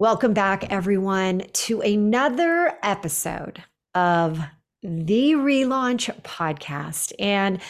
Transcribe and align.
Welcome 0.00 0.32
back, 0.32 0.70
everyone, 0.70 1.42
to 1.54 1.80
another 1.80 2.72
episode 2.84 3.64
of 3.96 4.38
the 4.80 5.32
Relaunch 5.32 6.08
Podcast. 6.22 7.12
And 7.18 7.60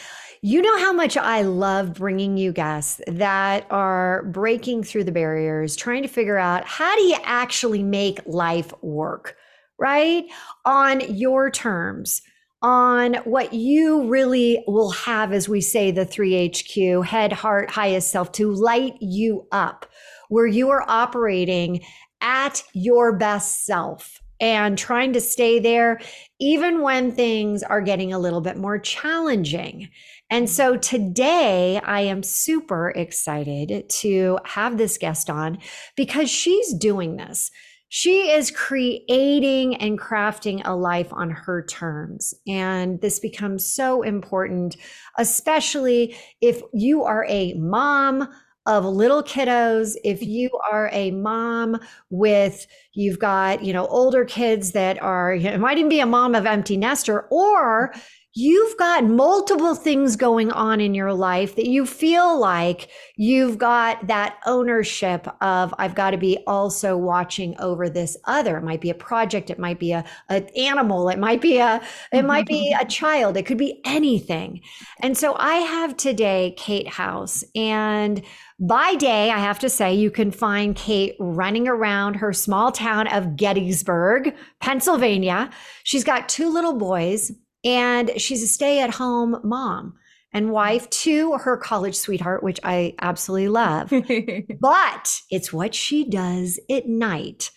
you 0.43 0.61
know 0.61 0.77
how 0.77 0.93
much 0.93 1.17
I 1.17 1.41
love 1.41 1.95
bringing 1.95 2.37
you 2.37 2.53
guests 2.53 3.01
that 3.07 3.65
are 3.71 4.25
breaking 4.25 4.83
through 4.83 5.05
the 5.05 5.11
barriers, 5.11 5.75
trying 5.75 6.03
to 6.03 6.07
figure 6.07 6.37
out 6.37 6.67
how 6.67 6.95
do 6.95 7.01
you 7.01 7.17
actually 7.23 7.81
make 7.81 8.19
life 8.27 8.71
work, 8.83 9.35
right? 9.79 10.23
On 10.65 11.01
your 11.11 11.49
terms, 11.49 12.21
on 12.61 13.15
what 13.23 13.53
you 13.53 14.07
really 14.07 14.63
will 14.67 14.91
have, 14.91 15.33
as 15.33 15.49
we 15.49 15.61
say, 15.61 15.89
the 15.89 16.05
3HQ 16.05 17.05
head, 17.05 17.33
heart, 17.33 17.71
highest 17.71 18.11
self 18.11 18.31
to 18.33 18.53
light 18.53 18.93
you 19.01 19.47
up, 19.51 19.87
where 20.27 20.45
you 20.45 20.69
are 20.69 20.85
operating 20.87 21.81
at 22.21 22.63
your 22.73 23.17
best 23.17 23.65
self 23.65 24.21
and 24.39 24.77
trying 24.77 25.13
to 25.13 25.21
stay 25.21 25.59
there, 25.59 25.99
even 26.39 26.81
when 26.81 27.11
things 27.11 27.61
are 27.63 27.81
getting 27.81 28.13
a 28.13 28.19
little 28.19 28.41
bit 28.41 28.57
more 28.57 28.79
challenging. 28.79 29.89
And 30.29 30.49
so 30.49 30.77
today 30.77 31.79
I 31.83 32.01
am 32.01 32.23
super 32.23 32.91
excited 32.91 33.89
to 33.89 34.39
have 34.45 34.77
this 34.77 34.97
guest 34.97 35.29
on 35.29 35.57
because 35.95 36.29
she's 36.29 36.73
doing 36.73 37.17
this. 37.17 37.51
She 37.91 38.29
is 38.31 38.51
creating 38.51 39.75
and 39.77 39.99
crafting 39.99 40.61
a 40.63 40.75
life 40.75 41.11
on 41.11 41.31
her 41.31 41.65
terms. 41.65 42.35
And 42.47 43.01
this 43.01 43.19
becomes 43.19 43.65
so 43.73 44.03
important, 44.03 44.77
especially 45.17 46.15
if 46.39 46.61
you 46.71 47.03
are 47.03 47.25
a 47.27 47.55
mom, 47.55 48.29
of 48.69 48.85
little 48.85 49.23
kiddos. 49.23 49.95
If 50.03 50.21
mm-hmm. 50.21 50.29
you 50.29 50.49
are 50.71 50.89
a 50.93 51.11
mom 51.11 51.79
with 52.09 52.67
you've 52.93 53.19
got 53.19 53.63
you 53.63 53.73
know 53.73 53.87
older 53.87 54.23
kids 54.23 54.71
that 54.73 55.01
are 55.01 55.33
you 55.33 55.45
know, 55.45 55.55
it 55.55 55.59
might 55.59 55.77
even 55.77 55.89
be 55.89 55.99
a 55.99 56.05
mom 56.05 56.35
of 56.35 56.45
empty 56.45 56.77
nester 56.77 57.27
or 57.31 57.89
mm-hmm. 57.89 57.99
You've 58.35 58.77
got 58.77 59.03
multiple 59.03 59.73
things 59.73 60.15
going 60.15 60.51
on 60.51 60.79
in 60.79 60.93
your 60.93 61.13
life 61.13 61.55
that 61.55 61.65
you 61.65 61.85
feel 61.85 62.39
like 62.39 62.89
you've 63.15 63.57
got 63.57 64.05
that 64.07 64.37
ownership 64.45 65.27
of 65.41 65.73
i've 65.79 65.95
got 65.95 66.11
to 66.11 66.17
be 66.17 66.37
also 66.45 66.95
watching 66.95 67.55
over 67.59 67.89
this 67.89 68.15
other. 68.25 68.57
It 68.57 68.63
might 68.63 68.81
be 68.81 68.91
a 68.91 68.95
project 68.95 69.49
it 69.49 69.57
might 69.57 69.79
be 69.79 69.93
a 69.93 70.05
an 70.29 70.47
animal 70.55 71.09
it 71.09 71.17
might 71.17 71.41
be 71.41 71.57
a 71.57 71.81
it 72.11 72.23
might 72.23 72.45
be 72.45 72.71
mm-hmm. 72.71 72.85
a 72.85 72.89
child 72.89 73.35
it 73.35 73.45
could 73.45 73.57
be 73.57 73.81
anything. 73.83 74.61
And 74.99 75.17
so 75.17 75.35
i 75.35 75.55
have 75.55 75.97
today 75.97 76.53
kate 76.57 76.87
house 76.87 77.43
and 77.55 78.23
by 78.61 78.95
day, 78.95 79.31
I 79.31 79.39
have 79.39 79.59
to 79.59 79.69
say, 79.69 79.95
you 79.95 80.11
can 80.11 80.31
find 80.31 80.75
Kate 80.75 81.15
running 81.17 81.65
around 81.65 82.15
her 82.15 82.33
small 82.33 82.73
town 82.73 83.07
of 83.07 83.37
Gettysburg, 83.37 84.35
Pennsylvania. 84.59 85.49
She's 85.83 86.03
got 86.03 86.27
two 86.27 86.51
little 86.51 86.73
boys, 86.73 87.31
and 87.63 88.11
she's 88.17 88.43
a 88.43 88.47
stay 88.47 88.81
at 88.81 88.95
home 88.95 89.39
mom 89.43 89.95
and 90.31 90.51
wife 90.51 90.87
mm. 90.87 90.91
to 90.91 91.37
her 91.37 91.57
college 91.57 91.95
sweetheart, 91.95 92.43
which 92.43 92.59
I 92.63 92.95
absolutely 93.01 93.49
love. 93.49 93.91
but 94.59 95.21
it's 95.29 95.51
what 95.51 95.73
she 95.73 96.07
does 96.07 96.59
at 96.69 96.87
night 96.87 97.51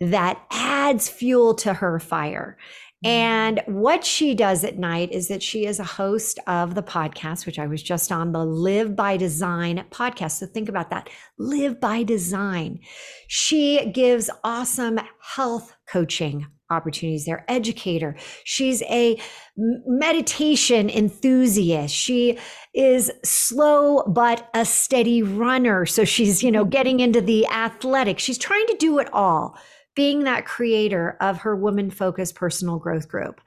that 0.00 0.40
adds 0.50 1.08
fuel 1.08 1.54
to 1.56 1.74
her 1.74 1.98
fire. 1.98 2.56
Mm. 3.04 3.08
And 3.08 3.62
what 3.66 4.04
she 4.04 4.34
does 4.34 4.64
at 4.64 4.78
night 4.78 5.12
is 5.12 5.28
that 5.28 5.42
she 5.42 5.66
is 5.66 5.78
a 5.78 5.84
host 5.84 6.38
of 6.46 6.74
the 6.74 6.82
podcast, 6.82 7.46
which 7.46 7.58
I 7.58 7.66
was 7.66 7.82
just 7.82 8.10
on 8.10 8.32
the 8.32 8.44
Live 8.44 8.96
by 8.96 9.16
Design 9.16 9.84
podcast. 9.90 10.32
So 10.32 10.46
think 10.46 10.68
about 10.68 10.90
that 10.90 11.08
Live 11.38 11.80
by 11.80 12.02
Design. 12.02 12.80
She 13.28 13.90
gives 13.92 14.30
awesome 14.42 14.98
health 15.20 15.74
coaching 15.88 16.46
opportunities. 16.70 17.24
There 17.24 17.44
educator. 17.48 18.16
She's 18.44 18.82
a 18.82 19.20
meditation 19.56 20.90
enthusiast. 20.90 21.94
She 21.94 22.38
is 22.74 23.10
slow 23.24 24.02
but 24.06 24.48
a 24.54 24.64
steady 24.64 25.22
runner. 25.22 25.86
So 25.86 26.04
she's 26.04 26.42
you 26.42 26.50
know 26.50 26.62
mm-hmm. 26.62 26.70
getting 26.70 27.00
into 27.00 27.20
the 27.20 27.46
athletic. 27.46 28.18
She's 28.18 28.38
trying 28.38 28.66
to 28.66 28.76
do 28.76 28.98
it 28.98 29.08
all 29.12 29.58
being 29.94 30.24
that 30.24 30.46
creator 30.46 31.16
of 31.20 31.38
her 31.38 31.56
woman 31.56 31.90
focused 31.90 32.36
personal 32.36 32.78
growth 32.78 33.08
group 33.08 33.40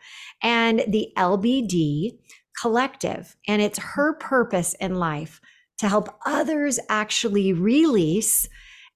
and 0.44 0.84
the 0.88 1.08
LBD 1.18 2.18
collective. 2.60 3.38
And 3.48 3.62
it's 3.62 3.80
mm-hmm. 3.80 4.02
her 4.02 4.14
purpose 4.16 4.74
in 4.76 4.96
life 4.96 5.40
to 5.80 5.88
help 5.88 6.10
others 6.26 6.80
actually 6.90 7.54
release 7.54 8.48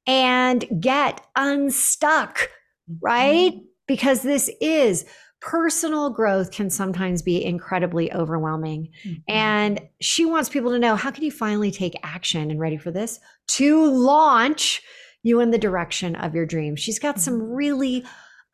and 0.05 0.65
get 0.79 1.25
unstuck, 1.35 2.49
right? 3.01 3.53
Mm-hmm. 3.53 3.65
Because 3.87 4.21
this 4.21 4.49
is 4.61 5.05
personal 5.41 6.09
growth 6.09 6.51
can 6.51 6.69
sometimes 6.69 7.21
be 7.21 7.43
incredibly 7.43 8.11
overwhelming. 8.13 8.89
Mm-hmm. 9.05 9.19
And 9.27 9.81
she 10.01 10.25
wants 10.25 10.49
people 10.49 10.71
to 10.71 10.79
know 10.79 10.95
how 10.95 11.11
can 11.11 11.23
you 11.23 11.31
finally 11.31 11.71
take 11.71 11.95
action 12.03 12.49
and 12.49 12.59
ready 12.59 12.77
for 12.77 12.91
this 12.91 13.19
to 13.47 13.85
launch 13.85 14.81
you 15.21 15.39
in 15.39 15.51
the 15.51 15.57
direction 15.57 16.15
of 16.15 16.33
your 16.33 16.45
dream. 16.45 16.75
She's 16.75 16.99
got 16.99 17.19
some 17.19 17.35
mm-hmm. 17.35 17.51
really 17.51 18.05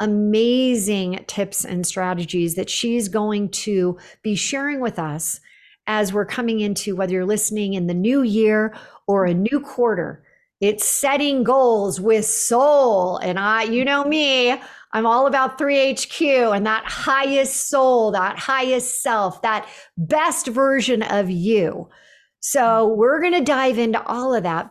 amazing 0.01 1.23
tips 1.27 1.63
and 1.63 1.85
strategies 1.85 2.55
that 2.55 2.69
she's 2.69 3.07
going 3.07 3.49
to 3.49 3.97
be 4.23 4.35
sharing 4.35 4.79
with 4.81 4.97
us 4.97 5.39
as 5.87 6.11
we're 6.11 6.25
coming 6.25 6.59
into 6.59 6.95
whether 6.95 7.13
you're 7.13 7.25
listening 7.25 7.73
in 7.73 7.87
the 7.87 7.93
new 7.93 8.23
year 8.23 8.75
or 9.07 9.25
a 9.25 9.33
new 9.33 9.59
quarter. 9.59 10.23
It's 10.59 10.87
setting 10.87 11.43
goals 11.43 11.99
with 11.99 12.25
soul. 12.25 13.17
And 13.17 13.39
I, 13.39 13.63
you 13.63 13.83
know 13.85 14.03
me, 14.03 14.59
I'm 14.93 15.05
all 15.05 15.25
about 15.25 15.57
3HQ 15.57 16.55
and 16.55 16.65
that 16.65 16.83
highest 16.83 17.69
soul, 17.69 18.11
that 18.11 18.37
highest 18.37 19.01
self, 19.01 19.41
that 19.41 19.69
best 19.97 20.47
version 20.47 21.01
of 21.01 21.29
you. 21.29 21.87
So 22.41 22.87
we're 22.87 23.21
going 23.21 23.33
to 23.33 23.41
dive 23.41 23.77
into 23.77 24.05
all 24.05 24.33
of 24.33 24.43
that. 24.43 24.69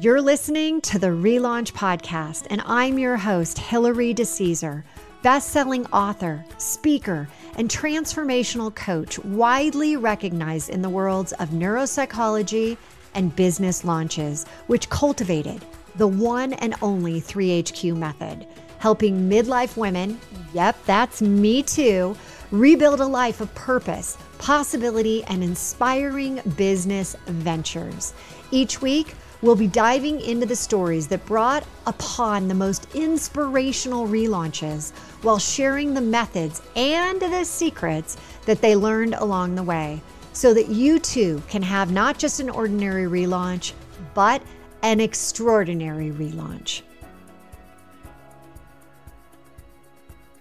You're 0.00 0.22
listening 0.22 0.80
to 0.82 0.98
the 0.98 1.08
Relaunch 1.08 1.72
Podcast, 1.72 2.46
and 2.48 2.62
I'm 2.64 2.98
your 2.98 3.18
host, 3.18 3.58
Hilary 3.58 4.14
DeCesare, 4.14 4.84
best-selling 5.22 5.84
author, 5.88 6.42
speaker, 6.56 7.28
and 7.58 7.68
transformational 7.68 8.74
coach, 8.74 9.18
widely 9.18 9.96
recognized 9.96 10.70
in 10.70 10.80
the 10.80 10.88
worlds 10.88 11.32
of 11.34 11.50
neuropsychology 11.50 12.78
and 13.14 13.36
business 13.36 13.84
launches, 13.84 14.46
which 14.68 14.88
cultivated 14.88 15.62
the 15.96 16.06
one 16.06 16.52
and 16.54 16.74
only 16.82 17.20
3HQ 17.20 17.96
method, 17.96 18.46
helping 18.78 19.28
midlife 19.28 19.76
women, 19.76 20.18
yep, 20.52 20.76
that's 20.86 21.22
me 21.22 21.62
too, 21.62 22.16
rebuild 22.50 23.00
a 23.00 23.06
life 23.06 23.40
of 23.40 23.54
purpose, 23.54 24.16
possibility, 24.38 25.24
and 25.24 25.42
inspiring 25.42 26.40
business 26.56 27.16
ventures. 27.26 28.14
Each 28.50 28.80
week, 28.80 29.14
We'll 29.42 29.56
be 29.56 29.66
diving 29.66 30.20
into 30.20 30.46
the 30.46 30.54
stories 30.54 31.08
that 31.08 31.26
brought 31.26 31.64
upon 31.88 32.46
the 32.46 32.54
most 32.54 32.86
inspirational 32.94 34.06
relaunches 34.06 34.92
while 35.22 35.40
sharing 35.40 35.94
the 35.94 36.00
methods 36.00 36.62
and 36.76 37.20
the 37.20 37.42
secrets 37.42 38.16
that 38.46 38.60
they 38.60 38.76
learned 38.76 39.14
along 39.14 39.56
the 39.56 39.62
way 39.64 40.00
so 40.32 40.54
that 40.54 40.68
you 40.68 41.00
too 41.00 41.42
can 41.48 41.60
have 41.60 41.90
not 41.90 42.18
just 42.18 42.38
an 42.38 42.50
ordinary 42.50 43.06
relaunch, 43.06 43.72
but 44.14 44.42
an 44.82 45.00
extraordinary 45.00 46.10
relaunch. 46.10 46.82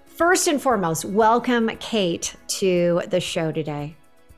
First 0.05 0.47
and 0.47 0.61
foremost, 0.61 1.05
welcome 1.05 1.69
Kate 1.79 2.35
to 2.47 3.01
the 3.07 3.19
show 3.19 3.51
today. 3.51 3.95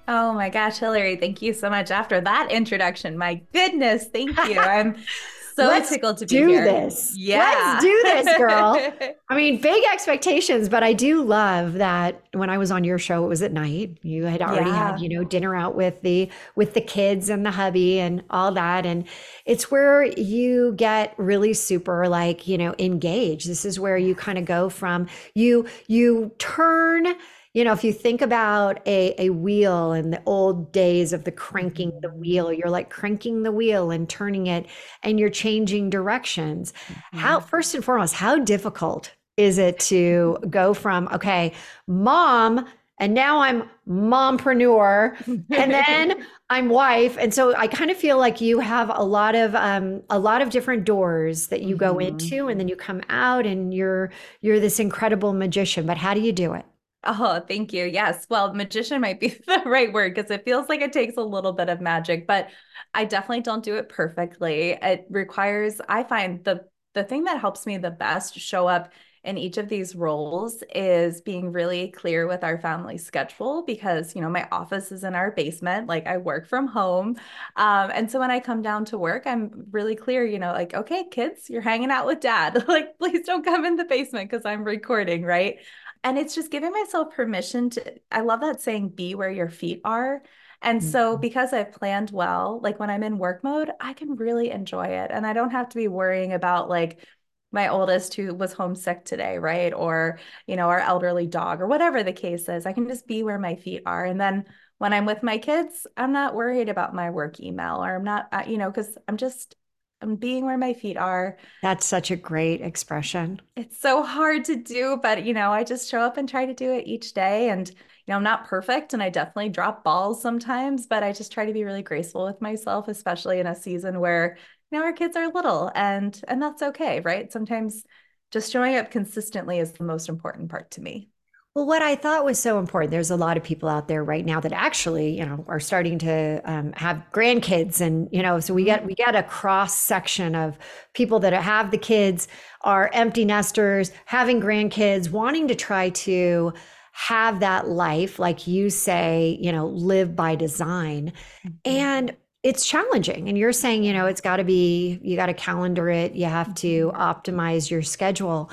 Oh 0.07 0.33
my 0.33 0.49
gosh, 0.49 0.77
Hilary, 0.77 1.15
thank 1.15 1.41
you 1.41 1.53
so 1.53 1.69
much. 1.69 1.91
After 1.91 2.19
that 2.21 2.51
introduction, 2.51 3.17
my 3.17 3.41
goodness, 3.53 4.07
thank 4.07 4.37
you. 4.47 4.59
I'm 4.59 4.95
so 5.55 5.67
Let's 5.67 5.89
tickled 5.89 6.17
to 6.17 6.25
be 6.25 6.37
do 6.37 6.47
here. 6.47 6.63
this. 6.63 7.13
Yeah. 7.15 7.39
Let's 7.39 7.83
do 7.83 8.01
this, 8.03 8.37
girl. 8.37 8.91
I 9.29 9.35
mean, 9.35 9.61
big 9.61 9.83
expectations, 9.91 10.69
but 10.69 10.83
I 10.83 10.93
do 10.93 11.23
love 11.23 11.73
that 11.73 12.23
when 12.33 12.49
I 12.49 12.57
was 12.57 12.71
on 12.71 12.83
your 12.83 12.99
show, 12.99 13.23
it 13.25 13.27
was 13.27 13.41
at 13.41 13.51
night. 13.51 13.97
You 14.01 14.25
had 14.25 14.41
already 14.41 14.69
yeah. 14.69 14.91
had, 14.91 14.99
you 14.99 15.09
know, 15.09 15.23
dinner 15.23 15.55
out 15.55 15.75
with 15.75 16.01
the 16.01 16.29
with 16.55 16.73
the 16.73 16.81
kids 16.81 17.29
and 17.29 17.45
the 17.45 17.51
hubby 17.51 17.99
and 17.99 18.23
all 18.29 18.51
that. 18.53 18.85
And 18.85 19.05
it's 19.45 19.69
where 19.69 20.05
you 20.05 20.73
get 20.73 21.13
really 21.17 21.53
super 21.53 22.07
like, 22.07 22.47
you 22.47 22.57
know, 22.57 22.75
engaged. 22.79 23.47
This 23.47 23.65
is 23.65 23.79
where 23.79 23.97
you 23.97 24.15
kind 24.15 24.37
of 24.37 24.45
go 24.45 24.69
from 24.69 25.07
you 25.33 25.67
you 25.87 26.31
turn 26.37 27.07
you 27.53 27.63
know, 27.63 27.71
if 27.71 27.83
you 27.83 27.93
think 27.93 28.21
about 28.21 28.79
a, 28.87 29.13
a 29.19 29.29
wheel 29.29 29.93
in 29.93 30.09
the 30.09 30.21
old 30.25 30.71
days 30.71 31.13
of 31.13 31.23
the 31.23 31.31
cranking 31.31 31.99
the 32.01 32.09
wheel, 32.09 32.51
you're 32.51 32.69
like 32.69 32.89
cranking 32.89 33.43
the 33.43 33.51
wheel 33.51 33.91
and 33.91 34.09
turning 34.09 34.47
it 34.47 34.65
and 35.03 35.19
you're 35.19 35.29
changing 35.29 35.91
directions. 35.91 36.73
Mm-hmm. 36.87 37.17
How, 37.19 37.39
first 37.39 37.75
and 37.75 37.85
foremost, 37.85 38.15
how 38.15 38.39
difficult 38.39 39.11
is 39.37 39.59
it 39.59 39.79
to 39.81 40.39
go 40.49 40.73
from, 40.73 41.07
okay, 41.13 41.53
mom 41.87 42.65
and 42.99 43.13
now 43.13 43.39
I'm 43.39 43.69
mompreneur, 43.87 45.17
and 45.27 45.45
then 45.49 46.25
I'm 46.49 46.69
wife, 46.69 47.17
and 47.19 47.33
so 47.33 47.55
I 47.55 47.67
kind 47.67 47.89
of 47.89 47.97
feel 47.97 48.19
like 48.19 48.39
you 48.39 48.59
have 48.59 48.91
a 48.93 49.03
lot 49.03 49.33
of 49.33 49.55
um, 49.55 50.03
a 50.11 50.19
lot 50.19 50.43
of 50.43 50.51
different 50.51 50.85
doors 50.85 51.47
that 51.47 51.63
you 51.63 51.75
mm-hmm. 51.75 51.85
go 51.85 51.97
into, 51.97 52.47
and 52.47 52.59
then 52.59 52.67
you 52.67 52.75
come 52.75 53.01
out, 53.09 53.47
and 53.47 53.73
you're 53.73 54.11
you're 54.41 54.59
this 54.59 54.79
incredible 54.79 55.33
magician. 55.33 55.87
But 55.87 55.97
how 55.97 56.13
do 56.13 56.21
you 56.21 56.31
do 56.31 56.53
it? 56.53 56.65
Oh, 57.05 57.41
thank 57.47 57.73
you. 57.73 57.85
Yes. 57.85 58.25
Well, 58.29 58.53
magician 58.53 59.01
might 59.01 59.19
be 59.19 59.27
the 59.47 59.61
right 59.65 59.91
word 59.91 60.15
because 60.15 60.31
it 60.31 60.45
feels 60.45 60.69
like 60.69 60.81
it 60.81 60.93
takes 60.93 61.17
a 61.17 61.21
little 61.21 61.51
bit 61.51 61.69
of 61.69 61.81
magic, 61.81 62.27
but 62.27 62.49
I 62.93 63.05
definitely 63.05 63.41
don't 63.41 63.63
do 63.63 63.75
it 63.75 63.89
perfectly. 63.89 64.71
It 64.81 65.05
requires, 65.09 65.81
I 65.89 66.03
find 66.03 66.43
the 66.43 66.65
the 66.93 67.03
thing 67.03 67.23
that 67.23 67.39
helps 67.41 67.65
me 67.65 67.77
the 67.77 67.89
best 67.89 68.35
show 68.39 68.67
up 68.67 68.91
in 69.23 69.35
each 69.35 69.57
of 69.57 69.67
these 69.67 69.95
roles 69.95 70.61
is 70.75 71.21
being 71.21 71.51
really 71.51 71.87
clear 71.89 72.27
with 72.27 72.43
our 72.43 72.59
family 72.59 72.99
schedule 72.99 73.63
because 73.65 74.13
you 74.15 74.21
know 74.21 74.29
my 74.29 74.47
office 74.51 74.91
is 74.91 75.03
in 75.03 75.15
our 75.15 75.31
basement 75.31 75.87
like 75.87 76.05
i 76.05 76.17
work 76.17 76.45
from 76.47 76.67
home 76.67 77.15
um, 77.55 77.89
and 77.95 78.11
so 78.11 78.19
when 78.19 78.29
i 78.29 78.39
come 78.39 78.61
down 78.61 78.85
to 78.85 78.97
work 78.97 79.23
i'm 79.25 79.65
really 79.71 79.95
clear 79.95 80.23
you 80.25 80.37
know 80.37 80.51
like 80.51 80.73
okay 80.75 81.05
kids 81.09 81.49
you're 81.49 81.61
hanging 81.61 81.89
out 81.89 82.05
with 82.05 82.19
dad 82.19 82.63
like 82.67 82.95
please 82.99 83.25
don't 83.25 83.45
come 83.45 83.65
in 83.65 83.75
the 83.75 83.85
basement 83.85 84.29
because 84.29 84.45
i'm 84.45 84.63
recording 84.63 85.23
right 85.23 85.57
and 86.03 86.17
it's 86.17 86.35
just 86.35 86.51
giving 86.51 86.71
myself 86.71 87.13
permission 87.13 87.69
to 87.71 87.93
i 88.11 88.21
love 88.21 88.41
that 88.41 88.61
saying 88.61 88.89
be 88.89 89.15
where 89.15 89.31
your 89.31 89.49
feet 89.49 89.81
are. 89.83 90.21
And 90.61 90.79
mm-hmm. 90.79 90.89
so 90.89 91.17
because 91.17 91.53
i've 91.53 91.71
planned 91.71 92.11
well 92.11 92.59
like 92.61 92.79
when 92.79 92.89
i'm 92.89 93.03
in 93.03 93.17
work 93.17 93.43
mode 93.43 93.71
i 93.79 93.93
can 93.93 94.15
really 94.15 94.49
enjoy 94.51 94.85
it. 94.85 95.11
And 95.11 95.25
i 95.25 95.33
don't 95.33 95.51
have 95.51 95.69
to 95.69 95.77
be 95.77 95.87
worrying 95.87 96.33
about 96.33 96.69
like 96.69 97.05
my 97.51 97.67
oldest 97.67 98.15
who 98.15 98.33
was 98.33 98.53
homesick 98.53 99.05
today 99.05 99.37
right? 99.37 99.73
Or 99.73 100.19
you 100.47 100.55
know 100.55 100.69
our 100.69 100.79
elderly 100.79 101.27
dog 101.27 101.61
or 101.61 101.67
whatever 101.67 102.03
the 102.03 102.13
case 102.13 102.49
is. 102.49 102.65
I 102.65 102.73
can 102.73 102.87
just 102.87 103.07
be 103.07 103.23
where 103.23 103.39
my 103.39 103.55
feet 103.55 103.83
are. 103.85 104.05
And 104.05 104.19
then 104.19 104.45
when 104.79 104.91
i'm 104.91 105.05
with 105.05 105.23
my 105.23 105.37
kids 105.37 105.87
i'm 105.95 106.11
not 106.11 106.35
worried 106.35 106.67
about 106.67 106.93
my 106.93 107.09
work 107.09 107.39
email 107.39 107.81
or 107.81 107.95
i'm 107.95 108.03
not 108.03 108.27
uh, 108.33 108.43
you 108.45 108.57
know 108.57 108.69
because 108.69 108.97
i'm 109.07 109.15
just 109.15 109.55
I'm 110.03 110.15
being 110.17 110.45
where 110.45 110.57
my 110.57 110.73
feet 110.73 110.97
are. 110.97 111.37
That's 111.61 111.85
such 111.85 112.11
a 112.11 112.15
great 112.15 112.61
expression. 112.61 113.41
It's 113.55 113.79
so 113.79 114.03
hard 114.03 114.45
to 114.45 114.55
do, 114.55 114.99
but 115.01 115.25
you 115.25 115.33
know, 115.33 115.51
I 115.51 115.63
just 115.63 115.89
show 115.89 116.01
up 116.01 116.17
and 116.17 116.27
try 116.27 116.45
to 116.45 116.53
do 116.53 116.71
it 116.73 116.85
each 116.85 117.13
day. 117.13 117.49
And, 117.49 117.67
you 117.69 117.75
know, 118.09 118.17
I'm 118.17 118.23
not 118.23 118.45
perfect 118.47 118.93
and 118.93 119.01
I 119.01 119.09
definitely 119.09 119.49
drop 119.49 119.83
balls 119.83 120.21
sometimes, 120.21 120.87
but 120.87 121.03
I 121.03 121.13
just 121.13 121.31
try 121.31 121.45
to 121.45 121.53
be 121.53 121.63
really 121.63 121.83
graceful 121.83 122.25
with 122.25 122.41
myself, 122.41 122.87
especially 122.87 123.39
in 123.39 123.47
a 123.47 123.55
season 123.55 123.99
where, 123.99 124.37
you 124.71 124.79
know, 124.79 124.85
our 124.85 124.93
kids 124.93 125.15
are 125.15 125.31
little 125.31 125.71
and 125.73 126.19
and 126.27 126.41
that's 126.41 126.61
okay, 126.61 126.99
right? 126.99 127.31
Sometimes 127.31 127.83
just 128.31 128.51
showing 128.51 128.75
up 128.75 128.91
consistently 128.91 129.59
is 129.59 129.71
the 129.71 129.83
most 129.83 130.09
important 130.09 130.49
part 130.49 130.71
to 130.71 130.81
me. 130.81 131.09
Well, 131.55 131.67
what 131.67 131.83
I 131.83 131.95
thought 131.95 132.25
was 132.25 132.39
so 132.39 132.57
important, 132.57 132.89
there's 132.89 133.11
a 133.11 133.15
lot 133.15 133.37
of 133.37 133.43
people 133.43 133.69
out 133.69 133.87
there 133.87 134.03
right 134.03 134.25
now 134.25 134.39
that 134.39 134.51
actually, 134.51 135.15
you 135.15 135.23
know, 135.23 135.45
are 135.47 135.59
starting 135.59 135.99
to 135.99 136.41
um, 136.45 136.73
have 136.73 137.05
grandkids, 137.11 137.79
and 137.79 138.09
you 138.11 138.23
know, 138.23 138.39
so 138.39 138.55
we 138.55 138.63
get 138.63 138.83
we 138.83 138.95
get 138.95 139.15
a 139.15 139.21
cross 139.21 139.77
section 139.77 140.33
of 140.33 140.57
people 140.93 141.19
that 141.19 141.31
have 141.31 141.69
the 141.69 141.77
kids, 141.77 142.27
are 142.61 142.89
empty 142.91 143.23
nesters, 143.23 143.91
having 144.05 144.41
grandkids, 144.41 145.11
wanting 145.11 145.47
to 145.47 145.53
try 145.53 145.89
to 145.89 146.53
have 146.93 147.39
that 147.41 147.67
life, 147.67 148.17
like 148.17 148.47
you 148.47 148.71
say, 148.71 149.37
you 149.39 149.51
know, 149.51 149.67
live 149.67 150.15
by 150.15 150.33
design, 150.33 151.13
mm-hmm. 151.45 151.55
and 151.65 152.15
it's 152.41 152.65
challenging. 152.65 153.29
And 153.29 153.37
you're 153.37 153.53
saying, 153.53 153.83
you 153.83 153.93
know, 153.93 154.07
it's 154.07 154.21
got 154.21 154.37
to 154.37 154.43
be, 154.43 154.99
you 155.03 155.15
got 155.15 155.27
to 155.27 155.33
calendar 155.35 155.87
it, 155.89 156.13
you 156.13 156.25
have 156.25 156.55
to 156.55 156.87
mm-hmm. 156.87 156.99
optimize 156.99 157.69
your 157.69 157.83
schedule, 157.83 158.49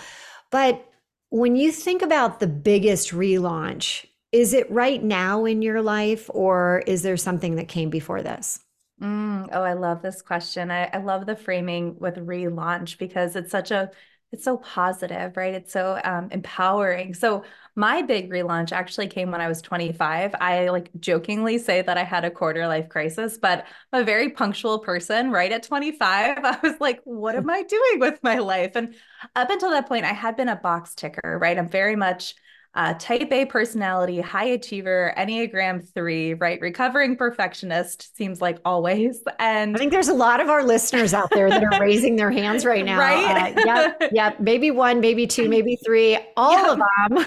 but 0.50 0.86
when 1.30 1.56
you 1.56 1.72
think 1.72 2.02
about 2.02 2.40
the 2.40 2.46
biggest 2.46 3.10
relaunch, 3.10 4.06
is 4.32 4.52
it 4.52 4.70
right 4.70 5.02
now 5.02 5.44
in 5.44 5.62
your 5.62 5.82
life 5.82 6.28
or 6.32 6.82
is 6.86 7.02
there 7.02 7.16
something 7.16 7.56
that 7.56 7.68
came 7.68 7.90
before 7.90 8.22
this? 8.22 8.60
Mm, 9.00 9.48
oh, 9.52 9.62
I 9.62 9.72
love 9.72 10.02
this 10.02 10.20
question. 10.22 10.70
I, 10.70 10.84
I 10.92 10.98
love 10.98 11.26
the 11.26 11.36
framing 11.36 11.98
with 11.98 12.16
relaunch 12.16 12.98
because 12.98 13.34
it's 13.34 13.50
such 13.50 13.70
a 13.70 13.90
it's 14.32 14.44
so 14.44 14.58
positive, 14.58 15.36
right? 15.36 15.54
It's 15.54 15.72
so 15.72 16.00
um, 16.04 16.28
empowering. 16.30 17.14
So 17.14 17.42
my 17.76 18.02
big 18.02 18.30
relaunch 18.30 18.72
actually 18.72 19.06
came 19.06 19.30
when 19.30 19.40
I 19.40 19.48
was 19.48 19.62
25. 19.62 20.34
I 20.40 20.68
like 20.68 20.90
jokingly 20.98 21.58
say 21.58 21.82
that 21.82 21.96
I 21.98 22.04
had 22.04 22.24
a 22.24 22.30
quarter 22.30 22.66
life 22.66 22.88
crisis, 22.88 23.38
but 23.40 23.66
I'm 23.92 24.02
a 24.02 24.04
very 24.04 24.30
punctual 24.30 24.78
person. 24.78 25.30
Right 25.30 25.52
at 25.52 25.62
25, 25.62 26.38
I 26.44 26.58
was 26.62 26.74
like, 26.80 27.00
what 27.04 27.36
am 27.36 27.48
I 27.50 27.62
doing 27.62 28.00
with 28.00 28.18
my 28.22 28.38
life? 28.38 28.72
And 28.74 28.94
up 29.36 29.50
until 29.50 29.70
that 29.70 29.88
point, 29.88 30.04
I 30.04 30.12
had 30.12 30.36
been 30.36 30.48
a 30.48 30.56
box 30.56 30.94
ticker, 30.94 31.38
right? 31.40 31.58
I'm 31.58 31.68
very 31.68 31.96
much 31.96 32.34
uh, 32.74 32.94
type 32.98 33.32
A 33.32 33.44
personality, 33.46 34.20
high 34.20 34.44
achiever, 34.44 35.12
Enneagram 35.16 35.86
three, 35.92 36.34
right? 36.34 36.60
Recovering 36.60 37.16
perfectionist 37.16 38.16
seems 38.16 38.40
like 38.40 38.58
always. 38.64 39.22
And 39.40 39.74
I 39.74 39.78
think 39.78 39.90
there's 39.90 40.08
a 40.08 40.14
lot 40.14 40.40
of 40.40 40.48
our 40.48 40.62
listeners 40.62 41.12
out 41.12 41.30
there 41.30 41.50
that 41.50 41.64
are 41.64 41.80
raising 41.80 42.14
their 42.14 42.30
hands 42.30 42.64
right 42.64 42.84
now. 42.84 42.98
Right. 42.98 43.56
Uh, 43.56 43.62
yep. 43.64 44.10
Yep. 44.12 44.40
Maybe 44.40 44.70
one, 44.70 45.00
maybe 45.00 45.26
two, 45.26 45.48
maybe 45.48 45.78
three, 45.84 46.18
all 46.36 46.52
yep. 46.52 46.78
of 46.78 46.78
them. 46.78 47.26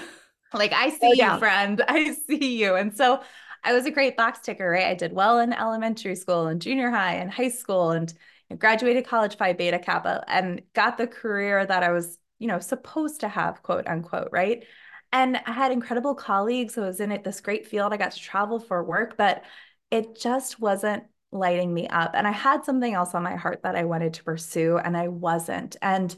Like, 0.54 0.72
I 0.72 0.90
see 0.90 0.98
oh, 1.20 1.32
you, 1.32 1.38
friend. 1.38 1.82
I 1.88 2.14
see 2.28 2.62
you. 2.62 2.74
And 2.76 2.96
so 2.96 3.20
I 3.62 3.72
was 3.72 3.86
a 3.86 3.90
great 3.90 4.16
box 4.16 4.40
ticker, 4.40 4.70
right? 4.70 4.86
I 4.86 4.94
did 4.94 5.12
well 5.12 5.38
in 5.38 5.52
elementary 5.52 6.14
school 6.14 6.46
and 6.46 6.60
junior 6.60 6.90
high 6.90 7.14
and 7.14 7.30
high 7.30 7.48
school 7.48 7.90
and 7.90 8.12
graduated 8.58 9.06
college 9.06 9.36
Phi 9.36 9.52
Beta 9.54 9.78
Kappa 9.78 10.24
and 10.28 10.62
got 10.74 10.98
the 10.98 11.06
career 11.06 11.64
that 11.64 11.82
I 11.82 11.90
was, 11.90 12.18
you 12.38 12.46
know, 12.46 12.58
supposed 12.58 13.20
to 13.20 13.28
have, 13.28 13.62
quote 13.62 13.86
unquote, 13.86 14.28
right? 14.32 14.64
And 15.12 15.40
I 15.46 15.52
had 15.52 15.72
incredible 15.72 16.14
colleagues. 16.14 16.76
I 16.76 16.82
was 16.82 17.00
in 17.00 17.12
it, 17.12 17.24
this 17.24 17.40
great 17.40 17.66
field. 17.66 17.92
I 17.92 17.96
got 17.96 18.12
to 18.12 18.20
travel 18.20 18.58
for 18.58 18.82
work, 18.82 19.16
but 19.16 19.44
it 19.90 20.18
just 20.20 20.60
wasn't 20.60 21.04
lighting 21.30 21.72
me 21.72 21.88
up. 21.88 22.12
And 22.14 22.26
I 22.26 22.32
had 22.32 22.64
something 22.64 22.92
else 22.92 23.14
on 23.14 23.22
my 23.22 23.36
heart 23.36 23.62
that 23.62 23.76
I 23.76 23.84
wanted 23.84 24.14
to 24.14 24.24
pursue, 24.24 24.76
and 24.78 24.96
I 24.96 25.08
wasn't. 25.08 25.76
And 25.80 26.14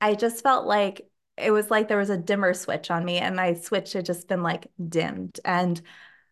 I 0.00 0.14
just 0.14 0.42
felt 0.42 0.66
like 0.66 1.08
it 1.36 1.50
was 1.50 1.70
like 1.70 1.88
there 1.88 1.98
was 1.98 2.10
a 2.10 2.16
dimmer 2.16 2.54
switch 2.54 2.90
on 2.90 3.04
me, 3.04 3.18
and 3.18 3.36
my 3.36 3.54
switch 3.54 3.92
had 3.92 4.06
just 4.06 4.28
been 4.28 4.42
like 4.42 4.70
dimmed. 4.88 5.40
And 5.44 5.80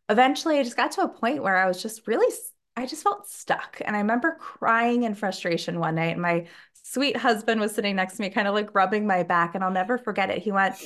eventually 0.09 0.59
I 0.59 0.63
just 0.63 0.77
got 0.77 0.93
to 0.93 1.03
a 1.03 1.09
point 1.09 1.43
where 1.43 1.57
I 1.57 1.67
was 1.67 1.83
just 1.83 2.07
really, 2.07 2.33
I 2.77 2.87
just 2.87 3.03
felt 3.03 3.29
stuck. 3.29 3.81
And 3.85 3.97
I 3.97 4.01
remember 4.01 4.37
crying 4.39 5.03
in 5.05 5.15
frustration 5.15 5.81
one 5.81 5.97
night. 5.97 6.13
And 6.13 6.23
my 6.23 6.47
sweet 6.85 7.17
husband 7.17 7.61
was 7.61 7.75
sitting 7.75 7.97
next 7.97 8.17
to 8.17 8.23
me, 8.23 8.31
kind 8.31 8.49
of 8.49 8.55
like 8.55 8.75
rubbing 8.75 9.07
my 9.07 9.23
back. 9.23 9.55
And 9.55 9.65
I'll 9.65 9.71
never 9.71 9.99
forget 9.99 10.31
it. 10.31 10.43
He 10.43 10.53
went, 10.53 10.77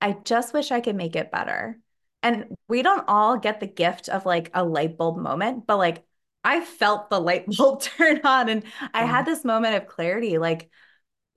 I 0.00 0.16
just 0.24 0.54
wish 0.54 0.70
I 0.70 0.80
could 0.80 0.96
make 0.96 1.16
it 1.16 1.30
better. 1.30 1.78
And 2.22 2.56
we 2.68 2.82
don't 2.82 3.04
all 3.08 3.36
get 3.36 3.60
the 3.60 3.66
gift 3.66 4.08
of 4.08 4.26
like 4.26 4.50
a 4.54 4.64
light 4.64 4.96
bulb 4.96 5.18
moment, 5.18 5.66
but 5.66 5.76
like 5.76 6.04
I 6.44 6.60
felt 6.62 7.10
the 7.10 7.20
light 7.20 7.46
bulb 7.56 7.82
turn 7.82 8.20
on 8.24 8.48
and 8.48 8.64
I 8.94 9.04
had 9.04 9.26
this 9.26 9.44
moment 9.44 9.76
of 9.76 9.86
clarity 9.86 10.38
like 10.38 10.70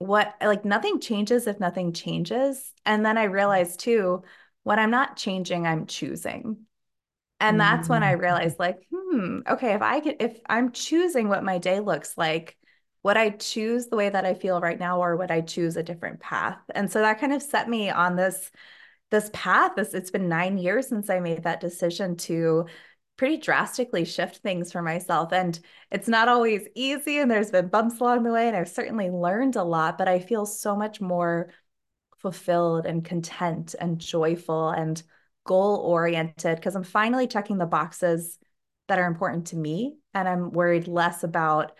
what 0.06 0.34
like 0.40 0.64
nothing 0.64 1.00
changes 1.00 1.46
if 1.46 1.60
nothing 1.60 1.92
changes. 1.92 2.72
And 2.84 3.04
then 3.04 3.18
I 3.18 3.24
realized 3.24 3.80
too, 3.80 4.22
when 4.62 4.78
I'm 4.78 4.90
not 4.90 5.16
changing, 5.16 5.66
I'm 5.66 5.86
choosing. 5.86 6.58
And 7.40 7.60
that's 7.60 7.88
when 7.88 8.04
I 8.04 8.14
mm. 8.14 8.20
realized 8.20 8.60
like, 8.60 8.86
hmm, 8.92 9.40
okay, 9.48 9.74
if 9.74 9.82
I 9.82 9.98
could 9.98 10.16
if 10.20 10.38
I'm 10.48 10.70
choosing 10.70 11.28
what 11.28 11.42
my 11.42 11.58
day 11.58 11.80
looks 11.80 12.16
like, 12.16 12.56
would 13.02 13.16
I 13.16 13.30
choose 13.30 13.86
the 13.86 13.96
way 13.96 14.08
that 14.08 14.24
I 14.24 14.34
feel 14.34 14.60
right 14.60 14.78
now 14.78 15.02
or 15.02 15.16
would 15.16 15.32
I 15.32 15.40
choose 15.40 15.76
a 15.76 15.82
different 15.82 16.20
path? 16.20 16.58
And 16.72 16.90
so 16.90 17.00
that 17.00 17.20
kind 17.20 17.32
of 17.32 17.42
set 17.42 17.68
me 17.68 17.90
on 17.90 18.14
this 18.14 18.50
this 19.10 19.28
path. 19.32 19.72
This 19.74 19.92
it's 19.92 20.12
been 20.12 20.28
9 20.28 20.56
years 20.56 20.88
since 20.88 21.10
I 21.10 21.18
made 21.18 21.42
that 21.42 21.60
decision 21.60 22.16
to 22.18 22.66
pretty 23.22 23.36
drastically 23.36 24.04
shift 24.04 24.38
things 24.38 24.72
for 24.72 24.82
myself 24.82 25.32
and 25.32 25.60
it's 25.92 26.08
not 26.08 26.26
always 26.26 26.66
easy 26.74 27.18
and 27.20 27.30
there's 27.30 27.52
been 27.52 27.68
bumps 27.68 28.00
along 28.00 28.24
the 28.24 28.32
way 28.32 28.48
and 28.48 28.56
I've 28.56 28.68
certainly 28.68 29.10
learned 29.10 29.54
a 29.54 29.62
lot, 29.62 29.96
but 29.96 30.08
I 30.08 30.18
feel 30.18 30.44
so 30.44 30.74
much 30.74 31.00
more 31.00 31.50
fulfilled 32.18 32.84
and 32.84 33.04
content 33.04 33.76
and 33.78 34.00
joyful 34.00 34.70
and 34.70 35.00
goal 35.44 35.76
oriented 35.76 36.56
because 36.56 36.74
I'm 36.74 36.82
finally 36.82 37.28
checking 37.28 37.58
the 37.58 37.64
boxes 37.64 38.40
that 38.88 38.98
are 38.98 39.06
important 39.06 39.46
to 39.46 39.56
me 39.56 39.98
and 40.12 40.28
I'm 40.28 40.50
worried 40.50 40.88
less 40.88 41.22
about 41.22 41.78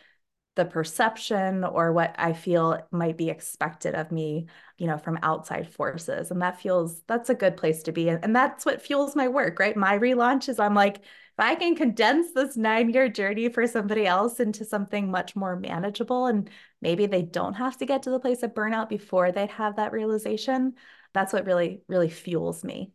the 0.55 0.65
perception 0.65 1.65
or 1.65 1.93
what 1.93 2.15
I 2.19 2.35
feel 2.35 2.87
might 2.93 3.17
be 3.17 3.31
expected 3.31 3.97
of 3.97 4.13
me, 4.13 4.47
you 4.79 4.87
know, 4.87 4.99
from 4.99 5.19
outside 5.25 5.73
forces. 5.73 6.31
And 6.31 6.43
that 6.43 6.61
feels 6.61 7.03
that's 7.09 7.31
a 7.31 7.35
good 7.35 7.57
place 7.57 7.83
to 7.85 7.93
be. 7.93 8.11
And, 8.11 8.23
and 8.23 8.37
that's 8.37 8.65
what 8.65 8.83
fuels 8.83 9.17
my 9.17 9.27
work, 9.27 9.59
right? 9.59 9.77
My 9.77 9.99
relaunch 9.99 10.49
is 10.49 10.61
I'm 10.61 10.75
like, 10.75 11.01
if 11.39 11.45
I 11.45 11.55
can 11.55 11.75
condense 11.75 12.33
this 12.33 12.57
nine 12.57 12.91
year 12.91 13.09
journey 13.09 13.49
for 13.49 13.67
somebody 13.67 14.07
else 14.07 14.41
into 14.41 14.65
something 14.65 15.11
much 15.11 15.35
more 15.37 15.57
manageable, 15.57 16.27
and 16.27 16.49
maybe 16.81 17.07
they 17.07 17.23
don't 17.23 17.55
have 17.55 17.77
to 17.79 17.87
get 17.87 18.03
to 18.05 18.11
the 18.11 18.21
place 18.21 18.43
of 18.43 18.55
burnout 18.55 18.89
before 18.89 19.33
they 19.33 19.47
have 19.47 19.77
that 19.77 19.93
realization, 19.93 20.75
that's 21.13 21.33
what 21.33 21.47
really, 21.47 21.83
really 21.89 22.11
fuels 22.11 22.65
me. 22.65 22.93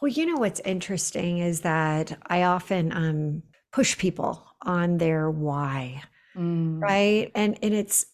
Well, 0.00 0.10
you 0.10 0.26
know 0.26 0.36
what's 0.40 0.60
interesting 0.60 1.38
is 1.38 1.60
that 1.60 2.18
I 2.26 2.44
often 2.44 2.92
um, 2.92 3.42
push 3.72 3.98
people 3.98 4.46
on 4.62 4.98
their 4.98 5.30
why 5.30 6.02
mm. 6.36 6.80
right? 6.80 7.30
And 7.34 7.58
and 7.62 7.74
it's 7.74 8.06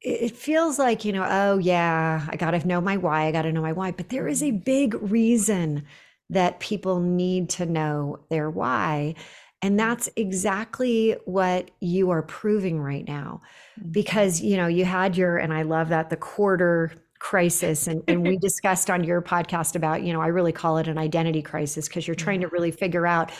it 0.00 0.36
feels 0.36 0.78
like 0.78 1.04
you 1.04 1.12
know, 1.12 1.26
oh 1.28 1.58
yeah, 1.58 2.26
I 2.28 2.36
got 2.36 2.52
to 2.52 2.66
know 2.66 2.80
my 2.80 2.96
why. 2.96 3.26
I 3.26 3.32
got 3.32 3.42
to 3.42 3.52
know 3.52 3.62
my 3.62 3.72
why. 3.72 3.90
But 3.92 4.10
there 4.10 4.28
is 4.28 4.42
a 4.42 4.50
big 4.50 4.94
reason 4.94 5.84
that 6.30 6.60
people 6.60 7.00
need 7.00 7.50
to 7.50 7.66
know 7.66 8.18
their 8.30 8.50
why. 8.50 9.14
And 9.62 9.78
that's 9.78 10.08
exactly 10.16 11.16
what 11.24 11.70
you 11.80 12.10
are 12.10 12.22
proving 12.22 12.80
right 12.80 13.06
now. 13.06 13.40
Mm-hmm. 13.80 13.92
Because, 13.92 14.40
you 14.40 14.56
know, 14.56 14.66
you 14.66 14.84
had 14.84 15.16
your, 15.16 15.38
and 15.38 15.52
I 15.52 15.62
love 15.62 15.88
that, 15.88 16.10
the 16.10 16.16
quarter 16.16 16.92
crisis. 17.18 17.86
And, 17.86 18.02
and 18.06 18.22
we 18.22 18.36
discussed 18.42 18.90
on 18.90 19.04
your 19.04 19.22
podcast 19.22 19.74
about, 19.74 20.02
you 20.02 20.12
know, 20.12 20.20
I 20.20 20.26
really 20.26 20.52
call 20.52 20.78
it 20.78 20.88
an 20.88 20.98
identity 20.98 21.40
crisis 21.40 21.88
because 21.88 22.06
you're 22.06 22.14
trying 22.14 22.42
to 22.42 22.48
really 22.48 22.70
figure 22.70 23.06
out 23.06 23.32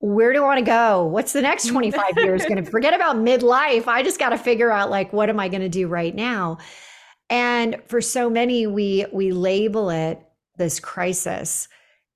where 0.00 0.32
do 0.32 0.44
I 0.44 0.46
want 0.46 0.58
to 0.58 0.64
go? 0.64 1.04
What's 1.06 1.32
the 1.32 1.42
next 1.42 1.66
25 1.66 2.18
years 2.18 2.42
going 2.44 2.56
to 2.64 2.70
forget 2.70 2.94
about 2.94 3.16
midlife? 3.16 3.88
I 3.88 4.04
just 4.04 4.20
got 4.20 4.28
to 4.28 4.38
figure 4.38 4.70
out 4.70 4.90
like 4.90 5.12
what 5.12 5.28
am 5.28 5.40
I 5.40 5.48
going 5.48 5.62
to 5.62 5.68
do 5.68 5.88
right 5.88 6.14
now? 6.14 6.58
And 7.30 7.82
for 7.88 8.00
so 8.00 8.30
many 8.30 8.66
we 8.66 9.06
we 9.12 9.32
label 9.32 9.90
it 9.90 10.22
this 10.56 10.78
crisis 10.78 11.68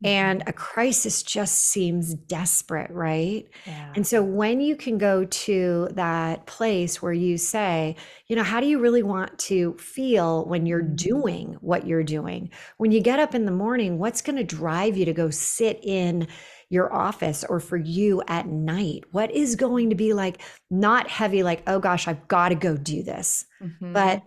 and 0.04 0.40
mm-hmm. 0.40 0.49
a 0.49 0.52
crisis 0.52 1.23
just 1.23 1.54
seems 1.54 2.14
desperate, 2.14 2.90
right? 2.90 3.49
Yeah. 3.66 3.92
And 3.94 4.06
so 4.06 4.23
when 4.23 4.61
you 4.61 4.76
can 4.76 4.99
go 4.99 5.25
to 5.25 5.88
that 5.92 6.47
place 6.47 7.00
where 7.00 7.12
you 7.12 7.38
say, 7.38 7.97
you 8.26 8.37
know, 8.37 8.42
how 8.42 8.61
do 8.61 8.66
you 8.66 8.78
really 8.78 9.02
want 9.02 9.38
to 9.40 9.76
feel 9.78 10.44
when 10.47 10.66
you're 10.66 10.82
mm-hmm. 10.82 10.94
doing 10.97 11.56
what 11.61 11.87
you're 11.87 12.02
doing? 12.02 12.50
When 12.78 12.92
you 12.92 13.00
get 13.00 13.18
up 13.18 13.35
in 13.35 13.44
the 13.44 13.52
morning, 13.52 13.99
what's 13.99 14.23
going 14.23 14.37
to 14.37 14.44
drive 14.44 14.97
you 14.97 15.04
to 15.04 15.12
go 15.12 15.30
sit 15.30 15.78
in 15.82 16.26
your 16.68 16.92
office 16.92 17.44
or 17.49 17.61
for 17.61 17.76
you 17.76 18.23
at 18.28 18.47
night? 18.49 19.04
What 19.12 19.30
is 19.30 19.56
going 19.56 19.90
to 19.90 19.97
be 19.97 20.14
like 20.14 20.40
not 20.71 21.09
heavy, 21.09 21.42
like, 21.42 21.62
oh 21.66 21.78
gosh, 21.78 22.09
I've 22.09 22.26
got 22.28 22.49
to 22.49 22.54
go 22.54 22.76
do 22.76 23.02
this, 23.02 23.44
mm-hmm. 23.62 23.92
but 23.92 24.23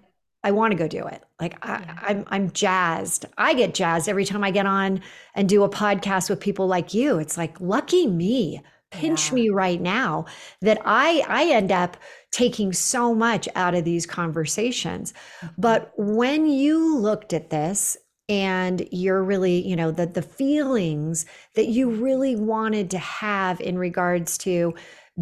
I 0.45 0.51
want 0.51 0.73
to 0.73 0.77
go 0.77 0.87
do 0.87 1.07
it. 1.07 1.23
Like 1.41 1.57
I, 1.63 1.79
yeah. 1.79 1.99
I'm, 2.03 2.23
I'm 2.27 2.51
jazzed. 2.51 3.25
I 3.35 3.55
get 3.55 3.73
jazzed 3.73 4.07
every 4.07 4.25
time 4.25 4.43
I 4.43 4.51
get 4.51 4.67
on 4.67 5.01
and 5.33 5.49
do 5.49 5.63
a 5.63 5.69
podcast 5.69 6.29
with 6.29 6.39
people 6.39 6.67
like 6.67 6.93
you. 6.93 7.17
It's 7.17 7.35
like 7.35 7.59
lucky 7.59 8.05
me, 8.05 8.61
pinch 8.91 9.29
yeah. 9.29 9.35
me 9.35 9.49
right 9.49 9.81
now 9.81 10.25
that 10.61 10.79
I, 10.85 11.25
I 11.27 11.45
end 11.45 11.71
up 11.71 11.97
taking 12.29 12.73
so 12.73 13.15
much 13.15 13.49
out 13.55 13.73
of 13.73 13.85
these 13.85 14.05
conversations. 14.05 15.15
Mm-hmm. 15.41 15.47
But 15.57 15.91
when 15.97 16.45
you 16.45 16.95
looked 16.95 17.33
at 17.33 17.49
this 17.49 17.97
and 18.29 18.87
you're 18.91 19.23
really, 19.23 19.67
you 19.67 19.75
know, 19.75 19.89
the 19.89 20.05
the 20.05 20.21
feelings 20.21 21.25
that 21.55 21.69
you 21.69 21.89
really 21.89 22.35
wanted 22.35 22.91
to 22.91 22.99
have 22.99 23.59
in 23.61 23.79
regards 23.79 24.37
to 24.39 24.75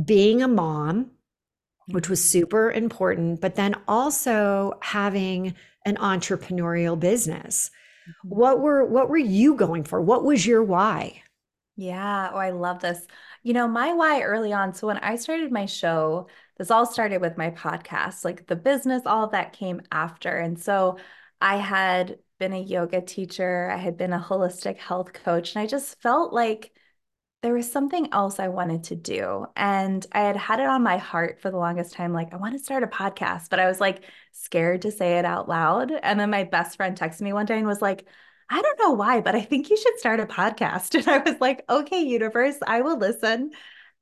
being 0.03 0.42
a 0.42 0.50
mom 0.50 1.12
which 1.88 2.10
was 2.10 2.24
super 2.24 2.72
important, 2.72 3.42
but 3.42 3.56
then 3.56 3.75
also 3.88 4.74
having 4.82 5.56
an 5.86 5.98
entrepreneurial 5.98 7.00
business. 7.00 7.72
Mm-hmm. 8.08 8.36
What 8.36 8.60
were 8.60 8.86
what 8.86 9.10
were 9.10 9.18
you 9.18 9.56
going 9.56 9.84
for? 9.84 10.02
What 10.02 10.24
was 10.24 10.46
your 10.46 10.63
why? 10.63 11.24
Yeah, 11.75 12.30
oh 12.34 12.38
I 12.38 12.52
love 12.52 12.80
this. 12.80 13.06
You 13.42 13.54
know, 13.54 13.68
my 13.68 13.94
why 13.94 14.22
early 14.22 14.54
on, 14.54 14.74
so 14.74 14.88
when 14.88 14.98
I 14.98 15.16
started 15.16 15.52
my 15.52 15.66
show, 15.66 16.28
this 16.58 16.72
all 16.72 16.86
started 16.86 17.20
with 17.20 17.38
my 17.38 17.52
podcast, 17.52 18.24
like 18.24 18.48
the 18.48 18.56
business, 18.56 19.04
all 19.06 19.25
of 19.25 19.32
that 19.32 19.54
came 19.54 19.82
after. 19.92 20.38
And 20.38 20.60
so 20.62 20.98
I 21.42 21.58
had 21.58 22.20
been 22.40 22.54
a 22.54 22.62
yoga 22.62 23.02
teacher, 23.02 23.70
I 23.70 23.78
had 23.78 23.98
been 23.98 24.13
a 24.13 24.20
holistic 24.20 24.78
health 24.78 25.13
coach, 25.13 25.56
and 25.56 25.63
I 25.63 25.66
just 25.66 26.00
felt 26.02 26.34
like 26.34 26.73
there 27.44 27.54
was 27.54 27.70
something 27.70 28.08
else 28.14 28.40
I 28.40 28.48
wanted 28.48 28.86
to 28.86 28.96
do. 28.96 29.46
And 29.58 30.04
I 30.14 30.22
had 30.22 30.38
had 30.38 30.60
it 30.62 30.66
on 30.66 30.82
my 30.82 30.98
heart 30.98 31.42
for 31.42 31.52
the 31.52 31.58
longest 31.58 31.94
time 31.94 32.14
like, 32.14 32.34
I 32.34 32.38
want 32.38 32.54
to 32.54 32.64
start 32.64 32.84
a 32.84 32.88
podcast, 32.88 33.50
but 33.50 33.60
I 33.60 33.68
was 33.68 33.82
like 33.82 34.06
scared 34.32 34.84
to 34.84 34.92
say 34.92 35.20
it 35.20 35.26
out 35.26 35.50
loud. 35.50 35.92
And 35.92 36.18
then 36.18 36.30
my 36.30 36.46
best 36.46 36.78
friend 36.78 36.98
texted 36.98 37.22
me 37.22 37.34
one 37.34 37.46
day 37.46 37.58
and 37.58 37.68
was 37.68 37.82
like, 37.82 38.08
I 38.50 38.62
don't 38.62 38.80
know 38.80 38.92
why, 38.92 39.20
but 39.20 39.36
I 39.36 39.42
think 39.42 39.70
you 39.70 39.76
should 39.76 40.00
start 40.00 40.22
a 40.22 40.26
podcast. 40.26 40.96
And 40.96 41.08
I 41.08 41.18
was 41.18 41.40
like, 41.42 41.66
okay, 41.70 42.02
universe, 42.02 42.56
I 42.66 42.80
will 42.80 42.98
listen. 42.98 43.52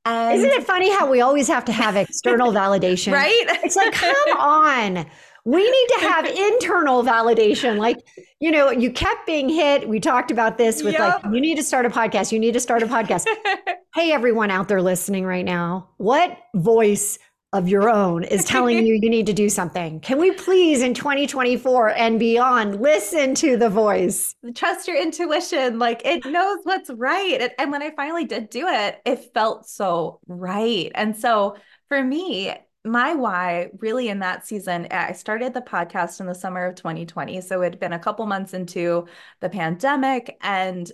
And 0.04 0.38
isn't 0.38 0.50
it 0.50 0.64
funny 0.64 0.92
how 0.92 1.10
we 1.10 1.20
always 1.20 1.48
have 1.48 1.64
to 1.64 1.72
have 1.72 1.96
external 1.96 2.52
validation? 2.52 3.12
right? 3.12 3.44
It's 3.64 3.74
like, 3.74 3.92
come 3.92 4.38
on 4.38 5.06
we 5.44 5.62
need 5.62 5.86
to 5.98 6.00
have 6.00 6.24
internal 6.52 7.02
validation. 7.02 7.78
Like, 7.78 7.98
you 8.40 8.50
know, 8.50 8.70
you 8.70 8.90
kept 8.90 9.26
being 9.26 9.48
hit. 9.48 9.88
We 9.88 10.00
talked 10.00 10.30
about 10.30 10.58
this 10.58 10.82
with 10.82 10.94
yep. 10.94 11.24
like, 11.24 11.34
you 11.34 11.40
need 11.40 11.56
to 11.56 11.62
start 11.62 11.86
a 11.86 11.90
podcast. 11.90 12.32
You 12.32 12.38
need 12.38 12.54
to 12.54 12.60
start 12.60 12.82
a 12.82 12.86
podcast. 12.86 13.26
hey, 13.94 14.12
everyone 14.12 14.50
out 14.50 14.68
there 14.68 14.82
listening 14.82 15.24
right 15.24 15.44
now, 15.44 15.88
what 15.98 16.36
voice 16.54 17.18
of 17.52 17.68
your 17.68 17.90
own 17.90 18.24
is 18.24 18.46
telling 18.46 18.86
you 18.86 18.94
you 18.94 19.10
need 19.10 19.26
to 19.26 19.32
do 19.34 19.48
something. 19.50 20.00
Can 20.00 20.18
we 20.18 20.30
please 20.30 20.80
in 20.80 20.94
2024 20.94 21.90
and 21.90 22.18
beyond 22.18 22.80
listen 22.80 23.34
to 23.36 23.58
the 23.58 23.68
voice? 23.68 24.34
Trust 24.54 24.88
your 24.88 25.00
intuition. 25.00 25.78
Like 25.78 26.00
it 26.04 26.24
knows 26.24 26.60
what's 26.62 26.88
right. 26.88 27.52
And 27.58 27.70
when 27.70 27.82
I 27.82 27.90
finally 27.90 28.24
did 28.24 28.48
do 28.48 28.66
it, 28.68 29.02
it 29.04 29.34
felt 29.34 29.68
so 29.68 30.20
right. 30.26 30.90
And 30.94 31.14
so 31.14 31.56
for 31.88 32.02
me, 32.02 32.54
my 32.84 33.14
why 33.14 33.70
really 33.78 34.08
in 34.08 34.18
that 34.18 34.46
season 34.46 34.88
i 34.90 35.12
started 35.12 35.54
the 35.54 35.60
podcast 35.60 36.20
in 36.20 36.26
the 36.26 36.34
summer 36.34 36.66
of 36.66 36.74
2020 36.74 37.40
so 37.40 37.60
it 37.62 37.72
had 37.72 37.80
been 37.80 37.92
a 37.92 37.98
couple 37.98 38.26
months 38.26 38.54
into 38.54 39.06
the 39.40 39.48
pandemic 39.48 40.36
and 40.40 40.90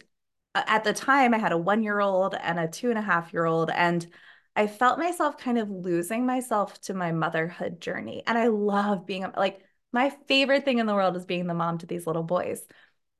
uh, 0.55 0.63
at 0.67 0.85
the 0.85 0.93
time 0.93 1.33
i 1.33 1.39
had 1.39 1.53
a 1.53 1.59
one 1.59 1.83
year 1.83 2.01
old 2.01 2.35
and 2.35 2.59
a 2.59 2.69
two 2.69 2.91
and 2.91 2.99
a 2.99 3.03
half 3.03 3.33
year 3.33 3.47
old 3.47 3.71
and 3.71 4.07
i 4.55 4.67
felt 4.67 4.99
myself 4.99 5.39
kind 5.39 5.59
of 5.59 5.71
losing 5.71 6.27
myself 6.27 6.79
to 6.81 6.93
my 6.93 7.11
motherhood 7.11 7.81
journey 7.81 8.23
and 8.27 8.37
i 8.37 8.49
love 8.49 9.07
being 9.07 9.27
like 9.37 9.63
my 9.93 10.11
favorite 10.27 10.65
thing 10.65 10.79
in 10.79 10.87
the 10.87 10.95
world 10.95 11.17
is 11.17 11.25
being 11.25 11.47
the 11.47 11.55
mom 11.55 11.79
to 11.79 11.87
these 11.87 12.07
little 12.07 12.23
boys. 12.23 12.63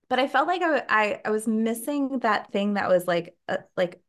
But 0.09 0.19
i 0.19 0.29
felt 0.29 0.49
like 0.49 0.63
i 0.63 0.83
i, 0.89 1.21
I 1.25 1.31
was 1.31 1.47
missing 1.47 2.21
that 2.21 2.53
thing 2.53 2.75
that 2.75 2.89
was 2.89 3.07
like 3.07 3.37
a, 3.49 3.59
like 3.77 4.01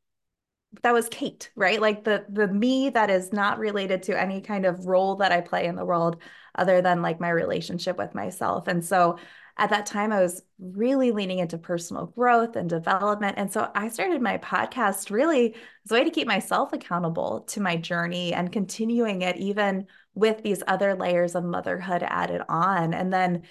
that 0.84 0.94
was 0.94 1.10
Kate, 1.10 1.52
right? 1.56 1.82
Like 1.82 2.04
the 2.04 2.26
the 2.30 2.48
me 2.48 2.90
that 2.92 3.10
is 3.10 3.34
not 3.34 3.60
related 3.60 4.04
to 4.04 4.20
any 4.20 4.42
kind 4.42 4.66
of 4.66 4.86
role 4.86 5.16
that 5.16 5.32
I 5.32 5.42
play 5.42 5.66
in 5.66 5.76
the 5.76 5.86
world 5.86 6.22
other 6.56 6.82
than 6.82 7.02
like 7.02 7.20
my 7.20 7.30
relationship 7.30 7.98
with 7.98 8.14
myself. 8.14 8.68
And 8.68 8.86
so 8.86 9.18
at 9.58 9.72
that 9.72 9.86
time 9.86 10.14
I 10.14 10.22
was 10.22 10.42
really 10.60 11.12
leaning 11.12 11.40
into 11.40 11.58
personal 11.58 12.06
growth 12.08 12.56
and 12.56 12.70
development. 12.70 13.36
And 13.38 13.52
so 13.52 13.70
I 13.76 13.90
started 13.90 14.22
my 14.22 14.38
podcast 14.38 15.12
really 15.12 15.54
as 15.54 15.92
a 15.92 15.96
way 15.96 16.04
to 16.04 16.12
keep 16.12 16.28
myself 16.28 16.72
accountable 16.72 17.42
to 17.50 17.62
my 17.62 17.76
journey 17.76 18.34
and 18.34 18.52
continuing 18.52 19.22
it 19.22 19.38
even 19.38 19.88
with 20.14 20.44
these 20.44 20.64
other 20.68 20.96
layers 20.96 21.36
of 21.36 21.44
motherhood 21.44 22.04
added 22.04 22.42
on. 22.48 22.94
And 22.94 23.12
then 23.12 23.44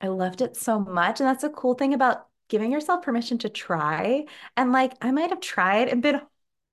I 0.00 0.08
loved 0.08 0.42
it 0.42 0.56
so 0.56 0.78
much. 0.78 1.20
And 1.20 1.28
that's 1.28 1.44
a 1.44 1.50
cool 1.50 1.74
thing 1.74 1.94
about 1.94 2.26
giving 2.48 2.70
yourself 2.70 3.02
permission 3.02 3.38
to 3.38 3.48
try. 3.48 4.26
And 4.56 4.72
like 4.72 4.92
I 5.00 5.10
might 5.10 5.30
have 5.30 5.40
tried 5.40 5.88
and 5.88 6.02
been 6.02 6.20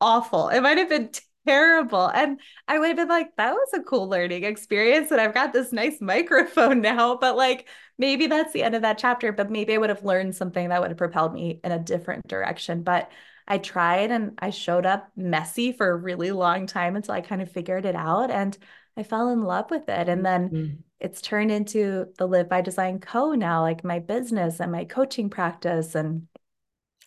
awful. 0.02 0.50
It 0.50 0.62
might 0.62 0.78
have 0.78 0.90
been 0.90 1.10
terrible. 1.46 2.08
And 2.08 2.40
I 2.68 2.80
would 2.80 2.88
have 2.88 2.98
been 2.98 3.08
like, 3.08 3.36
that 3.38 3.54
was 3.54 3.70
a 3.74 3.84
cool 3.84 4.08
learning 4.08 4.44
experience. 4.44 5.12
And 5.12 5.20
I've 5.20 5.34
got 5.34 5.54
this 5.54 5.72
nice 5.72 6.00
microphone 6.02 6.82
now. 6.82 7.18
But 7.18 7.36
like, 7.36 7.68
maybe 7.98 8.28
that's 8.28 8.54
the 8.54 8.64
end 8.64 8.76
of 8.76 8.82
that 8.84 8.98
chapter. 8.98 9.32
But 9.32 9.52
maybe 9.52 9.74
I 9.74 9.78
would 9.78 9.90
have 9.90 10.04
learned 10.04 10.36
something 10.36 10.70
that 10.70 10.82
would 10.82 10.92
have 10.92 10.98
propelled 10.98 11.34
me 11.34 11.60
in 11.64 11.72
a 11.72 11.80
different 11.80 12.28
direction. 12.28 12.84
But 12.84 13.12
I 13.48 13.58
tried 13.58 14.12
and 14.12 14.38
I 14.40 14.52
showed 14.52 14.86
up 14.86 15.10
messy 15.16 15.74
for 15.74 15.90
a 15.90 15.98
really 15.98 16.32
long 16.32 16.66
time 16.66 16.96
until 16.96 17.14
I 17.14 17.22
kind 17.22 17.42
of 17.42 17.52
figured 17.52 17.86
it 17.86 17.96
out. 17.96 18.32
And 18.32 18.58
I 18.96 19.04
fell 19.04 19.30
in 19.30 19.42
love 19.42 19.70
with 19.70 19.90
it. 19.90 20.08
And 20.08 20.26
then 20.26 20.50
mm-hmm. 20.50 20.74
it's 21.00 21.22
turned 21.22 21.52
into 21.52 22.08
the 22.18 22.28
Live 22.28 22.48
by 22.48 22.62
Design 22.62 23.00
Co. 23.00 23.34
now, 23.34 23.62
like 23.62 23.84
my 23.84 24.00
business 24.00 24.60
and 24.60 24.72
my 24.72 24.86
coaching 24.86 25.30
practice 25.30 25.96
and 25.96 26.28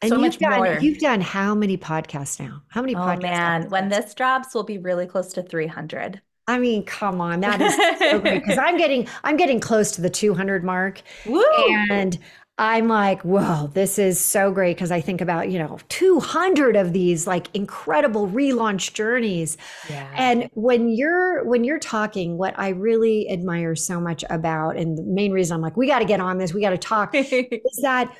and 0.02 0.10
so 0.10 0.20
you've 0.20 0.38
done 0.38 0.58
more. 0.58 0.78
you've 0.80 0.98
done 0.98 1.20
how 1.20 1.54
many 1.54 1.76
podcasts 1.76 2.38
now? 2.38 2.62
How 2.68 2.80
many 2.80 2.94
oh, 2.94 2.98
podcasts? 2.98 3.22
man, 3.22 3.68
when 3.70 3.88
this 3.88 4.14
drops, 4.14 4.54
we'll 4.54 4.64
be 4.64 4.78
really 4.78 5.06
close 5.06 5.32
to 5.34 5.42
300. 5.42 6.20
I 6.48 6.58
mean, 6.58 6.84
come 6.84 7.20
on, 7.20 7.40
that 7.40 7.60
is 7.60 7.74
so 7.98 8.20
great 8.20 8.42
because 8.42 8.58
I'm 8.58 8.76
getting 8.78 9.08
I'm 9.24 9.36
getting 9.36 9.60
close 9.60 9.92
to 9.92 10.00
the 10.00 10.10
200 10.10 10.62
mark, 10.64 11.02
Woo! 11.26 11.42
and 11.90 12.18
I'm 12.58 12.88
like, 12.88 13.22
whoa, 13.22 13.68
this 13.74 13.98
is 13.98 14.18
so 14.18 14.50
great 14.50 14.76
because 14.76 14.90
I 14.90 15.00
think 15.00 15.20
about 15.20 15.50
you 15.50 15.58
know 15.58 15.78
200 15.88 16.76
of 16.76 16.92
these 16.92 17.26
like 17.26 17.48
incredible 17.54 18.28
relaunch 18.28 18.92
journeys, 18.94 19.58
yeah. 19.90 20.08
and 20.14 20.48
when 20.54 20.88
you're 20.88 21.44
when 21.44 21.64
you're 21.64 21.80
talking, 21.80 22.38
what 22.38 22.54
I 22.58 22.68
really 22.68 23.28
admire 23.28 23.74
so 23.74 24.00
much 24.00 24.24
about, 24.30 24.76
and 24.76 24.96
the 24.96 25.02
main 25.02 25.32
reason 25.32 25.56
I'm 25.56 25.60
like, 25.62 25.76
we 25.76 25.86
got 25.86 25.98
to 25.98 26.04
get 26.04 26.20
on 26.20 26.38
this, 26.38 26.54
we 26.54 26.60
got 26.60 26.70
to 26.70 26.78
talk, 26.78 27.10
is 27.14 27.78
that 27.82 28.14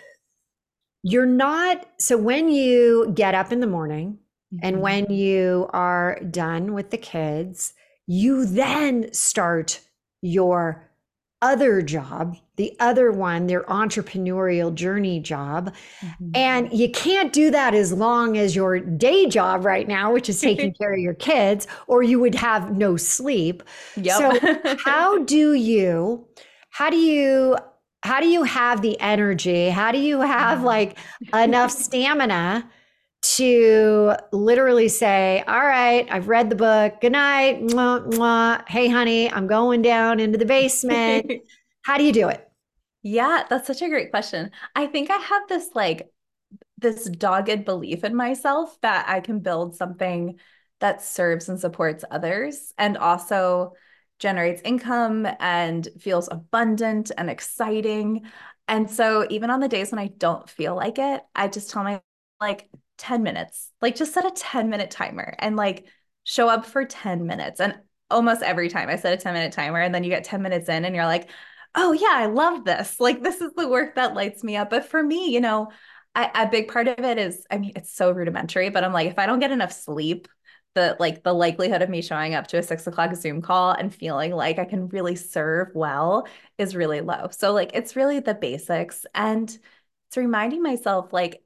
you're 1.09 1.27
not 1.27 1.87
so 1.99 2.17
when 2.19 2.49
you 2.49 3.13
get 3.15 3.35
up 3.35 3.53
in 3.53 3.61
the 3.61 3.67
morning 3.67 4.19
mm-hmm. 4.53 4.59
and 4.63 4.81
when 4.81 5.11
you 5.11 5.69
are 5.71 6.19
done 6.31 6.75
with 6.75 6.91
the 6.91 6.99
kids 6.99 7.75
you 8.07 8.45
then 8.45 9.13
start 9.13 9.81
your 10.21 10.91
other 11.43 11.81
job 11.81 12.37
the 12.57 12.75
other 12.81 13.13
one 13.13 13.47
their 13.47 13.63
entrepreneurial 13.65 14.75
journey 14.75 15.21
job 15.21 15.73
mm-hmm. 16.01 16.31
and 16.35 16.73
you 16.73 16.91
can't 16.91 17.33
do 17.33 17.51
that 17.51 17.73
as 17.73 17.93
long 17.93 18.37
as 18.37 18.57
your 18.57 18.81
day 18.81 19.29
job 19.29 19.65
right 19.65 19.87
now 19.87 20.13
which 20.13 20.29
is 20.29 20.41
taking 20.41 20.73
care 20.81 20.95
of 20.95 20.99
your 20.99 21.15
kids 21.15 21.69
or 21.87 22.03
you 22.03 22.19
would 22.19 22.35
have 22.35 22.77
no 22.77 22.97
sleep 22.97 23.63
yep. 23.97 24.17
so 24.43 24.77
how 24.85 25.23
do 25.25 25.53
you 25.53 26.27
how 26.71 26.91
do 26.91 26.97
you 26.97 27.57
how 28.03 28.21
do 28.21 28.29
you 28.29 28.45
have 28.45 28.83
the 28.83 28.99
energy? 29.01 29.69
How 29.69 29.93
do 29.93 29.99
you 29.99 30.21
have 30.21 30.59
mm-hmm. 30.59 30.67
like 30.67 30.99
enough 31.35 31.71
stamina 31.85 32.69
to 33.23 34.13
literally 34.33 34.89
say, 34.89 35.43
All 35.47 35.67
right, 35.67 36.07
I've 36.11 36.29
read 36.29 36.51
the 36.51 36.57
book. 36.57 37.01
Good 37.01 37.13
night. 37.13 37.61
Mwah, 37.63 38.07
mwah. 38.13 38.69
Hey, 38.69 38.89
honey, 38.89 39.31
I'm 39.31 39.47
going 39.47 39.83
down 39.83 40.21
into 40.21 40.39
the 40.39 40.47
basement. 40.47 41.31
how 41.83 41.97
do 41.97 42.05
you 42.05 42.13
do 42.13 42.29
it? 42.29 42.49
Yeah, 43.03 43.45
that's 43.49 43.67
such 43.67 43.83
a 43.83 43.89
great 43.89 44.11
question. 44.11 44.51
I 44.75 44.87
think 44.87 45.11
I 45.11 45.17
have 45.17 45.43
this 45.49 45.71
like 45.75 46.09
this 46.79 47.09
dogged 47.09 47.65
belief 47.65 48.05
in 48.05 48.15
myself 48.15 48.77
that 48.83 49.07
I 49.09 49.21
can 49.21 49.41
build 49.41 49.77
something 49.77 50.39
that 50.81 51.03
serves 51.03 51.49
and 51.49 51.59
supports 51.59 52.05
others 52.11 52.73
and 52.77 52.99
also 52.99 53.73
generates 54.19 54.63
income 54.65 55.27
and 55.41 55.89
feels 55.99 56.29
abundant 56.31 57.13
and 57.17 57.29
exciting. 57.29 58.27
And 58.69 58.91
so 58.91 59.27
even 59.31 59.51
on 59.51 59.61
the 59.61 59.69
days 59.69 59.91
when 59.91 59.99
I 59.99 60.09
don't 60.09 60.49
feel 60.49 60.75
like 60.75 60.99
it, 60.99 61.23
I 61.35 61.49
just 61.49 61.71
tell 61.71 61.85
my 61.85 62.01
like 62.41 62.69
10 62.99 63.23
minutes, 63.23 63.71
like 63.81 63.97
just 63.97 64.15
set 64.15 64.25
a 64.25 64.31
10 64.31 64.71
minute 64.71 64.91
timer 64.91 65.35
and 65.39 65.57
like 65.57 65.87
show 66.25 66.49
up 66.49 66.67
for 66.67 66.85
10 66.85 67.27
minutes. 67.27 67.61
And 67.61 67.79
almost 68.11 68.43
every 68.43 68.69
time 68.69 68.89
I 68.89 68.97
set 68.97 69.13
a 69.13 69.17
10 69.17 69.35
minute 69.35 69.53
timer 69.53 69.81
and 69.81 69.95
then 69.95 70.05
you 70.05 70.11
get 70.11 70.25
10 70.25 70.43
minutes 70.43 70.69
in 70.69 70.85
and 70.85 70.95
you're 70.95 71.07
like, 71.07 71.29
oh 71.75 71.93
yeah, 71.93 72.13
I 72.13 72.27
love 72.27 72.65
this. 72.65 72.97
Like 73.01 73.23
this 73.23 73.41
is 73.41 73.53
the 73.57 73.69
work 73.69 73.95
that 73.97 74.15
lights 74.15 74.43
me 74.43 74.57
up. 74.57 74.71
But 74.71 74.87
for 74.87 75.03
me, 75.03 75.31
you 75.31 75.41
know, 75.41 75.71
a 76.17 76.49
big 76.51 76.69
part 76.69 76.89
of 76.89 76.99
it 77.01 77.19
is, 77.19 77.47
I 77.51 77.59
mean, 77.59 77.73
it's 77.77 77.93
so 77.93 78.11
rudimentary, 78.11 78.71
but 78.71 78.83
I'm 78.83 78.93
like, 78.93 79.09
if 79.09 79.19
I 79.19 79.27
don't 79.27 79.39
get 79.39 79.51
enough 79.51 79.73
sleep, 79.73 80.29
the 80.77 80.97
like 81.01 81.25
the 81.25 81.33
likelihood 81.33 81.83
of 81.83 81.89
me 81.89 82.03
showing 82.03 82.35
up 82.35 82.47
to 82.49 82.59
a 82.59 82.63
six 82.63 82.87
o'clock 82.87 83.15
Zoom 83.17 83.43
call 83.43 83.73
and 83.73 83.93
feeling 83.93 84.33
like 84.33 84.59
I 84.59 84.67
can 84.67 84.89
really 84.89 85.17
serve 85.17 85.75
well 85.75 86.29
is 86.59 86.77
really 86.77 87.01
low. 87.01 87.29
So 87.33 87.53
like 87.53 87.73
it's 87.75 87.97
really 87.97 88.21
the 88.21 88.35
basics. 88.35 89.07
And 89.15 89.49
it's 90.09 90.17
reminding 90.17 90.63
myself 90.63 91.13
like 91.13 91.43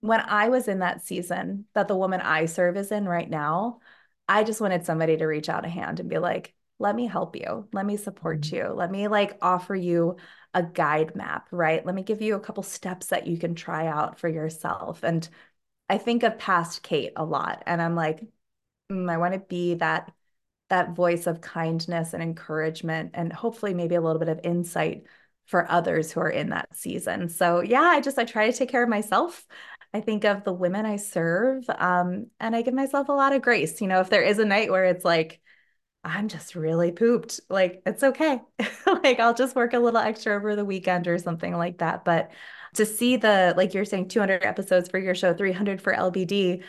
when 0.00 0.20
I 0.20 0.48
was 0.48 0.68
in 0.68 0.80
that 0.80 1.02
season 1.04 1.66
that 1.74 1.88
the 1.88 1.96
woman 1.96 2.20
I 2.20 2.46
serve 2.46 2.76
is 2.76 2.92
in 2.92 3.06
right 3.08 3.30
now, 3.30 3.80
I 4.28 4.44
just 4.44 4.60
wanted 4.60 4.84
somebody 4.84 5.16
to 5.16 5.26
reach 5.26 5.48
out 5.48 5.64
a 5.64 5.68
hand 5.68 6.00
and 6.00 6.10
be 6.10 6.18
like, 6.18 6.54
let 6.80 6.94
me 6.96 7.06
help 7.06 7.36
you. 7.36 7.68
Let 7.72 7.86
me 7.86 7.96
support 7.96 8.40
mm-hmm. 8.40 8.56
you. 8.56 8.64
Let 8.74 8.90
me 8.90 9.08
like 9.08 9.38
offer 9.40 9.74
you 9.74 10.16
a 10.52 10.62
guide 10.64 11.14
map, 11.14 11.48
right? 11.52 11.84
Let 11.86 11.94
me 11.94 12.02
give 12.02 12.22
you 12.22 12.34
a 12.34 12.40
couple 12.40 12.62
steps 12.64 13.06
that 13.06 13.26
you 13.28 13.38
can 13.38 13.54
try 13.54 13.86
out 13.86 14.18
for 14.18 14.28
yourself. 14.28 15.04
And 15.04 15.28
I 15.88 15.98
think 15.98 16.22
of 16.22 16.38
past 16.38 16.82
Kate 16.82 17.12
a 17.16 17.24
lot 17.24 17.62
and 17.66 17.80
I'm 17.80 17.94
like, 17.94 18.20
mm, 18.90 19.10
I 19.10 19.18
want 19.18 19.34
to 19.34 19.40
be 19.40 19.74
that 19.74 20.12
that 20.68 20.94
voice 20.94 21.26
of 21.26 21.40
kindness 21.40 22.12
and 22.12 22.22
encouragement 22.22 23.12
and 23.14 23.32
hopefully 23.32 23.72
maybe 23.72 23.94
a 23.94 24.00
little 24.02 24.18
bit 24.18 24.28
of 24.28 24.40
insight 24.44 25.04
for 25.46 25.70
others 25.70 26.12
who 26.12 26.20
are 26.20 26.28
in 26.28 26.50
that 26.50 26.76
season. 26.76 27.30
So 27.30 27.60
yeah, 27.62 27.80
I 27.80 28.00
just 28.00 28.18
I 28.18 28.24
try 28.24 28.50
to 28.50 28.56
take 28.56 28.68
care 28.68 28.82
of 28.82 28.88
myself. 28.88 29.46
I 29.94 30.02
think 30.02 30.24
of 30.24 30.44
the 30.44 30.52
women 30.52 30.84
I 30.84 30.96
serve 30.96 31.64
um, 31.70 32.26
and 32.38 32.54
I 32.54 32.60
give 32.62 32.74
myself 32.74 33.08
a 33.08 33.12
lot 33.12 33.32
of 33.32 33.40
grace. 33.42 33.80
You 33.80 33.88
know, 33.88 34.00
if 34.00 34.10
there 34.10 34.22
is 34.22 34.38
a 34.38 34.44
night 34.44 34.70
where 34.70 34.84
it's 34.84 35.04
like 35.04 35.40
I'm 36.04 36.28
just 36.28 36.54
really 36.54 36.92
pooped. 36.92 37.40
Like, 37.48 37.82
it's 37.84 38.02
okay. 38.02 38.40
like, 38.86 39.20
I'll 39.20 39.34
just 39.34 39.56
work 39.56 39.74
a 39.74 39.78
little 39.78 40.00
extra 40.00 40.34
over 40.34 40.56
the 40.56 40.64
weekend 40.64 41.08
or 41.08 41.18
something 41.18 41.56
like 41.56 41.78
that. 41.78 42.04
But 42.04 42.30
to 42.74 42.86
see 42.86 43.16
the, 43.16 43.54
like 43.56 43.74
you're 43.74 43.84
saying, 43.84 44.08
200 44.08 44.44
episodes 44.44 44.88
for 44.88 44.98
your 44.98 45.14
show, 45.14 45.34
300 45.34 45.82
for 45.82 45.92
LBD, 45.92 46.62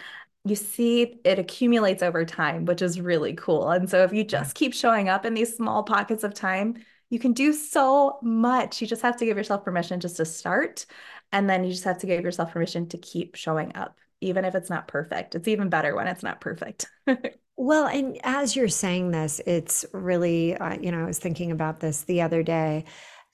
you 0.46 0.56
see 0.56 1.20
it 1.24 1.40
accumulates 1.40 2.02
over 2.02 2.26
time, 2.26 2.66
which 2.66 2.82
is 2.82 3.02
really 3.02 3.34
cool. 3.34 3.70
And 3.70 3.90
so 3.90 4.04
if 4.04 4.14
you 4.14 4.24
just 4.24 4.56
keep 4.56 4.74
showing 4.74 5.10
up 5.10 5.26
in 5.26 5.34
these 5.34 5.56
small 5.56 5.84
pockets 5.84 6.24
of 6.24 6.34
time, 6.34 6.84
you 7.10 7.20
can 7.20 7.34
do 7.34 7.54
so 7.54 8.20
much. 8.22 8.82
You 8.82 8.88
just 8.88 9.02
have 9.02 9.18
to 9.18 9.26
give 9.26 9.38
yourself 9.38 9.64
permission 9.66 10.00
just 10.00 10.18
to 10.18 10.26
start. 10.26 10.86
And 11.32 11.50
then 11.50 11.64
you 11.64 11.72
just 11.72 11.84
have 11.84 12.00
to 12.00 12.08
give 12.08 12.24
yourself 12.24 12.52
permission 12.52 12.88
to 12.90 12.98
keep 12.98 13.36
showing 13.36 13.76
up, 13.76 13.98
even 14.22 14.46
if 14.46 14.56
it's 14.56 14.70
not 14.70 14.88
perfect. 14.88 15.36
It's 15.36 15.48
even 15.48 15.70
better 15.70 15.96
when 15.96 16.08
it's 16.08 16.24
not 16.24 16.42
perfect. 16.42 16.88
Well, 17.62 17.88
and 17.88 18.18
as 18.24 18.56
you're 18.56 18.70
saying 18.70 19.12
this, 19.12 19.42
it's 19.46 19.86
really, 19.92 20.56
uh, 20.56 20.78
you 20.80 20.94
know, 20.94 21.04
I 21.04 21.06
was 21.06 21.20
thinking 21.20 21.52
about 21.52 21.82
this 21.82 22.04
the 22.04 22.22
other 22.22 22.42
day 22.42 22.86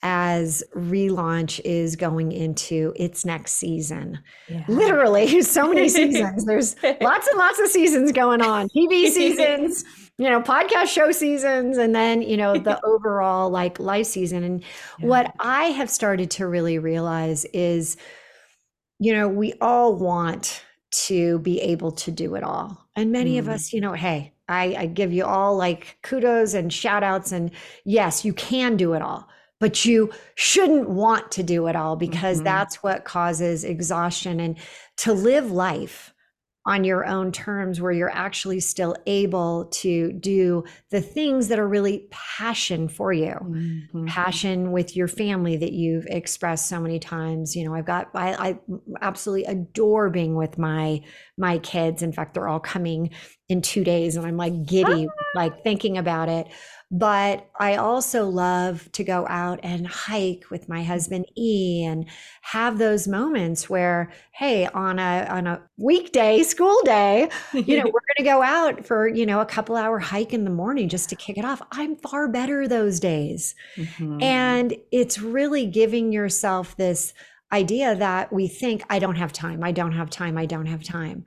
as 0.08 0.62
relaunch 0.76 1.60
is 1.64 1.96
going 1.96 2.30
into 2.30 2.92
its 2.94 3.24
next 3.24 3.54
season. 3.54 4.20
Yeah. 4.48 4.64
Literally, 4.68 5.42
so 5.42 5.68
many 5.68 5.88
seasons. 6.00 6.44
There's 6.44 6.76
lots 7.00 7.26
and 7.26 7.36
lots 7.36 7.58
of 7.58 7.66
seasons 7.66 8.12
going 8.12 8.40
on 8.40 8.68
TV 8.68 9.08
seasons, 9.10 9.84
you 10.16 10.30
know, 10.30 10.40
podcast 10.40 10.86
show 10.86 11.10
seasons, 11.10 11.76
and 11.76 11.92
then, 11.92 12.22
you 12.22 12.36
know, 12.36 12.56
the 12.56 12.80
overall 12.86 13.50
like 13.50 13.80
life 13.80 14.06
season. 14.06 14.44
And 14.44 14.62
yeah. 15.00 15.06
what 15.08 15.34
I 15.40 15.64
have 15.64 15.90
started 15.90 16.30
to 16.32 16.46
really 16.46 16.78
realize 16.78 17.44
is, 17.46 17.96
you 19.00 19.12
know, 19.12 19.26
we 19.26 19.54
all 19.60 19.96
want 19.96 20.62
to 20.92 21.40
be 21.40 21.60
able 21.62 21.90
to 21.90 22.12
do 22.12 22.36
it 22.36 22.44
all. 22.44 22.86
And 22.94 23.10
many 23.10 23.34
mm. 23.34 23.38
of 23.40 23.48
us, 23.48 23.72
you 23.72 23.80
know, 23.80 23.92
hey, 23.94 24.34
I, 24.48 24.76
I 24.78 24.86
give 24.86 25.12
you 25.12 25.24
all 25.24 25.56
like 25.56 25.98
kudos 26.04 26.54
and 26.54 26.72
shout 26.72 27.02
outs. 27.02 27.32
And 27.32 27.50
yes, 27.84 28.24
you 28.24 28.32
can 28.32 28.76
do 28.76 28.92
it 28.92 29.02
all, 29.02 29.28
but 29.60 29.84
you 29.84 30.12
shouldn't 30.34 30.88
want 30.88 31.30
to 31.32 31.42
do 31.42 31.66
it 31.66 31.76
all 31.76 31.96
because 31.96 32.38
mm-hmm. 32.38 32.44
that's 32.44 32.82
what 32.82 33.04
causes 33.04 33.64
exhaustion. 33.64 34.40
And 34.40 34.58
to 34.98 35.12
live 35.12 35.50
life 35.50 36.12
on 36.66 36.82
your 36.82 37.06
own 37.06 37.30
terms 37.30 37.80
where 37.80 37.92
you're 37.92 38.10
actually 38.10 38.58
still 38.58 38.96
able 39.06 39.66
to 39.66 40.12
do 40.14 40.64
the 40.90 41.00
things 41.00 41.46
that 41.48 41.60
are 41.60 41.68
really 41.68 42.08
passion 42.10 42.88
for 42.88 43.12
you 43.12 43.34
mm-hmm. 43.40 44.04
passion 44.06 44.72
with 44.72 44.96
your 44.96 45.06
family 45.06 45.56
that 45.56 45.72
you've 45.72 46.06
expressed 46.06 46.68
so 46.68 46.80
many 46.80 46.98
times 46.98 47.54
you 47.54 47.64
know 47.64 47.74
i've 47.74 47.86
got 47.86 48.08
I, 48.14 48.48
I 48.48 48.58
absolutely 49.00 49.44
adore 49.44 50.10
being 50.10 50.34
with 50.34 50.58
my 50.58 51.02
my 51.38 51.58
kids 51.58 52.02
in 52.02 52.12
fact 52.12 52.34
they're 52.34 52.48
all 52.48 52.60
coming 52.60 53.10
in 53.48 53.62
two 53.62 53.84
days 53.84 54.16
and 54.16 54.26
i'm 54.26 54.36
like 54.36 54.66
giddy 54.66 55.06
ah. 55.06 55.22
like 55.34 55.62
thinking 55.62 55.98
about 55.98 56.28
it 56.28 56.48
but 56.90 57.48
I 57.58 57.76
also 57.76 58.28
love 58.28 58.90
to 58.92 59.02
go 59.02 59.26
out 59.28 59.58
and 59.64 59.86
hike 59.88 60.44
with 60.50 60.68
my 60.68 60.84
husband 60.84 61.26
E 61.36 61.84
and 61.84 62.06
have 62.42 62.78
those 62.78 63.08
moments 63.08 63.68
where, 63.68 64.12
hey, 64.30 64.66
on 64.66 65.00
a 65.00 65.26
on 65.28 65.48
a 65.48 65.62
weekday, 65.76 66.44
school 66.44 66.80
day, 66.84 67.28
you 67.52 67.78
know, 67.78 67.84
we're 67.86 67.90
going 67.90 68.18
to 68.18 68.22
go 68.22 68.40
out 68.40 68.86
for, 68.86 69.08
you 69.08 69.26
know, 69.26 69.40
a 69.40 69.46
couple 69.46 69.74
hour 69.74 69.98
hike 69.98 70.32
in 70.32 70.44
the 70.44 70.50
morning 70.50 70.88
just 70.88 71.08
to 71.08 71.16
kick 71.16 71.36
it 71.36 71.44
off. 71.44 71.60
I'm 71.72 71.96
far 71.96 72.28
better 72.28 72.68
those 72.68 73.00
days. 73.00 73.56
Mm-hmm. 73.76 74.22
And 74.22 74.76
it's 74.92 75.18
really 75.18 75.66
giving 75.66 76.12
yourself 76.12 76.76
this 76.76 77.14
idea 77.50 77.96
that 77.96 78.32
we 78.32 78.46
think 78.46 78.84
I 78.88 79.00
don't 79.00 79.16
have 79.16 79.32
time, 79.32 79.64
I 79.64 79.72
don't 79.72 79.92
have 79.92 80.10
time, 80.10 80.38
I 80.38 80.46
don't 80.46 80.66
have 80.66 80.84
time. 80.84 81.24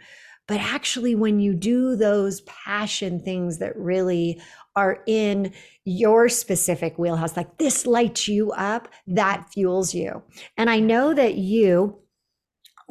But 0.49 0.59
actually, 0.61 1.13
when 1.13 1.39
you 1.39 1.53
do 1.53 1.95
those 1.95 2.41
passion 2.41 3.19
things 3.19 3.59
that 3.59 3.77
really 3.77 4.41
are 4.75 5.03
in 5.05 5.53
your 5.85 6.27
specific 6.27 6.97
wheelhouse, 6.97 7.37
like 7.37 7.59
this 7.59 7.85
lights 7.85 8.27
you 8.27 8.51
up, 8.53 8.87
that 9.05 9.47
fuels 9.53 9.93
you. 9.93 10.23
And 10.57 10.67
I 10.67 10.79
know 10.79 11.13
that 11.13 11.35
you 11.35 11.99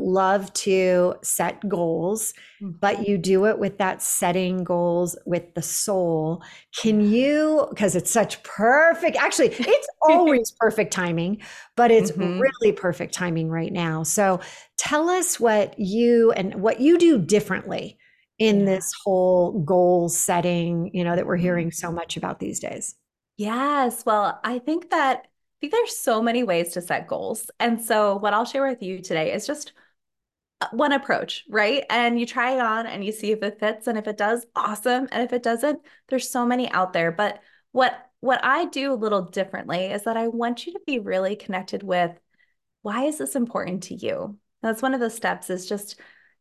love 0.01 0.53
to 0.55 1.15
set 1.23 1.67
goals, 1.69 2.35
but 2.61 2.97
mm-hmm. 2.97 3.11
you 3.11 3.19
do 3.19 3.47
it 3.47 3.59
with 3.59 3.79
that 3.79 4.03
setting 4.03 4.65
goals 4.65 5.17
with 5.27 5.55
the 5.55 5.63
soul. 5.63 6.43
Can 6.77 7.01
you, 7.01 7.67
because 7.71 7.95
it's 7.95 8.11
such 8.11 8.43
perfect, 8.43 9.17
actually, 9.17 9.49
it's 9.49 9.89
always 10.09 10.53
perfect 10.59 10.93
timing, 10.93 11.41
but 11.77 11.91
it's 11.91 12.13
mm-hmm. 12.13 12.41
really 12.41 12.73
perfect 12.73 13.15
timing 13.15 13.49
right 13.49 13.73
now. 13.73 14.03
So 14.03 14.41
tell 14.77 15.09
us 15.09 15.39
what 15.39 15.79
you 15.79 16.33
and 16.33 16.57
what 16.57 16.81
you 16.81 16.99
do 16.99 17.19
differently 17.19 17.99
in 18.39 18.65
this 18.65 18.93
whole 19.05 19.61
goal 19.63 20.09
setting, 20.09 20.91
you 20.95 21.05
know, 21.05 21.17
that 21.17 21.27
we're 21.27 21.37
hearing 21.37 21.73
so 21.73 21.91
much 21.91 22.17
about 22.17 22.39
these 22.39 22.61
days? 22.61 22.95
Yes. 23.37 24.05
Well, 24.07 24.41
I 24.45 24.59
think 24.59 24.91
that 24.91 25.27
I 25.27 25.61
think 25.61 25.73
there's 25.73 25.97
so 25.97 26.23
many 26.23 26.45
ways 26.45 26.73
to 26.73 26.81
set 26.81 27.09
goals. 27.09 27.51
And 27.59 27.85
so 27.85 28.17
what 28.17 28.33
I'll 28.33 28.45
share 28.45 28.67
with 28.67 28.81
you 28.81 29.03
today 29.03 29.33
is 29.33 29.45
just 29.45 29.73
one 30.73 30.92
approach, 30.92 31.44
right? 31.49 31.85
And 31.88 32.18
you 32.18 32.27
try 32.27 32.53
it 32.53 32.61
on 32.61 32.87
and 32.87 33.05
you 33.05 33.12
see 33.12 33.33
if 33.33 33.42
it 33.42 33.61
fits 33.61 33.87
and 33.87 33.97
if 33.97 34.09
it 34.09 34.16
does, 34.16 34.47
awesome. 34.57 35.09
And 35.12 35.23
if 35.23 35.33
it 35.33 35.42
doesn't, 35.42 35.81
there's 36.09 36.31
so 36.31 36.44
many 36.44 36.71
out 36.71 36.92
there. 36.92 37.12
But 37.12 37.40
what 37.73 38.05
what 38.21 38.40
I 38.44 38.64
do 38.64 38.92
a 38.92 38.94
little 38.94 39.23
differently 39.23 39.87
is 39.87 40.05
that 40.05 40.16
I 40.16 40.27
want 40.29 40.66
you 40.66 40.73
to 40.73 40.81
be 40.87 40.99
really 40.99 41.37
connected 41.37 41.85
with 41.85 42.18
why 42.83 43.05
is 43.05 43.18
this 43.18 43.37
important 43.37 43.85
to 43.85 43.94
you? 43.94 44.38
That's 44.62 44.83
one 44.83 44.94
of 44.94 45.01
the 45.01 45.11
steps 45.11 45.51
is 45.51 45.68
just 45.68 46.01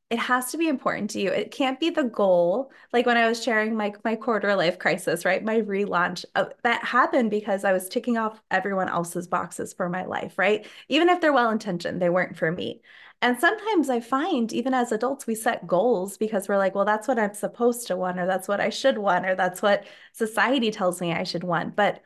it 0.10 0.20
has 0.20 0.52
to 0.52 0.58
be 0.58 0.70
important 0.70 1.10
to 1.12 1.20
you. 1.20 1.32
It 1.32 1.52
can't 1.52 1.80
be 1.82 1.90
the 1.90 2.06
goal. 2.06 2.72
Like 2.94 3.06
when 3.06 3.18
I 3.18 3.28
was 3.28 3.44
sharing 3.44 3.76
my 3.76 3.94
my 4.04 4.16
quarter 4.16 4.56
life 4.56 4.80
crisis, 4.80 5.26
right? 5.26 5.44
My 5.44 5.62
relaunch 5.62 6.26
uh, 6.36 6.46
that 6.64 6.84
happened 6.84 7.30
because 7.30 7.66
I 7.66 7.74
was 7.74 7.90
ticking 7.90 8.18
off 8.18 8.42
everyone 8.50 8.90
else's 8.90 9.28
boxes 9.28 9.74
for 9.74 9.90
my 9.90 10.06
life, 10.06 10.38
right? 10.38 10.66
Even 10.88 11.10
if 11.10 11.20
they're 11.22 11.34
well 11.34 11.52
intentioned, 11.52 12.02
they 12.02 12.10
weren't 12.10 12.38
for 12.38 12.52
me. 12.52 12.82
And 13.22 13.40
sometimes 13.40 13.90
I 13.90 14.00
find 14.00 14.54
even 14.54 14.74
as 14.74 14.92
adults 14.92 15.26
we 15.26 15.34
set 15.34 15.66
goals 15.66 16.18
because 16.18 16.48
we're 16.48 16.58
like, 16.58 16.76
well, 16.76 16.86
that's 16.86 17.08
what 17.08 17.18
I'm 17.18 17.34
supposed 17.34 17.88
to 17.88 17.96
want 17.96 18.20
or 18.20 18.28
that's 18.28 18.48
what 18.48 18.62
I 18.62 18.70
should 18.70 18.98
want 18.98 19.26
or 19.26 19.36
that's 19.36 19.62
what 19.62 19.86
society 20.14 20.70
tells 20.70 21.02
me 21.02 21.14
I 21.14 21.24
should 21.24 21.44
want. 21.44 21.76
But 21.76 22.04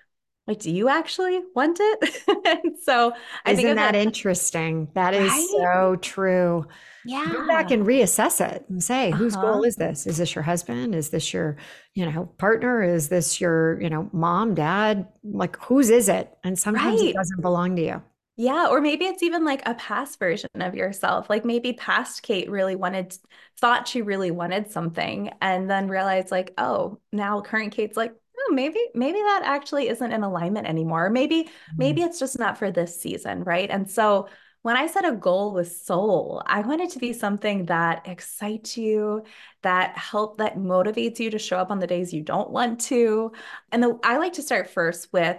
like, 0.47 0.59
do 0.59 0.71
you 0.71 0.89
actually 0.89 1.41
want 1.53 1.77
it? 1.79 2.23
and 2.45 2.77
so 2.81 3.13
I 3.45 3.51
Isn't 3.51 3.63
think 3.63 3.75
that 3.75 3.95
it, 3.95 4.07
interesting? 4.07 4.87
That 4.95 5.13
is 5.13 5.29
right? 5.29 5.47
so 5.51 5.95
true. 5.97 6.65
Yeah. 7.05 7.29
Go 7.31 7.47
back 7.47 7.71
and 7.71 7.85
reassess 7.85 8.45
it 8.45 8.65
and 8.69 8.81
say, 8.81 9.09
uh-huh. 9.09 9.17
whose 9.17 9.35
goal 9.35 9.63
is 9.63 9.75
this? 9.75 10.07
Is 10.07 10.17
this 10.17 10.33
your 10.33 10.43
husband? 10.43 10.95
Is 10.95 11.09
this 11.09 11.33
your, 11.33 11.57
you 11.93 12.09
know, 12.09 12.25
partner? 12.37 12.81
Is 12.83 13.09
this 13.09 13.39
your, 13.39 13.81
you 13.81 13.89
know, 13.89 14.09
mom, 14.13 14.55
dad? 14.55 15.07
Like 15.23 15.57
whose 15.57 15.89
is 15.89 16.09
it? 16.09 16.31
And 16.43 16.57
sometimes 16.57 17.01
right. 17.01 17.09
it 17.09 17.15
doesn't 17.15 17.41
belong 17.41 17.75
to 17.75 17.81
you. 17.81 18.01
Yeah, 18.37 18.67
or 18.69 18.81
maybe 18.81 19.05
it's 19.05 19.21
even 19.21 19.45
like 19.45 19.61
a 19.67 19.75
past 19.75 20.17
version 20.17 20.49
of 20.55 20.73
yourself. 20.73 21.29
Like 21.29 21.45
maybe 21.45 21.73
past 21.73 22.23
Kate 22.23 22.49
really 22.49 22.75
wanted, 22.75 23.15
thought 23.59 23.87
she 23.87 24.01
really 24.01 24.31
wanted 24.31 24.71
something, 24.71 25.31
and 25.41 25.69
then 25.69 25.87
realized, 25.89 26.31
like, 26.31 26.53
oh, 26.57 26.99
now 27.11 27.41
current 27.41 27.73
Kate's 27.73 27.97
like, 27.97 28.13
oh, 28.39 28.53
maybe, 28.53 28.79
maybe 28.95 29.19
that 29.19 29.41
actually 29.45 29.89
isn't 29.89 30.11
in 30.11 30.23
alignment 30.23 30.65
anymore. 30.65 31.09
Maybe, 31.09 31.43
mm-hmm. 31.43 31.75
maybe 31.77 32.01
it's 32.01 32.19
just 32.19 32.39
not 32.39 32.57
for 32.57 32.71
this 32.71 32.99
season, 32.99 33.43
right? 33.43 33.69
And 33.69 33.87
so 33.89 34.27
when 34.63 34.77
I 34.77 34.87
set 34.87 35.05
a 35.05 35.15
goal 35.15 35.53
with 35.53 35.71
soul, 35.71 36.41
I 36.45 36.61
want 36.61 36.81
it 36.81 36.91
to 36.91 36.99
be 36.99 37.13
something 37.13 37.65
that 37.65 38.07
excites 38.07 38.77
you, 38.77 39.23
that 39.61 39.97
help, 39.97 40.37
that 40.37 40.55
motivates 40.55 41.19
you 41.19 41.31
to 41.31 41.39
show 41.39 41.57
up 41.57 41.69
on 41.69 41.79
the 41.79 41.87
days 41.87 42.13
you 42.13 42.23
don't 42.23 42.49
want 42.49 42.79
to. 42.81 43.33
And 43.71 43.83
the, 43.83 43.99
I 44.03 44.17
like 44.17 44.33
to 44.33 44.41
start 44.41 44.69
first 44.69 45.11
with 45.11 45.37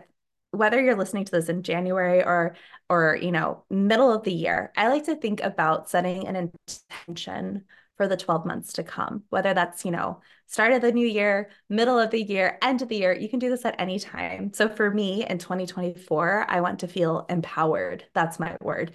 whether 0.53 0.81
you're 0.81 0.97
listening 0.97 1.25
to 1.25 1.33
this 1.33 1.49
in 1.49 1.63
January 1.63 2.23
or 2.23 2.55
or 2.89 3.19
you 3.21 3.33
know 3.33 3.65
middle 3.71 4.13
of 4.13 4.23
the 4.23 4.33
year 4.33 4.71
i 4.77 4.89
like 4.89 5.05
to 5.05 5.17
think 5.17 5.43
about 5.43 5.89
setting 5.91 6.29
an 6.29 6.37
intention 6.37 7.65
for 7.97 8.07
the 8.07 8.17
12 8.17 8.47
months 8.47 8.75
to 8.75 8.83
come 8.83 9.23
whether 9.31 9.55
that's 9.55 9.85
you 9.85 9.91
know 9.91 10.21
start 10.47 10.73
of 10.73 10.83
the 10.83 10.93
new 10.93 11.07
year 11.07 11.51
middle 11.71 11.99
of 11.99 12.11
the 12.11 12.23
year 12.23 12.59
end 12.61 12.83
of 12.83 12.89
the 12.89 12.97
year 12.97 13.13
you 13.15 13.29
can 13.29 13.39
do 13.39 13.49
this 13.51 13.65
at 13.65 13.75
any 13.79 13.99
time. 13.99 14.53
So 14.53 14.69
for 14.69 14.91
me 14.91 15.27
in 15.27 15.39
2024 15.39 16.47
i 16.49 16.61
want 16.61 16.81
to 16.81 16.89
feel 16.89 17.27
empowered. 17.29 18.05
That's 18.15 18.39
my 18.39 18.57
word. 18.61 18.93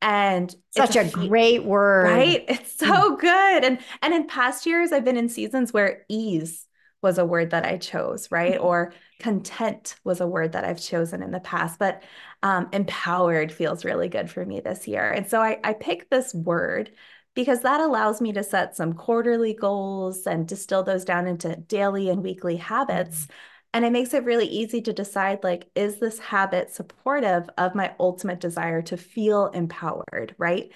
And 0.00 0.54
such 0.70 0.96
a, 0.96 1.00
a 1.00 1.08
great 1.08 1.64
word. 1.64 2.10
Right? 2.10 2.44
It's 2.48 2.76
so 2.76 3.16
mm. 3.16 3.18
good. 3.18 3.64
And 3.64 3.78
and 4.02 4.14
in 4.14 4.26
past 4.26 4.64
years 4.64 4.92
i've 4.92 5.04
been 5.04 5.18
in 5.18 5.28
seasons 5.28 5.72
where 5.72 6.04
ease 6.08 6.66
was 7.04 7.18
a 7.18 7.24
word 7.24 7.50
that 7.50 7.66
I 7.66 7.76
chose, 7.76 8.28
right? 8.32 8.54
Mm-hmm. 8.54 8.64
Or 8.64 8.94
content 9.20 9.94
was 10.02 10.20
a 10.20 10.26
word 10.26 10.52
that 10.52 10.64
I've 10.64 10.80
chosen 10.80 11.22
in 11.22 11.30
the 11.30 11.38
past, 11.38 11.78
but 11.78 12.02
um, 12.42 12.68
empowered 12.72 13.52
feels 13.52 13.84
really 13.84 14.08
good 14.08 14.30
for 14.30 14.44
me 14.44 14.60
this 14.60 14.88
year. 14.88 15.12
And 15.12 15.28
so 15.28 15.40
I, 15.40 15.60
I 15.62 15.74
picked 15.74 16.10
this 16.10 16.34
word 16.34 16.90
because 17.34 17.60
that 17.60 17.80
allows 17.80 18.22
me 18.22 18.32
to 18.32 18.42
set 18.42 18.74
some 18.74 18.94
quarterly 18.94 19.52
goals 19.52 20.26
and 20.26 20.48
distill 20.48 20.82
those 20.82 21.04
down 21.04 21.26
into 21.26 21.56
daily 21.56 22.08
and 22.08 22.22
weekly 22.22 22.56
habits. 22.56 23.24
Mm-hmm. 23.24 23.32
And 23.74 23.84
it 23.84 23.92
makes 23.92 24.14
it 24.14 24.24
really 24.24 24.46
easy 24.46 24.80
to 24.82 24.92
decide 24.94 25.44
like, 25.44 25.68
is 25.74 25.98
this 25.98 26.18
habit 26.18 26.70
supportive 26.70 27.50
of 27.58 27.74
my 27.74 27.94
ultimate 28.00 28.40
desire 28.40 28.80
to 28.82 28.96
feel 28.96 29.48
empowered, 29.48 30.34
right? 30.38 30.70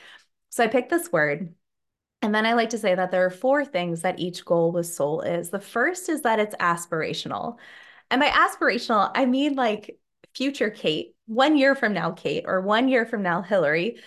So 0.50 0.62
I 0.62 0.66
picked 0.66 0.90
this 0.90 1.10
word 1.10 1.54
and 2.22 2.34
then 2.34 2.46
I 2.46 2.54
like 2.54 2.70
to 2.70 2.78
say 2.78 2.94
that 2.94 3.10
there 3.10 3.24
are 3.24 3.30
four 3.30 3.64
things 3.64 4.02
that 4.02 4.18
each 4.18 4.44
goal 4.44 4.72
with 4.72 4.86
soul 4.86 5.20
is. 5.20 5.50
The 5.50 5.60
first 5.60 6.08
is 6.08 6.22
that 6.22 6.40
it's 6.40 6.56
aspirational. 6.56 7.58
And 8.10 8.20
by 8.20 8.28
aspirational, 8.28 9.10
I 9.14 9.26
mean 9.26 9.54
like 9.54 9.98
future 10.34 10.70
Kate, 10.70 11.14
one 11.26 11.56
year 11.56 11.74
from 11.74 11.92
now, 11.92 12.12
Kate, 12.12 12.44
or 12.46 12.60
one 12.60 12.88
year 12.88 13.06
from 13.06 13.22
now, 13.22 13.42
Hilary 13.42 13.98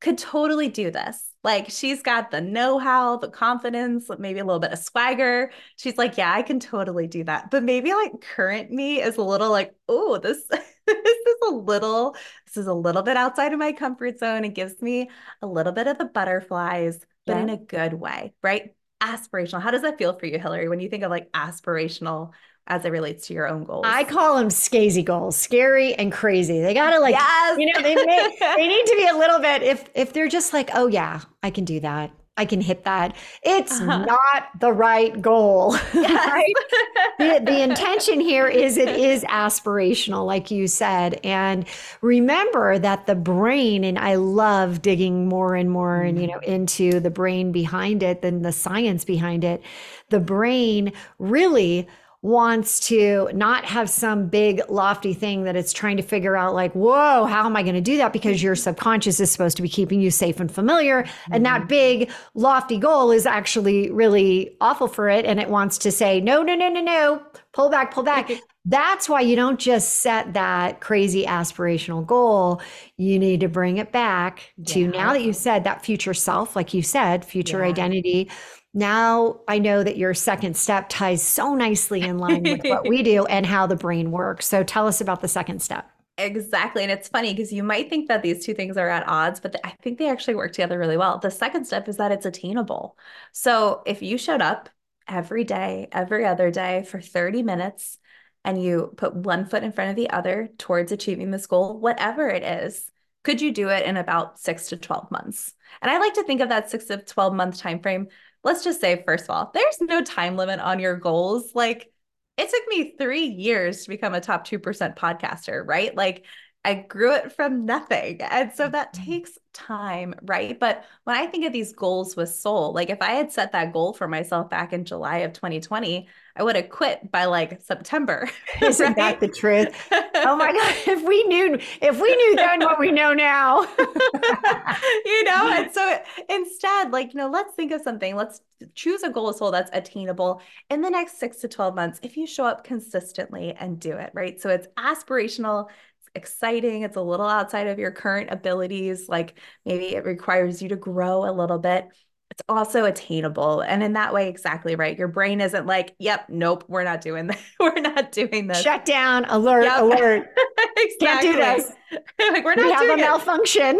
could 0.00 0.18
totally 0.18 0.68
do 0.68 0.90
this. 0.90 1.22
Like 1.42 1.70
she's 1.70 2.02
got 2.02 2.30
the 2.30 2.40
know 2.40 2.78
how, 2.78 3.16
the 3.16 3.28
confidence, 3.28 4.08
maybe 4.18 4.40
a 4.40 4.44
little 4.44 4.60
bit 4.60 4.72
of 4.72 4.78
swagger. 4.78 5.50
She's 5.76 5.96
like, 5.96 6.16
yeah, 6.16 6.32
I 6.32 6.42
can 6.42 6.60
totally 6.60 7.06
do 7.06 7.24
that. 7.24 7.50
But 7.50 7.64
maybe 7.64 7.92
like 7.94 8.20
current 8.20 8.70
me 8.70 9.00
is 9.00 9.16
a 9.16 9.22
little 9.22 9.50
like, 9.50 9.74
oh, 9.88 10.18
this. 10.18 10.44
this 10.86 11.16
is 11.26 11.36
a 11.48 11.50
little 11.50 12.14
this 12.44 12.56
is 12.56 12.68
a 12.68 12.72
little 12.72 13.02
bit 13.02 13.16
outside 13.16 13.52
of 13.52 13.58
my 13.58 13.72
comfort 13.72 14.20
zone 14.20 14.44
it 14.44 14.54
gives 14.54 14.80
me 14.80 15.10
a 15.42 15.46
little 15.46 15.72
bit 15.72 15.88
of 15.88 15.98
the 15.98 16.04
butterflies 16.04 17.04
but 17.26 17.36
yeah. 17.36 17.42
in 17.42 17.48
a 17.50 17.56
good 17.56 17.92
way, 17.92 18.32
right? 18.42 18.74
Aspirational. 19.02 19.60
How 19.60 19.70
does 19.70 19.82
that 19.82 19.98
feel 19.98 20.18
for 20.18 20.26
you, 20.26 20.38
Hilary, 20.38 20.68
when 20.68 20.80
you 20.80 20.88
think 20.88 21.02
of 21.02 21.10
like 21.10 21.30
aspirational 21.32 22.32
as 22.66 22.84
it 22.84 22.90
relates 22.90 23.26
to 23.26 23.34
your 23.34 23.46
own 23.46 23.64
goals? 23.64 23.84
I 23.86 24.04
call 24.04 24.38
them 24.38 24.48
scazy 24.48 25.04
goals, 25.04 25.36
scary 25.36 25.94
and 25.94 26.10
crazy. 26.10 26.60
They 26.60 26.72
gotta 26.72 26.98
like, 27.00 27.14
yes. 27.14 27.58
you 27.58 27.72
know, 27.72 27.82
they, 27.82 27.94
may, 27.94 28.36
they 28.56 28.68
need 28.68 28.86
to 28.86 28.96
be 28.96 29.06
a 29.06 29.16
little 29.16 29.38
bit. 29.38 29.62
If 29.62 29.88
if 29.94 30.12
they're 30.12 30.28
just 30.28 30.52
like, 30.52 30.70
oh 30.74 30.86
yeah, 30.86 31.20
I 31.42 31.50
can 31.50 31.64
do 31.64 31.80
that. 31.80 32.10
I 32.36 32.44
can 32.44 32.60
hit 32.60 32.84
that. 32.84 33.16
It's 33.42 33.72
uh-huh. 33.72 34.04
not 34.04 34.60
the 34.60 34.72
right 34.72 35.20
goal. 35.20 35.76
Right? 35.96 36.54
the, 37.18 37.40
the 37.44 37.62
intention 37.62 38.20
here 38.20 38.46
is 38.46 38.76
it 38.76 38.88
is 38.88 39.22
aspirational, 39.24 40.26
like 40.26 40.50
you 40.50 40.66
said. 40.66 41.18
And 41.24 41.66
remember 42.00 42.78
that 42.78 43.06
the 43.06 43.14
brain, 43.14 43.84
and 43.84 43.98
I 43.98 44.16
love 44.16 44.82
digging 44.82 45.28
more 45.28 45.54
and 45.54 45.70
more 45.70 46.02
and 46.02 46.20
you 46.20 46.28
mm-hmm. 46.28 46.40
know 46.40 46.54
into 46.54 47.00
the 47.00 47.10
brain 47.10 47.52
behind 47.52 48.02
it 48.02 48.22
than 48.22 48.42
the 48.42 48.52
science 48.52 49.04
behind 49.04 49.44
it. 49.44 49.62
The 50.10 50.20
brain 50.20 50.92
really 51.18 51.86
wants 52.22 52.80
to 52.80 53.28
not 53.34 53.64
have 53.64 53.88
some 53.88 54.26
big 54.26 54.60
lofty 54.68 55.14
thing 55.14 55.44
that 55.44 55.54
it's 55.54 55.72
trying 55.72 55.96
to 55.96 56.02
figure 56.02 56.36
out 56.36 56.54
like 56.54 56.72
whoa 56.72 57.24
how 57.24 57.44
am 57.46 57.56
i 57.56 57.62
going 57.62 57.74
to 57.74 57.80
do 57.80 57.96
that 57.96 58.12
because 58.12 58.42
your 58.42 58.54
subconscious 58.54 59.20
is 59.20 59.30
supposed 59.30 59.56
to 59.56 59.62
be 59.62 59.68
keeping 59.68 60.00
you 60.00 60.10
safe 60.10 60.40
and 60.40 60.50
familiar 60.50 61.02
mm-hmm. 61.02 61.32
and 61.32 61.46
that 61.46 61.60
mm-hmm. 61.60 61.68
big 61.68 62.10
lofty 62.34 62.78
goal 62.78 63.10
is 63.10 63.26
actually 63.26 63.90
really 63.90 64.56
awful 64.60 64.88
for 64.88 65.08
it 65.08 65.24
and 65.24 65.38
it 65.38 65.48
wants 65.48 65.78
to 65.78 65.92
say 65.92 66.20
no 66.20 66.42
no 66.42 66.54
no 66.54 66.68
no 66.68 66.80
no 66.80 67.22
pull 67.52 67.68
back 67.68 67.92
pull 67.92 68.02
back 68.02 68.30
that's 68.68 69.08
why 69.08 69.20
you 69.20 69.36
don't 69.36 69.60
just 69.60 70.00
set 70.00 70.32
that 70.34 70.80
crazy 70.80 71.24
aspirational 71.24 72.04
goal 72.04 72.60
you 72.96 73.18
need 73.18 73.40
to 73.40 73.48
bring 73.48 73.76
it 73.76 73.92
back 73.92 74.52
to 74.66 74.80
yeah. 74.80 74.88
now 74.88 75.12
that 75.12 75.22
you 75.22 75.32
said 75.32 75.62
that 75.62 75.84
future 75.84 76.14
self 76.14 76.56
like 76.56 76.74
you 76.74 76.82
said 76.82 77.24
future 77.24 77.60
yeah. 77.60 77.68
identity 77.68 78.28
now 78.76 79.40
I 79.48 79.58
know 79.58 79.82
that 79.82 79.96
your 79.96 80.12
second 80.12 80.56
step 80.56 80.90
ties 80.90 81.22
so 81.22 81.54
nicely 81.54 82.02
in 82.02 82.18
line 82.18 82.42
with 82.42 82.60
what 82.62 82.86
we 82.86 83.02
do 83.02 83.24
and 83.24 83.46
how 83.46 83.66
the 83.66 83.74
brain 83.74 84.10
works. 84.10 84.46
So 84.46 84.62
tell 84.62 84.86
us 84.86 85.00
about 85.00 85.22
the 85.22 85.28
second 85.28 85.62
step. 85.62 85.90
Exactly. 86.18 86.82
And 86.82 86.92
it's 86.92 87.08
funny 87.08 87.32
because 87.32 87.52
you 87.52 87.62
might 87.62 87.88
think 87.88 88.08
that 88.08 88.22
these 88.22 88.44
two 88.44 88.52
things 88.52 88.76
are 88.76 88.88
at 88.88 89.08
odds, 89.08 89.40
but 89.40 89.56
I 89.64 89.70
think 89.82 89.98
they 89.98 90.10
actually 90.10 90.34
work 90.34 90.52
together 90.52 90.78
really 90.78 90.98
well. 90.98 91.18
The 91.18 91.30
second 91.30 91.64
step 91.64 91.88
is 91.88 91.96
that 91.96 92.12
it's 92.12 92.26
attainable. 92.26 92.98
So 93.32 93.82
if 93.86 94.02
you 94.02 94.18
showed 94.18 94.42
up 94.42 94.68
every 95.08 95.44
day, 95.44 95.88
every 95.90 96.26
other 96.26 96.50
day 96.50 96.84
for 96.84 97.00
30 97.00 97.42
minutes, 97.42 97.98
and 98.44 98.62
you 98.62 98.92
put 98.96 99.16
one 99.16 99.46
foot 99.46 99.64
in 99.64 99.72
front 99.72 99.90
of 99.90 99.96
the 99.96 100.10
other 100.10 100.50
towards 100.58 100.92
achieving 100.92 101.30
this 101.30 101.46
goal, 101.46 101.80
whatever 101.80 102.28
it 102.28 102.42
is, 102.42 102.90
could 103.24 103.40
you 103.40 103.52
do 103.52 103.70
it 103.70 103.84
in 103.84 103.96
about 103.96 104.38
six 104.38 104.68
to 104.68 104.76
12 104.76 105.10
months? 105.10 105.52
And 105.82 105.90
I 105.90 105.98
like 105.98 106.14
to 106.14 106.22
think 106.22 106.40
of 106.40 106.50
that 106.50 106.70
six 106.70 106.84
to 106.84 106.98
12 106.98 107.34
month 107.34 107.58
time 107.58 107.80
frame 107.80 108.06
let's 108.46 108.62
just 108.62 108.80
say, 108.80 109.02
first 109.04 109.24
of 109.24 109.30
all, 109.30 109.50
there's 109.52 109.80
no 109.80 110.02
time 110.02 110.36
limit 110.36 110.60
on 110.60 110.78
your 110.78 110.96
goals. 110.96 111.50
Like, 111.54 111.90
it 112.38 112.48
took 112.48 112.68
me 112.68 112.94
three 112.96 113.26
years 113.26 113.82
to 113.82 113.88
become 113.88 114.14
a 114.14 114.20
top 114.20 114.46
2% 114.46 114.96
podcaster, 114.96 115.66
right? 115.66 115.94
Like, 115.96 116.24
I 116.64 116.74
grew 116.74 117.14
it 117.14 117.32
from 117.32 117.66
nothing. 117.66 118.22
And 118.22 118.52
so 118.52 118.68
that 118.68 118.92
mm-hmm. 118.94 119.04
takes 119.04 119.38
time, 119.52 120.14
right? 120.22 120.58
But 120.58 120.84
when 121.04 121.16
I 121.16 121.26
think 121.26 121.44
of 121.44 121.52
these 121.52 121.72
goals 121.72 122.14
with 122.14 122.28
soul, 122.28 122.72
like 122.72 122.88
if 122.88 123.02
I 123.02 123.12
had 123.12 123.32
set 123.32 123.52
that 123.52 123.72
goal 123.72 123.92
for 123.92 124.06
myself 124.06 124.48
back 124.48 124.72
in 124.72 124.84
July 124.84 125.18
of 125.18 125.32
2020, 125.32 126.08
I 126.36 126.42
would 126.42 126.56
have 126.56 126.68
quit 126.68 127.10
by 127.10 127.24
like 127.24 127.62
September. 127.62 128.28
Isn't 128.62 128.86
right? 128.86 128.96
that 128.96 129.20
the 129.20 129.28
truth? 129.28 129.68
Oh 130.14 130.36
my 130.36 130.52
God. 130.52 130.74
If 130.86 131.02
we 131.02 131.24
knew, 131.24 131.54
if 131.54 132.00
we 132.00 132.16
knew 132.16 132.36
then 132.36 132.60
what 132.60 132.78
we 132.78 132.92
know 132.92 133.12
now. 133.12 133.62
you 133.78 135.24
know, 135.24 135.50
and 135.52 135.72
so 135.72 135.98
instead, 136.28 136.92
like, 136.92 137.12
you 137.12 137.18
know, 137.18 137.28
let's 137.28 137.54
think 137.54 137.72
of 137.72 137.82
something. 137.82 138.14
Let's 138.14 138.40
choose 138.74 139.02
a 139.02 139.10
goal 139.10 139.32
soul 139.32 139.50
that's 139.50 139.70
attainable 139.72 140.40
in 140.70 140.80
the 140.80 140.90
next 140.90 141.18
six 141.18 141.38
to 141.38 141.48
12 141.48 141.74
months 141.74 142.00
if 142.02 142.16
you 142.16 142.26
show 142.26 142.44
up 142.44 142.64
consistently 142.64 143.54
and 143.58 143.80
do 143.80 143.96
it, 143.96 144.10
right? 144.14 144.40
So 144.40 144.48
it's 144.48 144.68
aspirational, 144.78 145.68
exciting. 146.14 146.82
It's 146.82 146.96
a 146.96 147.02
little 147.02 147.26
outside 147.26 147.66
of 147.66 147.78
your 147.78 147.90
current 147.90 148.30
abilities. 148.30 149.08
Like 149.08 149.38
maybe 149.64 149.94
it 149.94 150.04
requires 150.04 150.62
you 150.62 150.68
to 150.70 150.76
grow 150.76 151.28
a 151.28 151.32
little 151.32 151.58
bit. 151.58 151.88
It's 152.36 152.44
also 152.50 152.84
attainable. 152.84 153.62
And 153.62 153.82
in 153.82 153.94
that 153.94 154.12
way, 154.12 154.28
exactly 154.28 154.74
right. 154.74 154.98
Your 154.98 155.08
brain 155.08 155.40
isn't 155.40 155.64
like, 155.64 155.94
yep, 155.98 156.26
nope, 156.28 156.64
we're 156.68 156.84
not 156.84 157.00
doing 157.00 157.28
that. 157.28 157.38
we're 157.60 157.80
not 157.80 158.12
doing 158.12 158.46
this. 158.46 158.60
Shut 158.60 158.84
down, 158.84 159.24
alert, 159.24 159.62
yep. 159.62 159.80
alert. 159.80 160.28
exactly. 160.76 160.98
Can't 161.00 161.22
do 161.22 161.32
this. 161.32 161.72
like 162.18 162.44
we're 162.44 162.54
not 162.56 162.66
we 162.66 162.72
have 162.72 162.98
a 162.98 163.00
malfunction. 163.00 163.78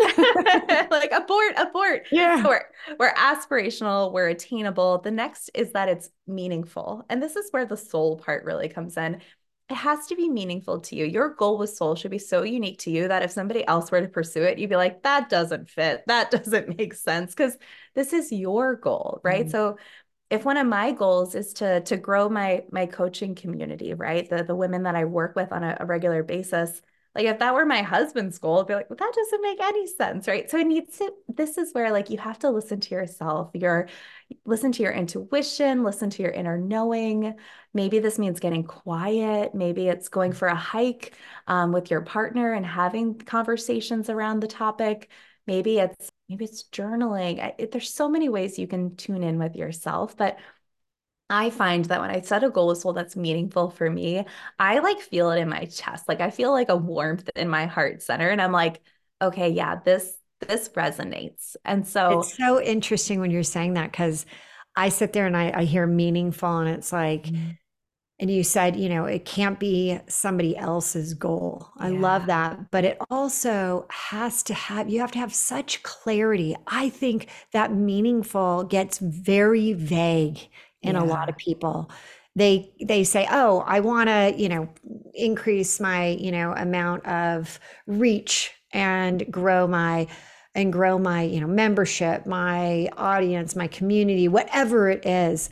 like 0.91 1.13
abort, 1.13 1.53
abort. 1.59 2.07
Yeah. 2.11 2.43
So 2.43 2.49
we're, 2.49 2.65
we're 2.99 3.13
aspirational, 3.13 4.11
we're 4.11 4.29
attainable. 4.29 5.03
The 5.03 5.11
next 5.11 5.51
is 5.53 5.73
that 5.73 5.91
it's 5.91 6.09
meaningful. 6.27 7.05
And 7.11 7.23
this 7.23 7.37
is 7.37 7.51
where 7.51 7.67
the 7.67 7.77
soul 7.77 8.17
part 8.17 8.47
really 8.47 8.71
comes 8.71 8.97
in 8.97 9.21
it 9.69 9.75
has 9.75 10.07
to 10.07 10.15
be 10.15 10.29
meaningful 10.29 10.79
to 10.79 10.95
you. 10.95 11.05
Your 11.05 11.31
goal 11.31 11.59
with 11.59 11.71
soul 11.71 11.97
should 11.97 12.13
be 12.13 12.19
so 12.19 12.45
unique 12.45 12.79
to 12.81 12.91
you 12.91 13.09
that 13.09 13.25
if 13.25 13.33
somebody 13.33 13.67
else 13.67 13.91
were 13.91 14.01
to 14.01 14.07
pursue 14.07 14.43
it, 14.43 14.59
you'd 14.59 14.71
be 14.71 14.77
like, 14.77 15.03
that 15.03 15.29
doesn't 15.29 15.69
fit. 15.69 16.05
That 16.07 16.31
doesn't 16.31 16.79
make 16.79 16.95
sense 16.95 17.35
because 17.35 17.57
this 17.97 18.13
is 18.13 18.31
your 18.31 18.77
goal, 18.77 19.21
right? 19.25 19.47
Mm-hmm. 19.47 19.51
So 19.51 19.79
if 20.31 20.45
one 20.45 20.57
of 20.57 20.67
my 20.67 20.93
goals 20.93 21.35
is 21.35 21.53
to 21.55 21.81
to 21.81 21.97
grow 21.97 22.29
my 22.29 22.65
my 22.71 22.87
coaching 22.87 23.35
community, 23.35 23.95
right? 23.95 24.29
The 24.31 24.45
the 24.45 24.55
women 24.55 24.85
that 24.85 24.95
I 24.95 25.05
work 25.05 25.35
with 25.35 25.51
on 25.51 25.65
a, 25.65 25.77
a 25.81 25.87
regular 25.87 26.23
basis, 26.23 26.81
like 27.17 27.27
if 27.27 27.39
that 27.39 27.55
were 27.55 27.65
my 27.65 27.81
husband's 27.81 28.39
goal, 28.39 28.61
I'd 28.61 28.67
be 28.67 28.75
like, 28.75 28.91
well, 28.91 28.99
that 28.99 29.13
doesn't 29.15 29.41
make 29.41 29.61
any 29.63 29.87
sense, 29.87 30.29
right? 30.29 30.51
So 30.51 30.59
it 30.59 30.67
needs 30.67 30.99
to, 30.99 31.11
this 31.29 31.57
is 31.57 31.73
where 31.73 31.91
like 31.91 32.11
you 32.11 32.19
have 32.19 32.39
to 32.41 32.51
listen 32.51 32.79
to 32.81 32.95
yourself, 32.95 33.51
your 33.55 33.89
listen 34.45 34.71
to 34.73 34.83
your 34.83 34.93
intuition, 34.93 35.83
listen 35.83 36.11
to 36.11 36.23
your 36.23 36.33
inner 36.33 36.59
knowing. 36.59 37.35
Maybe 37.73 38.01
this 38.01 38.19
means 38.19 38.39
getting 38.39 38.65
quiet. 38.65 39.55
Maybe 39.55 39.89
it's 39.89 40.11
going 40.11 40.33
for 40.33 40.49
a 40.49 40.55
hike 40.55 41.15
um, 41.47 41.73
with 41.73 41.91
your 41.91 42.03
partner 42.03 42.53
and 42.53 42.67
having 42.67 43.15
conversations 43.19 44.11
around 44.11 44.41
the 44.41 44.47
topic. 44.47 45.09
Maybe 45.47 45.79
it's 45.79 46.11
maybe 46.29 46.45
it's 46.45 46.65
journaling. 46.65 47.41
I, 47.41 47.67
there's 47.67 47.93
so 47.93 48.09
many 48.09 48.29
ways 48.29 48.59
you 48.59 48.67
can 48.67 48.97
tune 48.97 49.23
in 49.23 49.39
with 49.39 49.57
yourself, 49.57 50.17
but 50.17 50.39
I 51.29 51.51
find 51.51 51.85
that 51.87 52.01
when 52.01 52.11
I 52.11 52.21
set 52.21 52.45
a 52.45 52.51
goal 52.51 52.69
with 52.69 52.79
soul 52.79 52.93
that's 52.93 53.17
meaningful 53.17 53.71
for 53.71 53.91
me, 53.91 54.25
I 54.59 54.79
like 54.79 55.01
feel 55.01 55.31
it 55.31 55.41
in 55.41 55.49
my 55.49 55.65
chest. 55.65 56.09
Like 56.09 56.21
I 56.21 56.31
feel 56.31 56.53
like 56.53 56.69
a 56.69 56.77
warmth 56.77 57.29
in 57.35 57.49
my 57.49 57.67
heart 57.67 58.03
center 58.03 58.29
and 58.29 58.41
I'm 58.41 58.53
like, 58.53 58.81
okay, 59.21 59.51
yeah, 59.51 59.77
this 59.85 60.13
this 60.41 60.69
resonates. 60.71 61.57
And 61.65 61.87
so 61.87 62.21
It's 62.21 62.37
so 62.37 62.61
interesting 62.61 63.21
when 63.21 63.31
you're 63.31 63.43
saying 63.43 63.75
that 63.75 63.93
cuz 63.93 64.27
I 64.77 64.91
sit 64.91 65.13
there 65.13 65.27
and 65.27 65.37
I, 65.37 65.51
I 65.53 65.65
hear 65.65 65.87
meaningful 65.87 66.59
and 66.59 66.69
it's 66.69 66.93
like 66.93 67.25
mm-hmm. 67.25 67.51
And 68.19 68.31
you 68.31 68.43
said, 68.43 68.77
you 68.77 68.89
know, 68.89 69.05
it 69.05 69.25
can't 69.25 69.61
be 69.61 69.99
somebody 70.09 70.57
else's 70.57 71.13
goal. 71.13 71.69
I 71.77 71.91
yeah. 71.91 72.01
love 72.01 72.27
that, 72.27 72.71
but 72.71 72.85
it 72.85 72.99
also 73.11 73.87
has 73.91 74.43
to 74.45 74.55
have 74.55 74.89
you 74.89 75.01
have 75.01 75.13
to 75.13 75.19
have 75.19 75.35
such 75.35 75.83
clarity. 75.83 76.57
I 76.67 76.89
think 76.89 77.29
that 77.53 77.75
meaningful 77.75 78.65
gets 78.65 78.99
very 78.99 79.73
vague 79.75 80.41
in 80.83 80.95
yeah. 80.95 81.03
a 81.03 81.05
lot 81.05 81.29
of 81.29 81.37
people 81.37 81.91
they 82.37 82.71
they 82.83 83.03
say 83.03 83.27
oh 83.31 83.65
i 83.67 83.81
want 83.81 84.11
to 84.11 84.33
you 84.37 84.47
know 84.47 84.69
increase 85.15 85.81
my 85.81 86.09
you 86.09 86.31
know 86.31 86.53
amount 86.53 87.05
of 87.07 87.59
reach 87.87 88.53
and 88.73 89.25
grow 89.33 89.67
my 89.67 90.07
and 90.57 90.73
grow 90.73 90.99
my 90.99 91.23
you 91.23 91.39
know 91.39 91.47
membership 91.47 92.27
my 92.27 92.89
audience 92.97 93.55
my 93.55 93.69
community 93.69 94.27
whatever 94.27 94.89
it 94.89 95.05
is. 95.07 95.51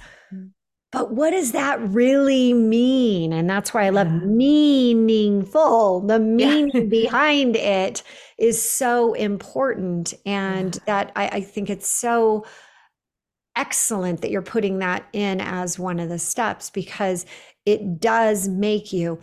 But 0.95 1.11
what 1.13 1.31
does 1.31 1.53
that 1.53 1.79
really 1.89 2.55
mean 2.55 3.33
and 3.33 3.51
that's 3.51 3.75
why 3.75 3.85
i 3.85 3.91
love 3.91 4.07
yeah. 4.07 4.21
meaningful 4.21 6.01
the 6.01 6.19
meaning 6.21 6.71
yeah. 6.73 6.83
behind 6.83 7.57
it 7.57 8.03
is 8.39 8.61
so 8.61 9.13
important 9.15 10.15
and 10.25 10.77
yeah. 10.77 10.81
that 10.87 11.13
I, 11.15 11.29
I 11.29 11.41
think 11.41 11.71
it's 11.71 11.89
so 11.89 12.45
excellent 13.57 14.21
that 14.21 14.31
you're 14.31 14.43
putting 14.43 14.79
that 14.81 15.07
in 15.13 15.41
as 15.41 15.79
one 15.79 16.01
of 16.01 16.09
the 16.09 16.19
steps 16.19 16.71
because 16.71 17.27
it 17.65 18.01
does 18.01 18.49
make 18.49 18.93
you 18.93 19.21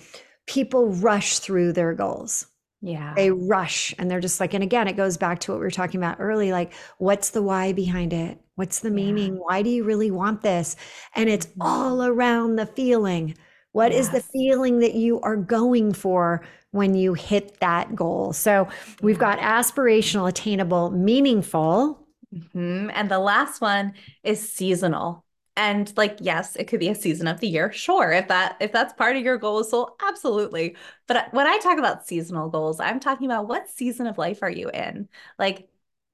people 0.47 0.89
rush 0.89 1.39
through 1.39 1.73
their 1.73 1.93
goals. 1.93 2.47
Yeah. 2.81 3.13
They 3.15 3.29
rush 3.31 3.93
and 3.99 4.09
they're 4.09 4.19
just 4.19 4.39
like, 4.39 4.53
and 4.53 4.63
again, 4.63 4.87
it 4.87 4.97
goes 4.97 5.17
back 5.17 5.39
to 5.41 5.51
what 5.51 5.59
we 5.59 5.65
were 5.65 5.71
talking 5.71 5.99
about 5.99 6.17
early 6.19 6.51
like, 6.51 6.73
what's 6.97 7.29
the 7.29 7.41
why 7.41 7.73
behind 7.73 8.11
it? 8.11 8.39
What's 8.61 8.79
the 8.79 8.91
meaning? 8.91 9.35
Why 9.35 9.63
do 9.63 9.69
you 9.69 9.83
really 9.83 10.11
want 10.11 10.41
this? 10.41 10.75
And 11.15 11.29
it's 11.29 11.47
mm-hmm. 11.47 11.63
all 11.63 12.03
around 12.03 12.57
the 12.57 12.67
feeling. 12.67 13.35
What 13.71 13.91
yes. 13.91 14.01
is 14.01 14.09
the 14.11 14.21
feeling 14.21 14.79
that 14.79 14.93
you 14.93 15.19
are 15.21 15.35
going 15.35 15.93
for 15.93 16.43
when 16.71 16.93
you 16.93 17.13
hit 17.15 17.59
that 17.59 17.95
goal? 17.95 18.33
So 18.33 18.67
we've 19.01 19.17
got 19.17 19.39
aspirational, 19.39 20.29
attainable, 20.29 20.91
meaningful, 20.91 22.01
Mm-hmm. 22.33 22.89
And 22.93 23.09
the 23.09 23.19
last 23.19 23.61
one 23.61 23.93
is 24.23 24.51
seasonal. 24.51 25.25
And 25.57 25.91
like, 25.97 26.17
yes, 26.21 26.55
it 26.55 26.65
could 26.65 26.79
be 26.79 26.87
a 26.87 26.95
season 26.95 27.27
of 27.27 27.39
the 27.39 27.47
year. 27.47 27.71
Sure. 27.73 28.11
If 28.11 28.29
that, 28.29 28.55
if 28.61 28.71
that's 28.71 28.93
part 28.93 29.17
of 29.17 29.23
your 29.23 29.37
goal, 29.37 29.63
so 29.63 29.95
absolutely. 30.01 30.77
But 31.07 31.33
when 31.33 31.45
I 31.45 31.57
talk 31.57 31.77
about 31.77 32.07
seasonal 32.07 32.49
goals, 32.49 32.79
I'm 32.79 32.99
talking 32.99 33.25
about 33.25 33.47
what 33.47 33.69
season 33.69 34.07
of 34.07 34.17
life 34.17 34.39
are 34.41 34.49
you 34.49 34.69
in? 34.69 35.09
Like, 35.37 35.67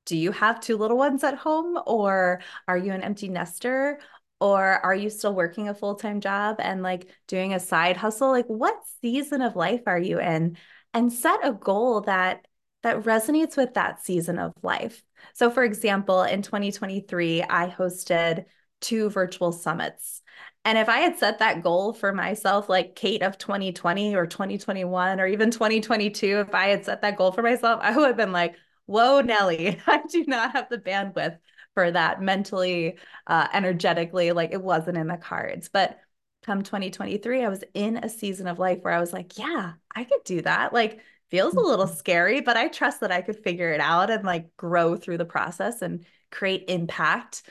do 0.08 0.18
you 0.18 0.32
have 0.32 0.60
two 0.62 0.78
little 0.78 0.98
ones 0.98 1.24
at 1.24 1.36
home 1.36 1.78
or 1.86 2.42
are 2.68 2.78
you 2.78 2.94
an 2.94 3.04
empty 3.04 3.28
nester? 3.28 4.00
Or 4.40 4.64
are 4.64 4.96
you 4.96 5.10
still 5.10 5.34
working 5.34 5.68
a 5.68 5.74
full 5.74 5.96
time 5.96 6.22
job 6.22 6.58
and 6.60 6.82
like 6.82 7.10
doing 7.28 7.54
a 7.54 7.60
side 7.60 7.98
hustle? 7.98 8.30
Like, 8.30 8.46
what 8.48 8.76
season 9.02 9.42
of 9.42 9.56
life 9.56 9.82
are 9.86 10.00
you 10.00 10.20
in? 10.20 10.58
And 10.94 11.12
set 11.12 11.40
a 11.44 11.52
goal 11.54 12.02
that 12.02 12.48
that 12.84 13.04
resonates 13.04 13.58
with 13.58 13.74
that 13.74 14.04
season 14.06 14.40
of 14.40 14.54
life. 14.64 15.04
So, 15.34 15.50
for 15.50 15.64
example, 15.64 16.24
in 16.24 16.42
2023, 16.42 17.44
I 17.44 17.68
hosted 17.68 18.46
two 18.80 19.10
virtual 19.10 19.52
summits. 19.52 20.22
And 20.64 20.78
if 20.78 20.88
I 20.88 21.00
had 21.00 21.18
set 21.18 21.40
that 21.40 21.64
goal 21.64 21.94
for 21.94 22.14
myself, 22.14 22.70
like 22.70 22.96
Kate 22.96 23.24
of 23.24 23.38
2020 23.38 24.16
or 24.16 24.28
2021 24.28 25.20
or 25.20 25.26
even 25.28 25.50
2022, 25.50 26.40
if 26.48 26.54
I 26.54 26.68
had 26.68 26.86
set 26.86 27.02
that 27.02 27.18
goal 27.18 27.32
for 27.32 27.42
myself, 27.42 27.80
I 27.82 27.96
would 27.96 28.08
have 28.08 28.18
been 28.18 28.32
like, 28.32 28.56
whoa, 28.88 29.22
Nellie, 29.22 29.80
I 29.88 30.02
do 30.10 30.26
not 30.28 30.54
have 30.54 30.70
the 30.70 30.80
bandwidth 30.80 31.38
for 31.76 31.92
that 31.92 32.22
mentally, 32.22 32.98
uh, 33.28 33.48
energetically. 33.54 34.32
Like 34.32 34.52
it 34.52 34.62
wasn't 34.62 34.98
in 34.98 35.08
the 35.08 35.18
cards. 35.18 35.70
But 35.70 36.00
come 36.44 36.64
2023, 36.64 37.44
I 37.44 37.50
was 37.50 37.64
in 37.76 37.98
a 37.98 38.10
season 38.10 38.48
of 38.48 38.58
life 38.58 38.80
where 38.82 38.94
I 38.94 39.00
was 39.00 39.14
like, 39.14 39.38
yeah, 39.38 39.74
I 39.96 40.04
could 40.04 40.24
do 40.26 40.42
that. 40.42 40.74
Like, 40.74 41.02
feels 41.30 41.56
a 41.56 41.60
little 41.60 41.86
mm-hmm. 41.86 41.96
scary, 41.96 42.42
but 42.42 42.58
I 42.58 42.68
trust 42.68 43.02
that 43.02 43.12
I 43.12 43.22
could 43.22 43.38
figure 43.38 43.72
it 43.72 43.82
out 43.82 44.10
and 44.10 44.24
like 44.24 44.56
grow 44.56 44.96
through 44.96 45.18
the 45.18 45.26
process 45.26 45.82
and 45.82 46.06
create 46.32 46.66
impact. 46.68 47.44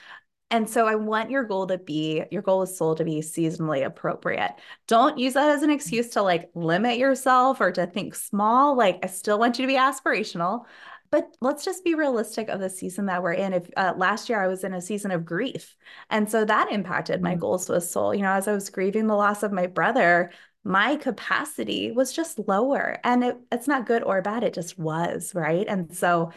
And 0.51 0.70
so 0.70 0.87
I 0.87 0.94
want 0.94 1.31
your 1.31 1.42
goal 1.44 1.66
to 1.66 1.79
be 1.79 2.22
your 2.31 2.42
goal 2.42 2.62
is 2.62 2.79
soul 2.79 2.94
to 2.94 3.05
be 3.05 3.20
seasonally 3.20 3.85
appropriate. 3.85 4.53
Don't 4.87 5.18
use 5.18 5.35
that 5.35 5.51
as 5.51 5.62
an 5.62 5.70
excuse 5.70 6.11
to 6.11 6.22
like 6.22 6.51
limit 6.55 6.99
yourself 6.99 7.61
or 7.61 7.72
to 7.72 7.87
think 7.87 8.14
small. 8.14 8.77
Like 8.77 9.01
I 9.03 9.09
still 9.09 9.38
want 9.38 9.59
you 9.59 9.66
to 9.66 9.72
be 9.72 9.79
aspirational, 9.79 10.64
but 11.11 11.37
let's 11.40 11.64
just 11.64 11.85
be 11.85 11.95
realistic 11.95 12.49
of 12.49 12.61
the 12.61 12.71
season 12.71 13.07
that 13.07 13.23
we're 13.23 13.33
in. 13.33 13.53
If 13.53 13.71
uh, 13.77 13.95
last 13.97 14.29
year 14.29 14.42
I 14.42 14.49
was 14.49 14.64
in 14.64 14.75
a 14.75 14.81
season 14.81 15.11
of 15.11 15.25
grief, 15.25 15.77
and 16.11 16.31
so 16.31 16.45
that 16.45 16.73
impacted 16.73 17.23
my 17.23 17.33
mm-hmm. 17.33 17.40
goals 17.40 17.69
with 17.69 17.85
soul. 17.85 18.14
You 18.14 18.23
know, 18.23 18.33
as 18.33 18.49
I 18.49 18.53
was 18.53 18.71
grieving 18.71 19.07
the 19.07 19.14
loss 19.14 19.42
of 19.42 19.53
my 19.53 19.66
brother, 19.66 20.31
my 20.66 20.97
capacity 20.97 21.92
was 21.92 22.12
just 22.12 22.40
lower. 22.49 22.99
And 23.05 23.23
it, 23.23 23.37
it's 23.53 23.69
not 23.69 23.87
good 23.87 24.03
or 24.03 24.21
bad, 24.21 24.42
it 24.42 24.53
just 24.53 24.77
was, 24.77 25.33
right? 25.33 25.64
And 25.69 25.97
so 25.97 26.33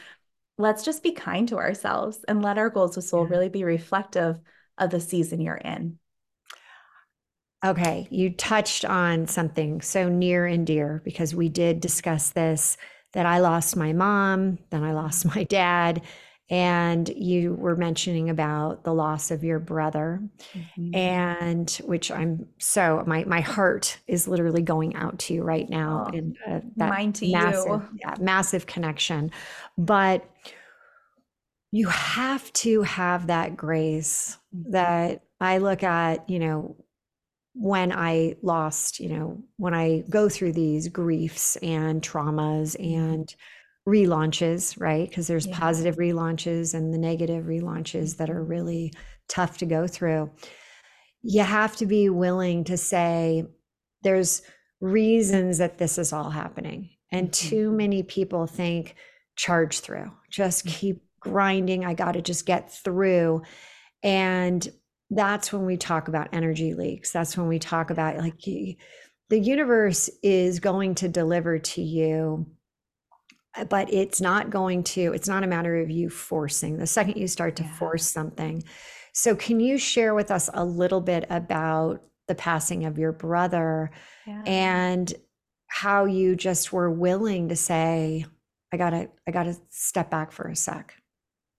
let's 0.59 0.85
just 0.85 1.01
be 1.01 1.13
kind 1.13 1.47
to 1.47 1.57
ourselves 1.57 2.23
and 2.27 2.41
let 2.43 2.59
our 2.59 2.69
goals 2.69 2.95
with 2.95 3.05
soul 3.05 3.23
yeah. 3.23 3.31
really 3.31 3.49
be 3.49 3.63
reflective 3.63 4.39
of 4.77 4.91
the 4.91 4.99
season 4.99 5.41
you're 5.41 5.55
in. 5.55 5.97
Okay, 7.65 8.07
you 8.11 8.29
touched 8.29 8.85
on 8.85 9.27
something 9.27 9.81
so 9.81 10.07
near 10.07 10.45
and 10.45 10.65
dear 10.65 11.01
because 11.03 11.33
we 11.33 11.49
did 11.49 11.81
discuss 11.81 12.29
this 12.29 12.77
that 13.13 13.25
I 13.25 13.39
lost 13.39 13.75
my 13.75 13.93
mom, 13.93 14.59
then 14.69 14.83
I 14.83 14.93
lost 14.93 15.25
my 15.35 15.43
dad, 15.43 16.01
and 16.49 17.09
you 17.09 17.53
were 17.53 17.75
mentioning 17.75 18.29
about 18.29 18.83
the 18.83 18.93
loss 18.93 19.29
of 19.29 19.43
your 19.43 19.59
brother 19.59 20.21
mm-hmm. 20.53 20.95
and 20.95 21.69
which 21.85 22.11
i'm 22.11 22.47
so 22.57 23.03
my 23.05 23.23
my 23.25 23.41
heart 23.41 23.99
is 24.07 24.27
literally 24.27 24.61
going 24.61 24.95
out 24.95 25.19
to 25.19 25.33
you 25.33 25.43
right 25.43 25.69
now 25.69 26.05
oh, 26.07 26.17
and 26.17 26.37
uh, 26.47 26.59
that 26.75 26.89
mine 26.89 27.13
to 27.13 27.31
massive, 27.31 27.67
you 27.67 27.99
yeah, 28.01 28.15
massive 28.19 28.65
connection 28.65 29.31
but 29.77 30.27
you 31.71 31.87
have 31.87 32.51
to 32.53 32.81
have 32.81 33.27
that 33.27 33.55
grace 33.55 34.37
mm-hmm. 34.55 34.71
that 34.71 35.23
i 35.39 35.59
look 35.59 35.83
at 35.83 36.27
you 36.29 36.39
know 36.39 36.75
when 37.59 37.91
i 37.91 38.35
lost 38.41 38.99
you 38.99 39.09
know 39.09 39.37
when 39.57 39.73
i 39.73 40.03
go 40.09 40.29
through 40.29 40.53
these 40.53 40.87
griefs 40.87 41.55
and 41.57 42.01
traumas 42.01 42.75
mm-hmm. 42.77 42.99
and 42.99 43.35
relaunches, 43.89 44.79
right? 44.79 45.09
Because 45.09 45.27
there's 45.27 45.47
yeah. 45.47 45.57
positive 45.57 45.95
relaunches 45.97 46.73
and 46.73 46.93
the 46.93 46.97
negative 46.97 47.45
relaunches 47.45 48.17
that 48.17 48.29
are 48.29 48.43
really 48.43 48.93
tough 49.27 49.57
to 49.59 49.65
go 49.65 49.87
through. 49.87 50.31
You 51.21 51.43
have 51.43 51.75
to 51.77 51.85
be 51.85 52.09
willing 52.09 52.63
to 52.65 52.77
say, 52.77 53.45
there's 54.03 54.41
reasons 54.79 55.57
that 55.57 55.77
this 55.77 55.97
is 55.97 56.13
all 56.13 56.29
happening. 56.29 56.89
And 57.11 57.31
mm-hmm. 57.31 57.49
too 57.49 57.71
many 57.71 58.03
people 58.03 58.47
think, 58.47 58.95
charge 59.35 59.79
through, 59.79 60.11
just 60.29 60.65
mm-hmm. 60.65 60.77
keep 60.77 61.03
grinding. 61.19 61.83
I 61.85 61.93
got 61.93 62.13
to 62.13 62.21
just 62.21 62.45
get 62.45 62.71
through. 62.71 63.41
And 64.03 64.67
that's 65.09 65.51
when 65.51 65.65
we 65.65 65.77
talk 65.77 66.07
about 66.07 66.29
energy 66.33 66.73
leaks. 66.73 67.11
That's 67.11 67.37
when 67.37 67.47
we 67.47 67.59
talk 67.59 67.89
about 67.89 68.17
like 68.17 68.41
the 68.43 69.39
universe 69.39 70.09
is 70.21 70.59
going 70.59 70.95
to 70.95 71.07
deliver 71.07 71.59
to 71.59 71.81
you 71.81 72.45
uh, 73.55 73.63
but 73.65 73.91
it's 73.91 74.21
not 74.21 74.49
going 74.49 74.83
to 74.83 75.13
it's 75.13 75.27
not 75.27 75.43
a 75.43 75.47
matter 75.47 75.77
of 75.81 75.89
you 75.89 76.09
forcing 76.09 76.77
the 76.77 76.87
second 76.87 77.17
you 77.17 77.27
start 77.27 77.55
to 77.55 77.63
yeah. 77.63 77.75
force 77.75 78.05
something 78.05 78.63
so 79.13 79.35
can 79.35 79.59
you 79.59 79.77
share 79.77 80.13
with 80.13 80.29
us 80.29 80.49
a 80.53 80.63
little 80.63 81.01
bit 81.01 81.25
about 81.29 82.03
the 82.27 82.35
passing 82.35 82.85
of 82.85 82.99
your 82.99 83.11
brother 83.11 83.89
yeah. 84.27 84.43
and 84.45 85.13
how 85.67 86.05
you 86.05 86.35
just 86.35 86.71
were 86.71 86.91
willing 86.91 87.49
to 87.49 87.55
say 87.55 88.23
i 88.71 88.77
gotta 88.77 89.09
i 89.27 89.31
gotta 89.31 89.57
step 89.69 90.11
back 90.11 90.31
for 90.31 90.47
a 90.47 90.55
sec 90.55 90.93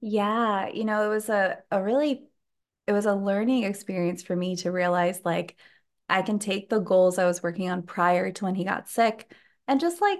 yeah 0.01 0.69
you 0.69 0.85
know 0.85 1.05
it 1.05 1.13
was 1.13 1.29
a, 1.29 1.59
a 1.73 1.83
really 1.83 2.30
it 2.90 2.92
was 2.92 3.07
a 3.07 3.14
learning 3.14 3.62
experience 3.62 4.24
for 4.24 4.35
me 4.35 4.57
to 4.57 4.72
realize 4.72 5.20
like 5.24 5.57
I 6.09 6.22
can 6.22 6.40
take 6.40 6.68
the 6.68 6.81
goals 6.81 7.18
I 7.18 7.24
was 7.24 7.40
working 7.40 7.70
on 7.70 7.85
prior 7.85 8.33
to 8.33 8.44
when 8.44 8.57
he 8.57 8.64
got 8.64 8.88
sick 8.88 9.33
and 9.68 9.79
just 9.79 10.00
like 10.03 10.18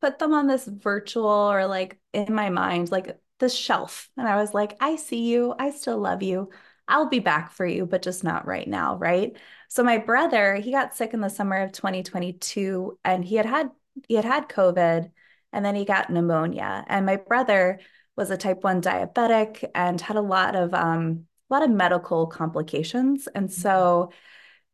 put 0.00 0.20
them 0.20 0.32
on 0.32 0.46
this 0.46 0.64
virtual 0.64 1.26
or 1.26 1.66
like 1.66 1.98
in 2.12 2.32
my 2.32 2.48
mind, 2.48 2.92
like 2.92 3.18
the 3.40 3.48
shelf. 3.48 4.08
And 4.16 4.28
I 4.28 4.36
was 4.36 4.54
like, 4.54 4.76
I 4.80 4.94
see 4.94 5.24
you. 5.32 5.52
I 5.58 5.70
still 5.70 5.98
love 5.98 6.22
you. 6.22 6.50
I'll 6.86 7.08
be 7.08 7.18
back 7.18 7.50
for 7.50 7.66
you, 7.66 7.86
but 7.86 8.02
just 8.02 8.22
not 8.22 8.46
right 8.46 8.68
now. 8.68 8.96
Right. 8.96 9.36
So 9.66 9.82
my 9.82 9.98
brother, 9.98 10.54
he 10.54 10.70
got 10.70 10.94
sick 10.94 11.14
in 11.14 11.20
the 11.20 11.28
summer 11.28 11.60
of 11.60 11.72
2022 11.72 13.00
and 13.04 13.24
he 13.24 13.34
had 13.34 13.46
had, 13.46 13.70
he 14.06 14.14
had 14.14 14.24
had 14.24 14.48
COVID 14.48 15.10
and 15.52 15.64
then 15.64 15.74
he 15.74 15.84
got 15.84 16.08
pneumonia. 16.08 16.84
And 16.86 17.04
my 17.04 17.16
brother 17.16 17.80
was 18.14 18.30
a 18.30 18.36
type 18.36 18.62
1 18.62 18.80
diabetic 18.80 19.68
and 19.74 20.00
had 20.00 20.16
a 20.16 20.20
lot 20.20 20.54
of, 20.54 20.72
um, 20.72 21.26
a 21.52 21.54
lot 21.54 21.62
of 21.62 21.70
medical 21.70 22.26
complications. 22.26 23.28
And 23.34 23.52
so 23.52 24.10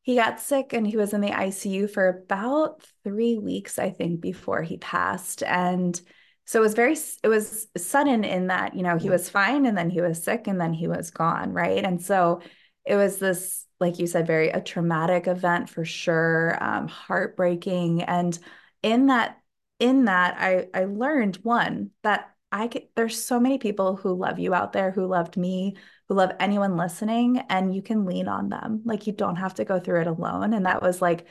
he 0.02 0.14
got 0.14 0.40
sick 0.40 0.72
and 0.72 0.86
he 0.86 0.96
was 0.96 1.12
in 1.12 1.20
the 1.20 1.30
ICU 1.30 1.90
for 1.90 2.08
about 2.08 2.82
three 3.04 3.36
weeks, 3.36 3.78
I 3.78 3.90
think, 3.90 4.20
before 4.20 4.62
he 4.62 4.76
passed. 4.78 5.42
And 5.42 6.00
so 6.46 6.60
it 6.60 6.62
was 6.62 6.74
very, 6.74 6.96
it 7.22 7.28
was 7.28 7.66
sudden 7.76 8.24
in 8.24 8.46
that, 8.46 8.74
you 8.74 8.82
know, 8.82 8.96
he 8.96 9.10
was 9.10 9.28
fine 9.28 9.66
and 9.66 9.76
then 9.76 9.90
he 9.90 10.00
was 10.00 10.22
sick 10.22 10.46
and 10.46 10.60
then 10.60 10.72
he 10.72 10.88
was 10.88 11.10
gone. 11.10 11.52
Right. 11.52 11.84
And 11.84 12.00
so 12.00 12.40
it 12.86 12.96
was 12.96 13.18
this, 13.18 13.66
like 13.80 13.98
you 13.98 14.06
said, 14.06 14.26
very 14.26 14.48
a 14.48 14.60
traumatic 14.60 15.26
event 15.26 15.68
for 15.68 15.84
sure, 15.84 16.56
um, 16.62 16.88
heartbreaking. 16.88 18.02
And 18.02 18.38
in 18.82 19.08
that, 19.08 19.36
in 19.78 20.06
that, 20.06 20.36
I, 20.38 20.68
I 20.72 20.84
learned 20.84 21.36
one 21.42 21.90
that 22.02 22.30
I 22.50 22.68
could, 22.68 22.84
there's 22.96 23.22
so 23.22 23.38
many 23.40 23.58
people 23.58 23.96
who 23.96 24.14
love 24.14 24.38
you 24.38 24.54
out 24.54 24.72
there 24.72 24.90
who 24.90 25.06
loved 25.06 25.36
me, 25.36 25.76
who 26.08 26.14
love 26.14 26.32
anyone 26.40 26.76
listening, 26.76 27.38
and 27.48 27.74
you 27.74 27.82
can 27.82 28.06
lean 28.06 28.28
on 28.28 28.48
them. 28.48 28.82
Like 28.84 29.06
you 29.06 29.12
don't 29.12 29.36
have 29.36 29.54
to 29.54 29.64
go 29.64 29.78
through 29.78 30.02
it 30.02 30.06
alone. 30.06 30.54
And 30.54 30.66
that 30.66 30.82
was 30.82 31.02
like 31.02 31.26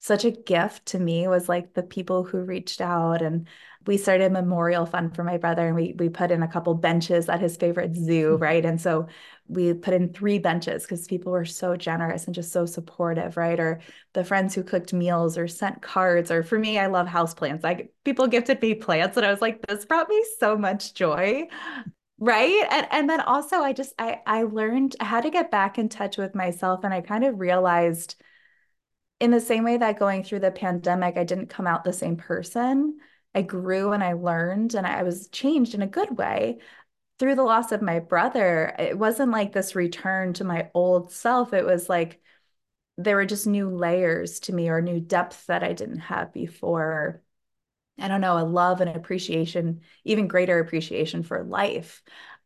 such 0.00 0.24
a 0.24 0.30
gift 0.30 0.86
to 0.86 0.98
me 0.98 1.26
was 1.26 1.48
like 1.48 1.74
the 1.74 1.82
people 1.82 2.22
who 2.22 2.38
reached 2.38 2.80
out 2.80 3.22
and 3.22 3.48
we 3.86 3.96
started 3.96 4.24
a 4.24 4.30
memorial 4.30 4.84
fund 4.84 5.14
for 5.14 5.22
my 5.24 5.36
brother 5.36 5.66
and 5.66 5.74
we 5.74 5.94
we 5.98 6.08
put 6.08 6.30
in 6.30 6.42
a 6.42 6.48
couple 6.48 6.74
benches 6.74 7.28
at 7.28 7.40
his 7.40 7.56
favorite 7.56 7.94
zoo 7.94 8.32
mm-hmm. 8.32 8.42
right 8.42 8.64
and 8.64 8.80
so 8.80 9.06
we 9.48 9.72
put 9.72 9.94
in 9.94 10.12
three 10.12 10.38
benches 10.38 10.82
because 10.82 11.06
people 11.06 11.32
were 11.32 11.44
so 11.44 11.76
generous 11.76 12.26
and 12.26 12.34
just 12.34 12.52
so 12.52 12.66
supportive 12.66 13.36
right 13.36 13.58
or 13.58 13.80
the 14.12 14.24
friends 14.24 14.54
who 14.54 14.62
cooked 14.62 14.92
meals 14.92 15.38
or 15.38 15.48
sent 15.48 15.82
cards 15.82 16.30
or 16.30 16.42
for 16.42 16.58
me 16.58 16.78
I 16.78 16.86
love 16.86 17.06
house 17.06 17.34
plants 17.34 17.64
like 17.64 17.92
people 18.04 18.26
gifted 18.26 18.60
me 18.60 18.74
plants 18.74 19.16
and 19.16 19.24
I 19.24 19.30
was 19.30 19.40
like 19.40 19.66
this 19.66 19.86
brought 19.86 20.08
me 20.08 20.24
so 20.38 20.56
much 20.56 20.94
joy 20.94 21.48
right 22.18 22.66
and 22.70 22.86
and 22.90 23.10
then 23.10 23.20
also 23.20 23.56
I 23.56 23.72
just 23.72 23.92
I 23.98 24.20
I 24.26 24.42
learned 24.44 24.96
had 25.00 25.22
to 25.22 25.30
get 25.30 25.50
back 25.50 25.78
in 25.78 25.88
touch 25.88 26.16
with 26.16 26.34
myself 26.34 26.84
and 26.84 26.94
I 26.94 27.00
kind 27.02 27.24
of 27.24 27.38
realized 27.40 28.16
in 29.20 29.30
the 29.30 29.40
same 29.40 29.64
way 29.64 29.76
that 29.78 29.98
going 29.98 30.22
through 30.24 30.40
the 30.40 30.50
pandemic, 30.50 31.16
I 31.16 31.24
didn't 31.24 31.48
come 31.48 31.66
out 31.66 31.84
the 31.84 31.92
same 31.92 32.16
person. 32.16 32.98
I 33.34 33.42
grew 33.42 33.92
and 33.92 34.02
I 34.02 34.14
learned 34.14 34.74
and 34.74 34.86
I 34.86 35.02
was 35.02 35.28
changed 35.28 35.74
in 35.74 35.82
a 35.82 35.86
good 35.86 36.16
way. 36.18 36.58
Through 37.18 37.36
the 37.36 37.42
loss 37.44 37.72
of 37.72 37.82
my 37.82 37.98
brother, 38.00 38.74
it 38.78 38.98
wasn't 38.98 39.32
like 39.32 39.52
this 39.52 39.74
return 39.74 40.34
to 40.34 40.44
my 40.44 40.70
old 40.74 41.12
self. 41.12 41.52
It 41.54 41.64
was 41.64 41.88
like 41.88 42.20
there 42.98 43.16
were 43.16 43.26
just 43.26 43.46
new 43.46 43.70
layers 43.70 44.40
to 44.40 44.54
me 44.54 44.68
or 44.68 44.80
new 44.82 45.00
depth 45.00 45.46
that 45.46 45.62
I 45.62 45.72
didn't 45.72 46.00
have 46.00 46.32
before. 46.32 47.22
I 47.98 48.08
don't 48.08 48.20
know, 48.20 48.38
a 48.38 48.44
love 48.44 48.80
and 48.80 48.90
appreciation, 48.90 49.80
even 50.04 50.28
greater 50.28 50.58
appreciation 50.58 51.22
for 51.22 51.44
life. 51.44 52.02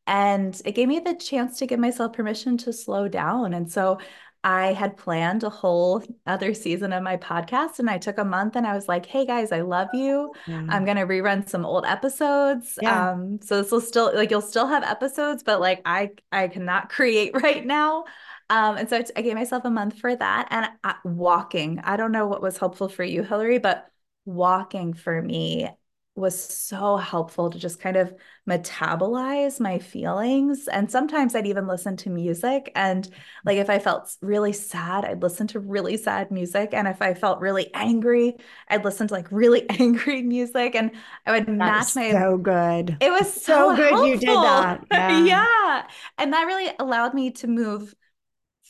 And 0.07 0.61
it 0.65 0.73
gave 0.73 0.89
me 0.89 1.01
the 1.01 1.15
chance 1.15 1.59
to 1.59 1.67
give 1.67 1.79
myself 1.79 2.13
permission 2.13 2.57
to 2.59 2.73
slow 2.73 3.09
down. 3.09 3.55
And 3.55 3.71
so 3.71 3.99
I 4.43 4.73
had 4.73 4.97
planned 4.97 5.45
a 5.45 5.51
whole 5.51 6.03
other 6.27 6.55
season 6.55 6.93
of 6.95 7.03
my 7.03 7.19
podcast 7.19 7.79
and 7.79 7.91
I 7.91 7.99
took 7.99 8.17
a 8.17 8.25
month 8.25 8.57
and 8.57 8.67
I 8.67 8.75
was 8.75 8.89
like, 8.89 9.05
hey 9.05 9.27
guys, 9.27 9.53
I 9.53 9.61
love 9.61 9.89
you. 9.93 10.33
Yeah. 10.47 10.65
I'm 10.69 10.87
going 10.87 10.97
to 10.97 11.07
rerun 11.07 11.47
some 11.47 11.67
old 11.67 11.85
episodes. 11.85 12.79
Yeah. 12.81 13.11
Um, 13.11 13.41
so 13.43 13.61
this 13.61 13.71
will 13.71 13.83
still 13.83 14.11
like 14.15 14.31
you'll 14.31 14.41
still 14.41 14.67
have 14.67 14.83
episodes, 14.83 15.43
but 15.43 15.61
like 15.61 15.83
I 15.85 16.13
I 16.33 16.49
cannot 16.49 16.89
create 16.91 17.33
right 17.35 17.65
now. 17.65 18.05
Um, 18.49 18.79
and 18.79 18.89
so 18.89 18.97
I, 18.97 19.05
I 19.15 19.23
gave 19.23 19.35
myself 19.35 19.65
a 19.65 19.71
month 19.71 19.99
for 19.99 20.17
that 20.17 20.49
and 20.51 20.71
I, 20.83 20.95
walking. 21.05 21.79
I 21.85 21.97
don't 21.97 22.11
know 22.11 22.27
what 22.27 22.43
was 22.43 22.57
helpful 22.57 22.89
for 22.89 23.05
you, 23.05 23.23
Hilary, 23.23 23.59
but 23.59 23.91
walking 24.25 24.95
for 24.95 25.21
me 25.21 25.69
was 26.17 26.39
so 26.39 26.97
helpful 26.97 27.51
to 27.51 27.59
just 27.59 27.81
kind 27.81 27.97
of 27.97 28.15
metabolize 28.49 29.61
my 29.61 29.79
feelings. 29.79 30.69
And 30.69 30.91
sometimes 30.91 31.35
I'd 31.35 31.47
even 31.47 31.67
listen 31.67 31.97
to 31.99 32.11
music. 32.11 32.71
And 32.75 33.09
like 33.45 33.59
if 33.59 33.71
I 33.71 33.79
felt 33.79 34.15
really 34.21 34.53
sad, 34.53 35.05
I'd 35.05 35.23
listen 35.23 35.47
to 35.49 35.61
really 35.61 35.97
sad 35.97 36.31
music. 36.31 36.71
And 36.73 36.87
if 36.87 37.01
I 37.01 37.15
felt 37.15 37.41
really 37.41 37.73
angry, 37.75 38.37
I'd 38.69 38.85
listen 38.85 39.09
to 39.09 39.15
like 39.15 39.31
really 39.31 39.69
angry 39.81 40.23
music. 40.23 40.75
And 40.75 40.93
I 41.27 41.33
would 41.33 41.47
that 41.47 41.53
match 41.53 41.97
my 41.97 42.11
so 42.11 42.37
good. 42.37 42.97
It 43.01 43.11
was 43.11 43.33
so, 43.33 43.71
so 43.71 43.77
good 43.77 43.89
helpful. 43.91 44.09
you 44.09 44.19
did 44.19 44.29
that. 44.29 44.85
Yeah. 44.91 45.25
yeah. 45.25 45.87
And 46.19 46.33
that 46.33 46.45
really 46.45 46.71
allowed 46.79 47.15
me 47.15 47.31
to 47.33 47.47
move 47.47 47.95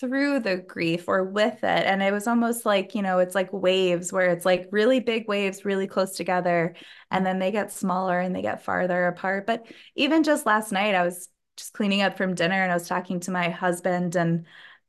through 0.01 0.41
the 0.41 0.57
grief 0.57 1.07
or 1.07 1.25
with 1.25 1.63
it. 1.63 1.87
And 1.87 2.03
it 2.03 2.13
was 2.13 2.27
almost 2.27 2.65
like, 2.65 2.95
you 2.95 3.03
know, 3.03 3.19
it's 3.19 3.35
like 3.35 3.53
waves 3.53 4.13
where 4.13 4.31
it's 4.31 4.47
like 4.47 4.69
really 4.73 4.99
big 4.99 5.29
waves 5.29 5.65
really 5.65 5.87
close 5.87 6.17
together 6.17 6.75
and 7.11 7.25
then 7.25 7.39
they 7.39 7.53
get 7.53 7.71
smaller 7.71 8.19
and 8.19 8.35
they 8.35 8.43
get 8.43 8.65
farther 8.65 9.07
apart. 9.07 9.47
But 9.47 9.67
even 9.95 10.23
just 10.23 10.47
last 10.47 10.73
night, 10.73 10.95
I 10.95 11.05
was 11.05 11.29
just 11.57 11.75
cleaning 11.75 12.01
up 12.03 12.17
from 12.17 12.35
dinner 12.35 12.63
and 12.63 12.73
I 12.73 12.75
was 12.75 12.89
talking 12.89 13.21
to 13.21 13.31
my 13.31 13.51
husband 13.51 14.17
and 14.17 14.47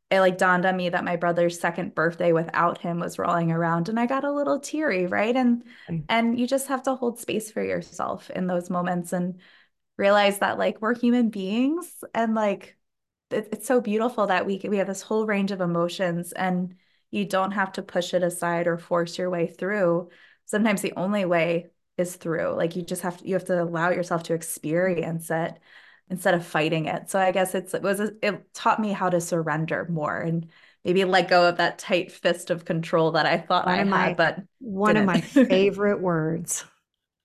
it 0.10 0.20
like 0.20 0.38
dawned 0.38 0.66
on 0.66 0.76
me 0.76 0.90
that 0.90 1.06
my 1.06 1.16
brother's 1.16 1.60
second 1.60 1.96
birthday 1.96 2.34
without 2.34 2.78
him 2.78 3.00
was 3.00 3.18
rolling 3.18 3.52
around 3.52 3.88
and 3.88 4.00
I 4.00 4.06
got 4.06 4.26
a 4.26 4.32
little 4.32 4.60
teary, 4.60 5.06
right? 5.06 5.36
And 5.36 5.64
mm. 5.90 6.04
and 6.10 6.38
you 6.40 6.48
just 6.48 6.68
have 6.68 6.84
to 6.84 6.96
hold 6.96 7.20
space 7.20 7.52
for 7.52 7.64
yourself 7.64 8.30
in 8.30 8.48
those 8.48 8.70
moments 8.70 9.14
and 9.14 9.40
realize 9.98 10.40
that 10.40 10.58
like 10.58 10.82
we're 10.82 10.96
human 10.96 11.30
beings 11.30 12.04
and 12.14 12.36
like 12.36 12.76
it's 13.34 13.68
so 13.68 13.82
beautiful 13.82 14.28
that 14.28 14.46
we 14.46 14.62
we 14.68 14.78
have 14.78 14.88
this 14.88 15.02
whole 15.02 15.26
range 15.26 15.52
of 15.52 15.62
emotions 15.62 16.32
and 16.32 16.76
you 17.12 17.26
don't 17.26 17.52
have 17.52 17.74
to 17.74 17.82
push 17.82 18.14
it 18.14 18.24
aside 18.24 18.68
or 18.68 18.78
force 18.78 19.18
your 19.18 19.30
way 19.30 19.48
through. 19.48 20.10
Sometimes 20.46 20.82
the 20.82 20.94
only 20.96 21.26
way 21.26 21.68
is 21.98 22.16
through 22.16 22.54
like 22.56 22.76
you 22.76 22.82
just 22.82 23.02
have 23.02 23.18
to 23.18 23.28
you 23.28 23.34
have 23.36 23.46
to 23.46 23.62
allow 23.62 23.90
yourself 23.90 24.24
to 24.24 24.34
experience 24.34 25.30
it 25.30 25.60
instead 26.10 26.34
of 26.34 26.46
fighting 26.46 26.86
it. 26.86 27.10
So 27.10 27.20
i 27.20 27.32
guess 27.32 27.56
it's 27.56 27.74
it 27.74 27.82
was 27.82 28.00
it 28.00 28.54
taught 28.54 28.80
me 28.80 28.92
how 28.92 29.10
to 29.10 29.22
surrender 29.22 29.88
more 29.90 30.18
and 30.18 30.48
maybe 30.84 31.06
let 31.06 31.30
go 31.30 31.48
of 31.48 31.58
that 31.58 31.78
tight 31.80 32.12
fist 32.12 32.50
of 32.50 32.66
control 32.66 33.12
that 33.12 33.26
i 33.26 33.38
thought 33.38 33.66
one 33.66 33.76
i 33.76 33.84
had 33.84 33.88
my, 33.88 34.14
but 34.14 34.40
one 34.60 34.96
didn't. 34.96 34.98
of 34.98 35.06
my 35.06 35.22
favorite 35.22 36.02
words 36.02 36.66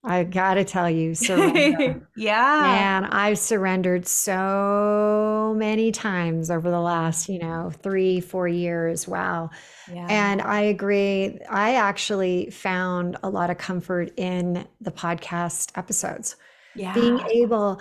I 0.07 0.23
gotta 0.23 0.65
tell 0.65 0.89
you, 0.89 1.15
surrender. 1.17 2.09
yeah. 2.17 2.97
And 2.97 3.07
I've 3.07 3.39
surrendered 3.39 4.07
so 4.07 5.55
many 5.59 5.91
times 5.91 6.51
over 6.51 6.71
the 6.71 6.81
last, 6.81 7.29
you 7.29 7.41
know, 7.41 7.73
three, 7.83 8.21
four 8.21 8.47
years. 8.47 9.09
Wow. 9.09 9.51
Yeah. 9.93 10.07
And 10.09 10.41
I 10.41 10.61
agree. 10.63 11.41
I 11.51 11.75
actually 11.75 12.51
found 12.51 13.17
a 13.25 13.29
lot 13.29 13.51
of 13.51 13.59
comfort 13.59 14.13
in 14.17 14.67
the 14.81 14.93
podcast 14.93 15.77
episodes. 15.77 16.37
Yeah. 16.77 16.95
Being 16.95 17.21
able, 17.33 17.81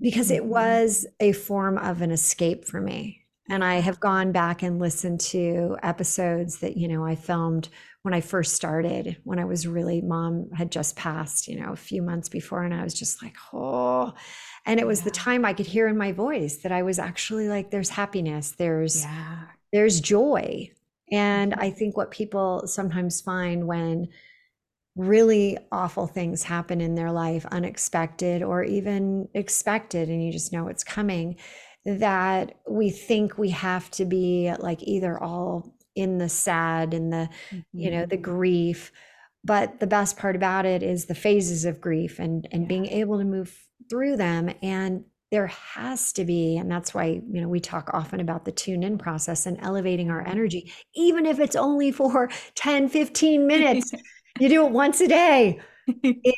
because 0.00 0.32
it 0.32 0.42
mm-hmm. 0.42 0.50
was 0.50 1.06
a 1.20 1.32
form 1.32 1.78
of 1.78 2.02
an 2.02 2.10
escape 2.10 2.64
for 2.64 2.80
me. 2.80 3.23
And 3.50 3.62
I 3.62 3.76
have 3.76 4.00
gone 4.00 4.32
back 4.32 4.62
and 4.62 4.78
listened 4.78 5.20
to 5.20 5.76
episodes 5.82 6.60
that, 6.60 6.76
you 6.76 6.88
know, 6.88 7.04
I 7.04 7.14
filmed 7.14 7.68
when 8.02 8.14
I 8.14 8.20
first 8.20 8.54
started, 8.54 9.18
when 9.24 9.38
I 9.38 9.44
was 9.44 9.66
really, 9.66 10.00
mom 10.00 10.50
had 10.52 10.72
just 10.72 10.96
passed, 10.96 11.46
you 11.46 11.60
know, 11.60 11.72
a 11.72 11.76
few 11.76 12.02
months 12.02 12.28
before. 12.28 12.62
And 12.62 12.72
I 12.72 12.82
was 12.82 12.94
just 12.94 13.22
like, 13.22 13.36
oh, 13.52 14.14
and 14.66 14.80
it 14.80 14.86
was 14.86 15.00
yeah. 15.00 15.04
the 15.04 15.10
time 15.10 15.44
I 15.44 15.52
could 15.52 15.66
hear 15.66 15.88
in 15.88 15.96
my 15.96 16.12
voice 16.12 16.58
that 16.58 16.72
I 16.72 16.82
was 16.82 16.98
actually 16.98 17.48
like, 17.48 17.70
there's 17.70 17.90
happiness, 17.90 18.52
there's, 18.52 19.04
yeah. 19.04 19.42
there's 19.72 20.00
joy. 20.00 20.70
And 21.12 21.52
mm-hmm. 21.52 21.60
I 21.60 21.70
think 21.70 21.96
what 21.96 22.10
people 22.10 22.66
sometimes 22.66 23.20
find 23.20 23.66
when 23.66 24.08
really 24.96 25.58
awful 25.72 26.06
things 26.06 26.44
happen 26.44 26.80
in 26.80 26.94
their 26.94 27.12
life, 27.12 27.44
unexpected 27.50 28.42
or 28.42 28.62
even 28.62 29.28
expected, 29.34 30.08
and 30.08 30.24
you 30.24 30.32
just 30.32 30.52
know 30.52 30.68
it's 30.68 30.84
coming, 30.84 31.36
that 31.84 32.56
we 32.68 32.90
think 32.90 33.36
we 33.36 33.50
have 33.50 33.90
to 33.92 34.04
be 34.04 34.52
like 34.58 34.82
either 34.82 35.22
all 35.22 35.74
in 35.94 36.18
the 36.18 36.28
sad 36.28 36.94
and 36.94 37.12
the 37.12 37.28
mm-hmm. 37.50 37.60
you 37.72 37.90
know 37.90 38.06
the 38.06 38.16
mm-hmm. 38.16 38.22
grief 38.22 38.92
but 39.44 39.78
the 39.80 39.86
best 39.86 40.16
part 40.16 40.34
about 40.34 40.64
it 40.64 40.82
is 40.82 41.04
the 41.04 41.14
phases 41.14 41.64
of 41.64 41.80
grief 41.80 42.18
and 42.18 42.48
and 42.52 42.62
yeah. 42.62 42.68
being 42.68 42.86
able 42.86 43.18
to 43.18 43.24
move 43.24 43.66
through 43.90 44.16
them 44.16 44.50
and 44.62 45.04
there 45.30 45.46
has 45.46 46.12
to 46.12 46.24
be 46.24 46.56
and 46.56 46.70
that's 46.70 46.94
why 46.94 47.06
you 47.06 47.40
know 47.40 47.48
we 47.48 47.60
talk 47.60 47.90
often 47.92 48.20
about 48.20 48.44
the 48.44 48.52
tune 48.52 48.82
in 48.82 48.96
process 48.96 49.46
and 49.46 49.58
elevating 49.60 50.10
our 50.10 50.26
energy 50.26 50.72
even 50.94 51.26
if 51.26 51.38
it's 51.38 51.56
only 51.56 51.92
for 51.92 52.30
10 52.54 52.88
15 52.88 53.46
minutes 53.46 53.92
you 54.40 54.48
do 54.48 54.66
it 54.66 54.72
once 54.72 55.00
a 55.00 55.08
day 55.08 55.60
it 56.02 56.36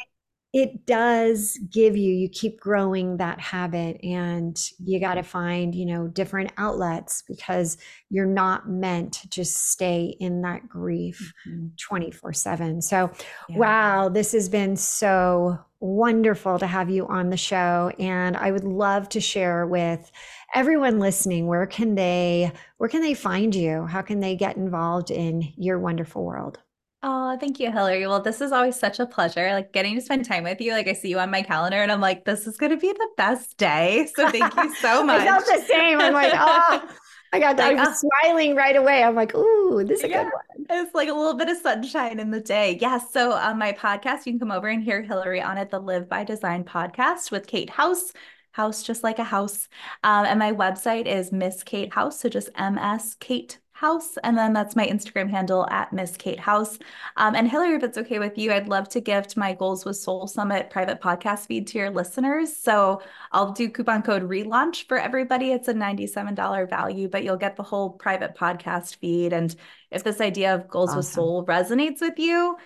it 0.52 0.86
does 0.86 1.58
give 1.70 1.96
you 1.96 2.12
you 2.12 2.28
keep 2.28 2.60
growing 2.60 3.16
that 3.16 3.40
habit 3.40 4.02
and 4.02 4.70
you 4.78 5.00
got 5.00 5.14
to 5.14 5.22
find 5.22 5.74
you 5.74 5.84
know 5.84 6.06
different 6.08 6.52
outlets 6.56 7.22
because 7.26 7.76
you're 8.10 8.24
not 8.24 8.68
meant 8.68 9.12
to 9.12 9.28
just 9.28 9.70
stay 9.70 10.16
in 10.20 10.42
that 10.42 10.68
grief 10.68 11.32
mm-hmm. 11.48 11.66
24 11.76 12.32
7 12.32 12.80
so 12.80 13.10
yeah. 13.48 13.58
wow 13.58 14.08
this 14.08 14.32
has 14.32 14.48
been 14.48 14.76
so 14.76 15.58
wonderful 15.80 16.58
to 16.58 16.66
have 16.66 16.88
you 16.88 17.06
on 17.06 17.28
the 17.28 17.36
show 17.36 17.92
and 17.98 18.36
i 18.36 18.50
would 18.50 18.64
love 18.64 19.08
to 19.08 19.20
share 19.20 19.66
with 19.66 20.10
everyone 20.54 20.98
listening 20.98 21.46
where 21.46 21.66
can 21.66 21.94
they 21.94 22.50
where 22.78 22.88
can 22.88 23.02
they 23.02 23.14
find 23.14 23.54
you 23.54 23.84
how 23.84 24.00
can 24.00 24.20
they 24.20 24.34
get 24.34 24.56
involved 24.56 25.10
in 25.10 25.52
your 25.56 25.78
wonderful 25.78 26.24
world 26.24 26.58
Oh, 27.02 27.36
thank 27.38 27.60
you, 27.60 27.70
Hilary. 27.70 28.06
Well, 28.06 28.22
this 28.22 28.40
is 28.40 28.52
always 28.52 28.78
such 28.78 28.98
a 28.98 29.06
pleasure. 29.06 29.52
Like 29.52 29.72
getting 29.72 29.94
to 29.94 30.00
spend 30.00 30.24
time 30.24 30.44
with 30.44 30.60
you. 30.60 30.72
Like 30.72 30.88
I 30.88 30.92
see 30.92 31.10
you 31.10 31.18
on 31.18 31.30
my 31.30 31.42
calendar 31.42 31.76
and 31.76 31.92
I'm 31.92 32.00
like, 32.00 32.24
this 32.24 32.46
is 32.46 32.56
going 32.56 32.72
to 32.72 32.78
be 32.78 32.92
the 32.92 33.08
best 33.16 33.56
day. 33.58 34.08
So 34.16 34.30
thank 34.30 34.54
you 34.56 34.74
so 34.76 35.04
much. 35.04 35.20
I 35.20 35.26
felt 35.26 35.44
the 35.44 35.64
same. 35.66 36.00
I'm 36.00 36.14
like, 36.14 36.32
oh, 36.34 36.88
I 37.32 37.38
got, 37.38 37.58
like, 37.58 37.76
I 37.76 37.80
was 37.80 37.88
uh, 37.88 38.08
smiling 38.22 38.56
right 38.56 38.76
away. 38.76 39.02
I'm 39.02 39.14
like, 39.14 39.34
ooh, 39.34 39.84
this 39.84 39.98
is 39.98 40.04
a 40.04 40.08
yeah, 40.08 40.24
good 40.24 40.32
one. 40.32 40.66
It's 40.70 40.94
like 40.94 41.08
a 41.08 41.12
little 41.12 41.34
bit 41.34 41.48
of 41.48 41.58
sunshine 41.58 42.18
in 42.18 42.30
the 42.30 42.40
day. 42.40 42.78
Yes. 42.80 42.80
Yeah, 42.80 42.98
so 43.10 43.32
on 43.32 43.58
my 43.58 43.72
podcast, 43.72 44.24
you 44.24 44.32
can 44.32 44.38
come 44.38 44.50
over 44.50 44.68
and 44.68 44.82
hear 44.82 45.02
Hilary 45.02 45.42
on 45.42 45.58
it, 45.58 45.70
the 45.70 45.78
Live 45.78 46.08
by 46.08 46.24
Design 46.24 46.64
podcast 46.64 47.30
with 47.30 47.46
Kate 47.46 47.70
House 47.70 48.12
house 48.56 48.82
just 48.82 49.04
like 49.04 49.18
a 49.18 49.24
house. 49.24 49.68
Um, 50.02 50.24
and 50.24 50.38
my 50.38 50.50
website 50.50 51.06
is 51.06 51.30
Miss 51.30 51.62
Kate 51.62 51.92
House. 51.92 52.18
So 52.20 52.30
just 52.30 52.48
MS 52.58 53.14
Kate 53.20 53.58
House. 53.76 54.16
And 54.24 54.38
then 54.38 54.54
that's 54.54 54.74
my 54.74 54.86
Instagram 54.86 55.28
handle 55.28 55.68
at 55.68 55.92
Miss 55.92 56.16
Kate 56.16 56.40
House. 56.40 56.78
Um, 57.18 57.34
and 57.34 57.46
Hilary, 57.46 57.76
if 57.76 57.82
it's 57.82 57.98
okay 57.98 58.18
with 58.18 58.38
you, 58.38 58.50
I'd 58.50 58.68
love 58.68 58.88
to 58.90 59.00
gift 59.02 59.36
my 59.36 59.52
Goals 59.52 59.84
with 59.84 59.98
Soul 59.98 60.26
Summit 60.26 60.70
private 60.70 60.98
podcast 61.00 61.46
feed 61.46 61.66
to 61.68 61.78
your 61.78 61.90
listeners. 61.90 62.56
So 62.56 63.02
I'll 63.32 63.52
do 63.52 63.68
coupon 63.68 64.02
code 64.02 64.26
relaunch 64.26 64.88
for 64.88 64.96
everybody. 64.96 65.52
It's 65.52 65.68
a 65.68 65.74
$97 65.74 66.70
value, 66.70 67.08
but 67.08 67.22
you'll 67.22 67.36
get 67.36 67.56
the 67.56 67.62
whole 67.62 67.90
private 67.90 68.34
podcast 68.34 68.96
feed. 68.96 69.34
And 69.34 69.54
if 69.90 70.02
this 70.02 70.22
idea 70.22 70.54
of 70.54 70.68
Goals 70.68 70.90
awesome. 70.90 70.98
with 70.98 71.06
Soul 71.06 71.46
resonates 71.46 72.00
with 72.00 72.18
you, 72.18 72.56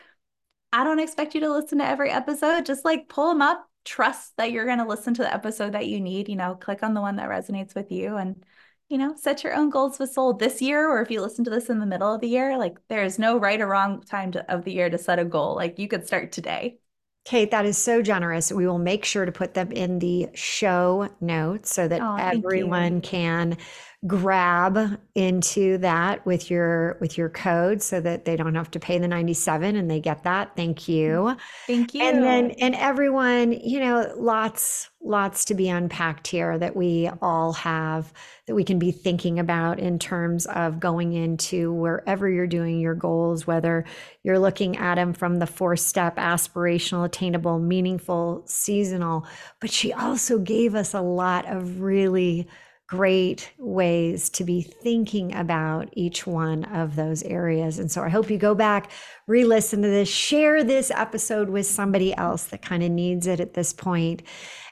I 0.73 0.85
don't 0.85 1.01
expect 1.01 1.35
you 1.35 1.41
to 1.41 1.53
listen 1.53 1.79
to 1.79 1.87
every 1.87 2.11
episode. 2.11 2.67
Just 2.67 2.85
like 2.85 3.09
pull 3.09 3.31
them 3.31 3.43
up, 3.43 3.69
trust 3.85 4.37
that 4.37 4.53
you're 4.53 4.67
going 4.67 4.79
to 4.79 4.87
listen 4.87 5.15
to 5.15 5.23
the 5.23 5.35
episode 5.35 5.73
that 5.73 5.89
you 5.89 6.01
need. 6.01 6.29
You 6.29 6.37
know, 6.37 6.55
click 6.55 6.85
on 6.85 6.95
the 6.95 7.01
one 7.01 7.17
that 7.17 7.29
resonates 7.29 7.75
with 7.75 7.91
you 7.91 8.17
and 8.17 8.45
you 8.91 8.99
know, 8.99 9.15
set 9.17 9.45
your 9.45 9.55
own 9.55 9.71
goals 9.71 10.01
with 10.01 10.11
soul 10.11 10.35
this 10.35 10.61
year, 10.61 10.91
or 10.91 11.01
if 11.01 11.13
you 11.13 11.21
listen 11.21 11.45
to 11.45 11.51
this 11.51 11.71
in 11.71 11.79
the 11.79 11.87
middle 11.87 12.13
of 12.13 12.21
the 12.21 12.29
year, 12.29 12.59
like 12.59 12.77
there 12.89 13.05
is 13.05 13.21
no 13.21 13.39
right 13.39 13.61
or 13.61 13.69
wrong 13.69 14.03
time 14.03 14.33
to, 14.33 14.53
of 14.53 14.65
the 14.65 14.73
year 14.73 14.91
to 14.91 14.99
set 14.99 15.21
a 15.21 15.25
goal. 15.25 15.55
Like 15.55 15.79
you 15.79 15.87
could 15.87 16.09
start 16.09 16.33
today. 16.33 16.79
Kate, 17.25 17.53
that 17.53 17.67
is 17.67 17.79
so 17.79 18.03
generous. 18.03 18.51
We 18.51 18.67
will 18.67 18.79
make 18.79 19.05
sure 19.05 19.25
to 19.25 19.31
put 19.31 19.55
them 19.55 19.71
in 19.71 20.01
the 20.01 20.29
show 20.35 21.09
notes 21.21 21.73
so 21.73 21.87
that 21.87 22.01
oh, 22.03 22.17
everyone 22.19 23.01
can 23.01 23.59
grab 24.07 24.99
into 25.15 25.77
that 25.77 26.25
with 26.25 26.51
your 26.51 26.97
with 27.03 27.19
your 27.19 27.29
code 27.29 27.83
so 27.83 28.01
that 28.01 28.25
they 28.25 28.35
don't 28.35 28.55
have 28.55 28.71
to 28.71 28.81
pay 28.81 28.99
the 28.99 29.07
97 29.07 29.77
and 29.77 29.91
they 29.91 30.01
get 30.01 30.23
that. 30.23 30.57
Thank 30.57 30.89
you. 30.89 31.11
Mm, 31.11 31.39
thank 31.67 31.95
you 31.95 32.03
and 32.03 32.23
then 32.23 32.51
and 32.53 32.75
everyone 32.77 33.53
you 33.53 33.79
know 33.79 34.11
lots 34.17 34.89
lots 35.03 35.45
to 35.47 35.55
be 35.55 35.69
unpacked 35.69 36.29
here 36.29 36.59
that 36.59 36.75
we 36.75 37.11
all 37.21 37.53
have 37.53 38.11
that 38.47 38.55
we 38.55 38.65
can 38.65 38.79
be 38.79 38.91
thinking 38.91 39.39
about 39.39 39.79
in 39.79 39.99
terms 39.99 40.47
of 40.47 40.81
going 40.81 41.13
into 41.13 41.71
wherever 41.73 42.29
you're 42.29 42.47
doing 42.47 42.81
your 42.81 42.95
goals 42.95 43.47
whether 43.47 43.85
you're 44.23 44.39
looking 44.39 44.79
at 44.79 44.95
them 44.95 45.13
from 45.13 45.39
the 45.39 45.47
four 45.47 45.77
step 45.77 46.17
aspirational 46.17 47.05
attainable 47.05 47.59
meaningful 47.59 48.43
seasonal. 48.47 49.27
But 49.61 49.71
she 49.71 49.93
also 49.93 50.39
gave 50.39 50.75
us 50.75 50.95
a 50.95 51.03
lot 51.03 51.47
of 51.47 51.81
really 51.81 52.49
great 52.91 53.53
ways 53.57 54.29
to 54.29 54.43
be 54.43 54.61
thinking 54.61 55.33
about 55.33 55.89
each 55.93 56.27
one 56.27 56.65
of 56.65 56.97
those 56.97 57.23
areas. 57.23 57.79
And 57.79 57.89
so 57.91 58.03
I 58.03 58.09
hope 58.09 58.29
you 58.29 58.37
go 58.37 58.53
back, 58.53 58.91
re 59.29 59.45
listen 59.45 59.81
to 59.83 59.89
this, 59.89 60.09
share 60.09 60.65
this 60.65 60.91
episode 60.91 61.51
with 61.51 61.67
somebody 61.67 62.13
else 62.17 62.45
that 62.47 62.63
kind 62.63 62.83
of 62.83 62.91
needs 62.91 63.29
it 63.29 63.39
at 63.39 63.55
this 63.55 63.73
point. 63.73 64.25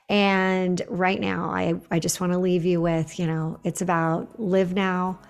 And 0.08 0.82
right 0.88 1.20
now, 1.20 1.48
I, 1.50 1.80
I 1.92 2.00
just 2.00 2.20
want 2.20 2.32
to 2.32 2.40
leave 2.40 2.64
you 2.64 2.80
with, 2.80 3.20
you 3.20 3.26
know, 3.28 3.60
it's 3.62 3.82
about 3.82 4.40
live 4.40 4.74
now, 4.74 5.20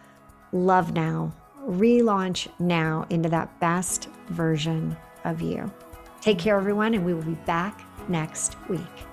love 0.53 0.95
now, 0.95 1.34
relaunch 1.66 2.49
now 2.59 3.07
into 3.11 3.28
that 3.28 3.61
best 3.61 4.09
version 4.28 4.97
of 5.24 5.43
you. 5.43 5.70
Take 6.22 6.39
care, 6.39 6.57
everyone, 6.57 6.95
and 6.95 7.05
we 7.05 7.12
will 7.12 7.22
be 7.22 7.34
back 7.45 7.84
next 8.09 8.57
week. 8.70 9.07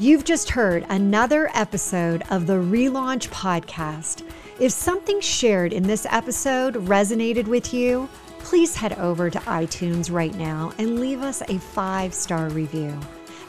You've 0.00 0.22
just 0.22 0.50
heard 0.50 0.86
another 0.90 1.50
episode 1.54 2.22
of 2.30 2.46
the 2.46 2.52
Relaunch 2.52 3.30
Podcast. 3.30 4.22
If 4.60 4.70
something 4.70 5.20
shared 5.20 5.72
in 5.72 5.82
this 5.82 6.06
episode 6.08 6.74
resonated 6.86 7.48
with 7.48 7.74
you, 7.74 8.08
please 8.38 8.76
head 8.76 8.96
over 9.00 9.28
to 9.28 9.40
iTunes 9.40 10.08
right 10.12 10.32
now 10.36 10.72
and 10.78 11.00
leave 11.00 11.22
us 11.22 11.42
a 11.48 11.58
five 11.58 12.14
star 12.14 12.48
review. 12.50 12.96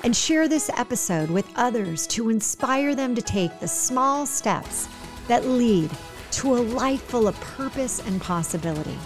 And 0.04 0.16
share 0.16 0.47
this 0.47 0.72
episode 0.76 1.30
with 1.30 1.47
others 1.56 2.08
to 2.08 2.32
inspire 2.32 2.95
them 2.95 3.14
to 3.14 3.22
take 3.22 3.60
the 3.60 3.68
small 3.68 4.26
steps 4.26 4.89
that 5.28 5.45
lead 5.45 5.91
to 6.32 6.56
a 6.56 6.66
life 6.66 7.04
full 7.04 7.28
of 7.28 7.39
purpose 7.41 8.04
and 8.08 8.20
possibility. 8.20 8.97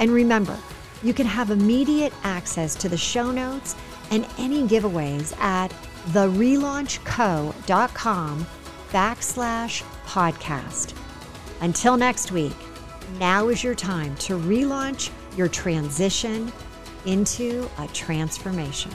And 0.00 0.10
remember, 0.10 0.58
you 1.04 1.14
can 1.14 1.26
have 1.26 1.52
immediate 1.52 2.12
access 2.24 2.74
to 2.74 2.88
the 2.88 2.98
show 2.98 3.30
notes 3.30 3.76
and 4.10 4.26
any 4.38 4.64
giveaways 4.66 5.38
at 5.38 5.72
therelaunchco.com 6.08 8.46
backslash 8.90 9.82
podcast. 10.06 10.94
Until 11.60 11.96
next 11.96 12.32
week, 12.32 12.56
now 13.18 13.48
is 13.48 13.62
your 13.62 13.74
time 13.74 14.16
to 14.16 14.38
relaunch 14.38 15.10
your 15.36 15.48
transition 15.48 16.52
into 17.06 17.68
a 17.78 17.86
transformation. 17.88 18.90